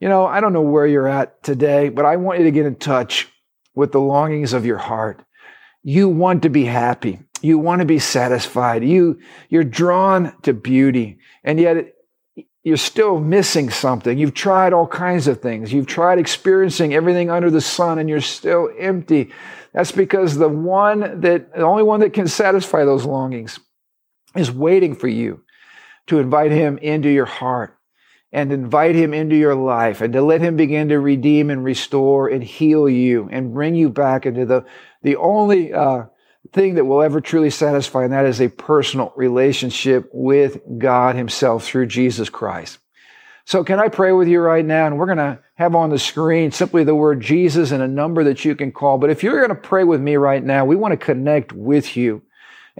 You 0.00 0.08
know, 0.08 0.26
I 0.26 0.40
don't 0.40 0.54
know 0.54 0.62
where 0.62 0.86
you're 0.86 1.06
at 1.06 1.42
today, 1.42 1.90
but 1.90 2.06
I 2.06 2.16
want 2.16 2.38
you 2.38 2.46
to 2.46 2.50
get 2.50 2.64
in 2.64 2.76
touch 2.76 3.28
with 3.74 3.92
the 3.92 4.00
longings 4.00 4.54
of 4.54 4.64
your 4.64 4.78
heart. 4.78 5.22
You 5.82 6.08
want 6.08 6.42
to 6.42 6.48
be 6.48 6.64
happy. 6.64 7.20
You 7.42 7.58
want 7.58 7.80
to 7.80 7.86
be 7.86 7.98
satisfied. 7.98 8.82
You, 8.82 9.18
you're 9.50 9.62
drawn 9.62 10.34
to 10.42 10.54
beauty. 10.54 11.18
And 11.44 11.60
yet 11.60 11.94
you're 12.62 12.78
still 12.78 13.20
missing 13.20 13.70
something. 13.70 14.16
You've 14.16 14.34
tried 14.34 14.72
all 14.72 14.86
kinds 14.86 15.26
of 15.26 15.40
things. 15.40 15.72
You've 15.72 15.86
tried 15.86 16.18
experiencing 16.18 16.94
everything 16.94 17.30
under 17.30 17.50
the 17.50 17.60
sun 17.60 17.98
and 17.98 18.08
you're 18.08 18.20
still 18.20 18.70
empty. 18.78 19.30
That's 19.74 19.92
because 19.92 20.36
the 20.36 20.48
one 20.48 21.20
that, 21.20 21.52
the 21.52 21.62
only 21.62 21.82
one 21.82 22.00
that 22.00 22.14
can 22.14 22.26
satisfy 22.26 22.84
those 22.84 23.04
longings 23.04 23.60
is 24.34 24.50
waiting 24.50 24.94
for 24.94 25.08
you 25.08 25.42
to 26.06 26.18
invite 26.18 26.52
him 26.52 26.78
into 26.78 27.10
your 27.10 27.26
heart 27.26 27.76
and 28.32 28.52
invite 28.52 28.94
him 28.94 29.12
into 29.12 29.34
your 29.34 29.54
life 29.54 30.00
and 30.00 30.12
to 30.12 30.22
let 30.22 30.40
him 30.40 30.56
begin 30.56 30.88
to 30.88 31.00
redeem 31.00 31.50
and 31.50 31.64
restore 31.64 32.28
and 32.28 32.44
heal 32.44 32.88
you 32.88 33.28
and 33.32 33.52
bring 33.52 33.74
you 33.74 33.88
back 33.88 34.24
into 34.24 34.46
the, 34.46 34.64
the 35.02 35.16
only 35.16 35.72
uh, 35.72 36.04
thing 36.52 36.74
that 36.74 36.84
will 36.84 37.02
ever 37.02 37.20
truly 37.20 37.50
satisfy, 37.50 38.04
and 38.04 38.12
that 38.12 38.26
is 38.26 38.40
a 38.40 38.48
personal 38.48 39.12
relationship 39.16 40.08
with 40.12 40.60
God 40.78 41.16
himself 41.16 41.64
through 41.64 41.86
Jesus 41.86 42.28
Christ. 42.28 42.78
So 43.44 43.64
can 43.64 43.80
I 43.80 43.88
pray 43.88 44.12
with 44.12 44.28
you 44.28 44.40
right 44.40 44.64
now? 44.64 44.86
And 44.86 44.96
we're 44.96 45.06
going 45.06 45.18
to 45.18 45.40
have 45.54 45.74
on 45.74 45.90
the 45.90 45.98
screen 45.98 46.52
simply 46.52 46.84
the 46.84 46.94
word 46.94 47.20
Jesus 47.20 47.72
and 47.72 47.82
a 47.82 47.88
number 47.88 48.22
that 48.24 48.44
you 48.44 48.54
can 48.54 48.70
call. 48.70 48.98
But 48.98 49.10
if 49.10 49.22
you're 49.22 49.44
going 49.44 49.48
to 49.48 49.68
pray 49.68 49.82
with 49.82 50.00
me 50.00 50.16
right 50.16 50.42
now, 50.42 50.64
we 50.64 50.76
want 50.76 50.92
to 50.92 51.04
connect 51.04 51.52
with 51.52 51.96
you. 51.96 52.22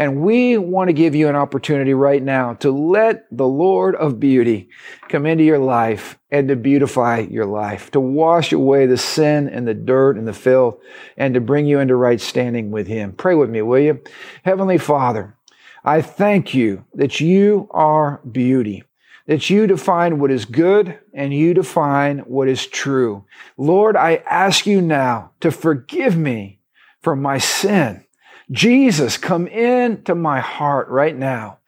And 0.01 0.23
we 0.23 0.57
want 0.57 0.89
to 0.89 0.95
give 0.95 1.15
you 1.15 1.29
an 1.29 1.37
opportunity 1.37 1.93
right 1.93 2.23
now 2.23 2.55
to 2.55 2.71
let 2.71 3.27
the 3.31 3.47
Lord 3.47 3.95
of 3.97 4.19
beauty 4.19 4.71
come 5.11 5.27
into 5.27 5.45
your 5.45 5.59
life 5.59 6.19
and 6.31 6.49
to 6.49 6.57
beautify 6.57 7.19
your 7.31 7.45
life, 7.45 7.91
to 7.91 8.01
wash 8.01 8.51
away 8.51 8.87
the 8.87 8.97
sin 8.97 9.47
and 9.47 9.69
the 9.69 9.75
dirt 9.75 10.17
and 10.17 10.27
the 10.27 10.33
filth 10.33 10.79
and 11.19 11.35
to 11.35 11.41
bring 11.43 11.67
you 11.67 11.81
into 11.81 11.97
right 11.97 12.19
standing 12.19 12.71
with 12.71 12.87
Him. 12.87 13.13
Pray 13.13 13.35
with 13.35 13.51
me, 13.51 13.61
will 13.61 13.79
you? 13.79 14.03
Heavenly 14.43 14.79
Father, 14.79 15.37
I 15.85 16.01
thank 16.01 16.55
you 16.55 16.87
that 16.95 17.21
you 17.21 17.69
are 17.71 18.23
beauty 18.33 18.85
that 19.27 19.51
you 19.51 19.67
define 19.67 20.19
what 20.19 20.31
is 20.31 20.47
good 20.47 20.99
and 21.13 21.33
you 21.33 21.53
define 21.53 22.21
what 22.21 22.49
is 22.49 22.67
true. 22.67 23.25
Lord, 23.59 23.97
I 23.97 24.17
ask 24.29 24.67
you 24.67 24.81
now 24.81 25.33
to 25.41 25.53
forgive 25.53 26.17
me 26.17 26.59
for 27.01 27.15
my 27.15 27.39
sin 27.39 28.05
Jesus, 28.51 29.17
come 29.17 29.47
into 29.47 30.15
my 30.15 30.41
heart 30.41 30.89
right 30.89 31.17
now. 31.17 31.59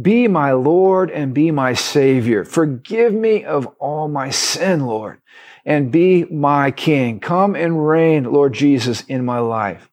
Be 0.00 0.26
my 0.26 0.52
Lord 0.52 1.10
and 1.10 1.34
be 1.34 1.50
my 1.50 1.74
Savior. 1.74 2.44
Forgive 2.44 3.12
me 3.12 3.44
of 3.44 3.66
all 3.78 4.08
my 4.08 4.30
sin, 4.30 4.86
Lord, 4.86 5.20
and 5.64 5.92
be 5.92 6.24
my 6.24 6.70
King. 6.70 7.20
Come 7.20 7.54
and 7.54 7.86
reign, 7.86 8.24
Lord 8.24 8.54
Jesus, 8.54 9.02
in 9.02 9.24
my 9.24 9.38
life. 9.38 9.88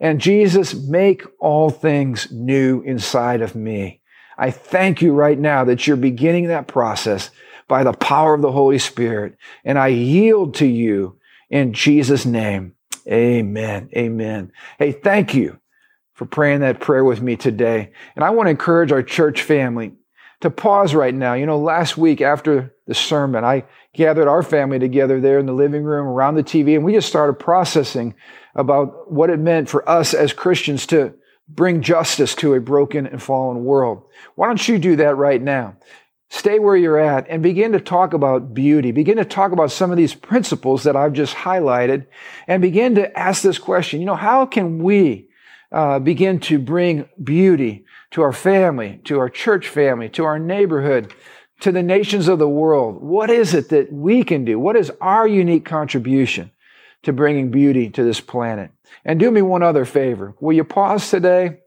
And 0.00 0.20
Jesus, 0.20 0.74
make 0.74 1.22
all 1.38 1.70
things 1.70 2.32
new 2.32 2.80
inside 2.80 3.40
of 3.40 3.54
me. 3.54 4.00
I 4.36 4.50
thank 4.50 5.02
you 5.02 5.12
right 5.12 5.38
now 5.38 5.64
that 5.64 5.86
you're 5.86 5.96
beginning 5.96 6.48
that 6.48 6.66
process 6.66 7.30
by 7.68 7.84
the 7.84 7.92
power 7.92 8.34
of 8.34 8.42
the 8.42 8.50
Holy 8.50 8.78
Spirit. 8.78 9.36
And 9.64 9.78
I 9.78 9.88
yield 9.88 10.56
to 10.56 10.66
you 10.66 11.20
in 11.50 11.74
Jesus' 11.74 12.26
name. 12.26 12.74
Amen. 13.06 13.90
Amen. 13.94 14.50
Hey, 14.78 14.92
thank 14.92 15.34
you 15.34 15.58
for 16.22 16.28
praying 16.28 16.60
that 16.60 16.78
prayer 16.78 17.04
with 17.04 17.20
me 17.20 17.34
today. 17.34 17.90
And 18.14 18.24
I 18.24 18.30
want 18.30 18.46
to 18.46 18.52
encourage 18.52 18.92
our 18.92 19.02
church 19.02 19.42
family 19.42 19.92
to 20.40 20.50
pause 20.50 20.94
right 20.94 21.12
now. 21.12 21.34
You 21.34 21.46
know, 21.46 21.58
last 21.58 21.98
week 21.98 22.20
after 22.20 22.76
the 22.86 22.94
sermon, 22.94 23.44
I 23.44 23.64
gathered 23.92 24.28
our 24.28 24.44
family 24.44 24.78
together 24.78 25.20
there 25.20 25.40
in 25.40 25.46
the 25.46 25.52
living 25.52 25.82
room 25.82 26.06
around 26.06 26.36
the 26.36 26.44
TV, 26.44 26.76
and 26.76 26.84
we 26.84 26.92
just 26.92 27.08
started 27.08 27.40
processing 27.40 28.14
about 28.54 29.10
what 29.10 29.30
it 29.30 29.40
meant 29.40 29.68
for 29.68 29.88
us 29.88 30.14
as 30.14 30.32
Christians 30.32 30.86
to 30.86 31.12
bring 31.48 31.82
justice 31.82 32.36
to 32.36 32.54
a 32.54 32.60
broken 32.60 33.04
and 33.04 33.20
fallen 33.20 33.64
world. 33.64 34.04
Why 34.36 34.46
don't 34.46 34.68
you 34.68 34.78
do 34.78 34.94
that 34.96 35.16
right 35.16 35.42
now? 35.42 35.76
Stay 36.30 36.60
where 36.60 36.76
you're 36.76 37.00
at 37.00 37.26
and 37.28 37.42
begin 37.42 37.72
to 37.72 37.80
talk 37.80 38.14
about 38.14 38.54
beauty. 38.54 38.92
Begin 38.92 39.16
to 39.16 39.24
talk 39.24 39.50
about 39.50 39.72
some 39.72 39.90
of 39.90 39.96
these 39.96 40.14
principles 40.14 40.84
that 40.84 40.94
I've 40.94 41.14
just 41.14 41.34
highlighted 41.34 42.06
and 42.46 42.62
begin 42.62 42.94
to 42.94 43.18
ask 43.18 43.42
this 43.42 43.58
question. 43.58 43.98
You 43.98 44.06
know, 44.06 44.14
how 44.14 44.46
can 44.46 44.84
we 44.84 45.28
uh, 45.72 45.98
begin 45.98 46.38
to 46.40 46.58
bring 46.58 47.08
beauty 47.22 47.84
to 48.10 48.22
our 48.22 48.32
family, 48.32 49.00
to 49.04 49.18
our 49.18 49.30
church 49.30 49.68
family, 49.68 50.08
to 50.10 50.24
our 50.24 50.38
neighborhood, 50.38 51.12
to 51.60 51.72
the 51.72 51.82
nations 51.82 52.28
of 52.28 52.38
the 52.38 52.48
world. 52.48 53.02
What 53.02 53.30
is 53.30 53.54
it 53.54 53.70
that 53.70 53.92
we 53.92 54.24
can 54.24 54.44
do? 54.44 54.58
What 54.58 54.76
is 54.76 54.92
our 55.00 55.26
unique 55.26 55.64
contribution 55.64 56.50
to 57.04 57.12
bringing 57.12 57.50
beauty 57.50 57.88
to 57.90 58.04
this 58.04 58.20
planet? 58.20 58.70
And 59.04 59.18
do 59.18 59.30
me 59.30 59.42
one 59.42 59.62
other 59.62 59.84
favor. 59.84 60.34
Will 60.40 60.54
you 60.54 60.64
pause 60.64 61.08
today 61.08 61.60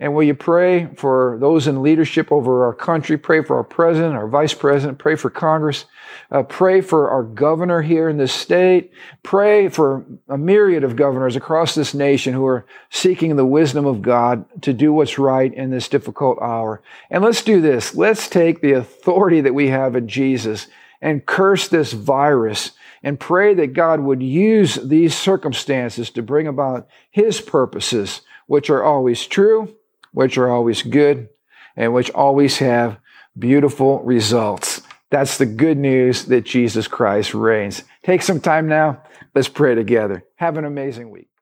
and 0.00 0.12
will 0.12 0.24
you 0.24 0.34
pray 0.34 0.88
for 0.96 1.38
those 1.40 1.68
in 1.68 1.80
leadership 1.80 2.32
over 2.32 2.64
our 2.64 2.74
country? 2.74 3.16
Pray 3.16 3.44
for 3.44 3.56
our 3.56 3.64
president, 3.64 4.16
our 4.16 4.26
vice 4.26 4.52
president. 4.52 4.98
Pray 4.98 5.14
for 5.14 5.30
Congress. 5.30 5.84
Uh, 6.32 6.42
pray 6.42 6.80
for 6.80 7.10
our 7.10 7.22
governor 7.22 7.80
here 7.80 8.08
in 8.08 8.16
this 8.16 8.32
state. 8.32 8.92
Pray 9.22 9.68
for 9.68 10.04
a 10.28 10.36
myriad 10.36 10.82
of 10.82 10.96
governors 10.96 11.36
across 11.36 11.76
this 11.76 11.94
nation 11.94 12.34
who 12.34 12.44
are 12.44 12.66
seeking 12.90 13.36
the 13.36 13.46
wisdom 13.46 13.86
of 13.86 14.02
God 14.02 14.44
to 14.62 14.72
do 14.72 14.92
what's 14.92 15.16
right 15.16 15.54
in 15.54 15.70
this 15.70 15.88
difficult 15.88 16.42
hour. 16.42 16.82
And 17.08 17.22
let's 17.22 17.42
do 17.42 17.60
this. 17.60 17.94
Let's 17.94 18.28
take 18.28 18.60
the 18.60 18.72
authority 18.72 19.42
that 19.42 19.54
we 19.54 19.68
have 19.68 19.94
in 19.94 20.08
Jesus 20.08 20.66
and 21.00 21.24
curse 21.24 21.68
this 21.68 21.92
virus 21.92 22.72
and 23.04 23.20
pray 23.20 23.54
that 23.54 23.74
God 23.74 24.00
would 24.00 24.24
use 24.24 24.74
these 24.74 25.14
circumstances 25.14 26.10
to 26.10 26.22
bring 26.22 26.48
about 26.48 26.88
his 27.12 27.40
purposes, 27.40 28.22
which 28.46 28.70
are 28.70 28.82
always 28.82 29.24
true 29.24 29.72
which 30.14 30.38
are 30.38 30.50
always 30.50 30.82
good 30.82 31.28
and 31.76 31.92
which 31.92 32.10
always 32.12 32.58
have 32.58 32.98
beautiful 33.38 34.00
results. 34.02 34.80
That's 35.10 35.38
the 35.38 35.46
good 35.46 35.76
news 35.76 36.24
that 36.26 36.44
Jesus 36.44 36.88
Christ 36.88 37.34
reigns. 37.34 37.82
Take 38.02 38.22
some 38.22 38.40
time 38.40 38.68
now. 38.68 39.02
Let's 39.34 39.48
pray 39.48 39.74
together. 39.74 40.24
Have 40.36 40.56
an 40.56 40.64
amazing 40.64 41.10
week. 41.10 41.28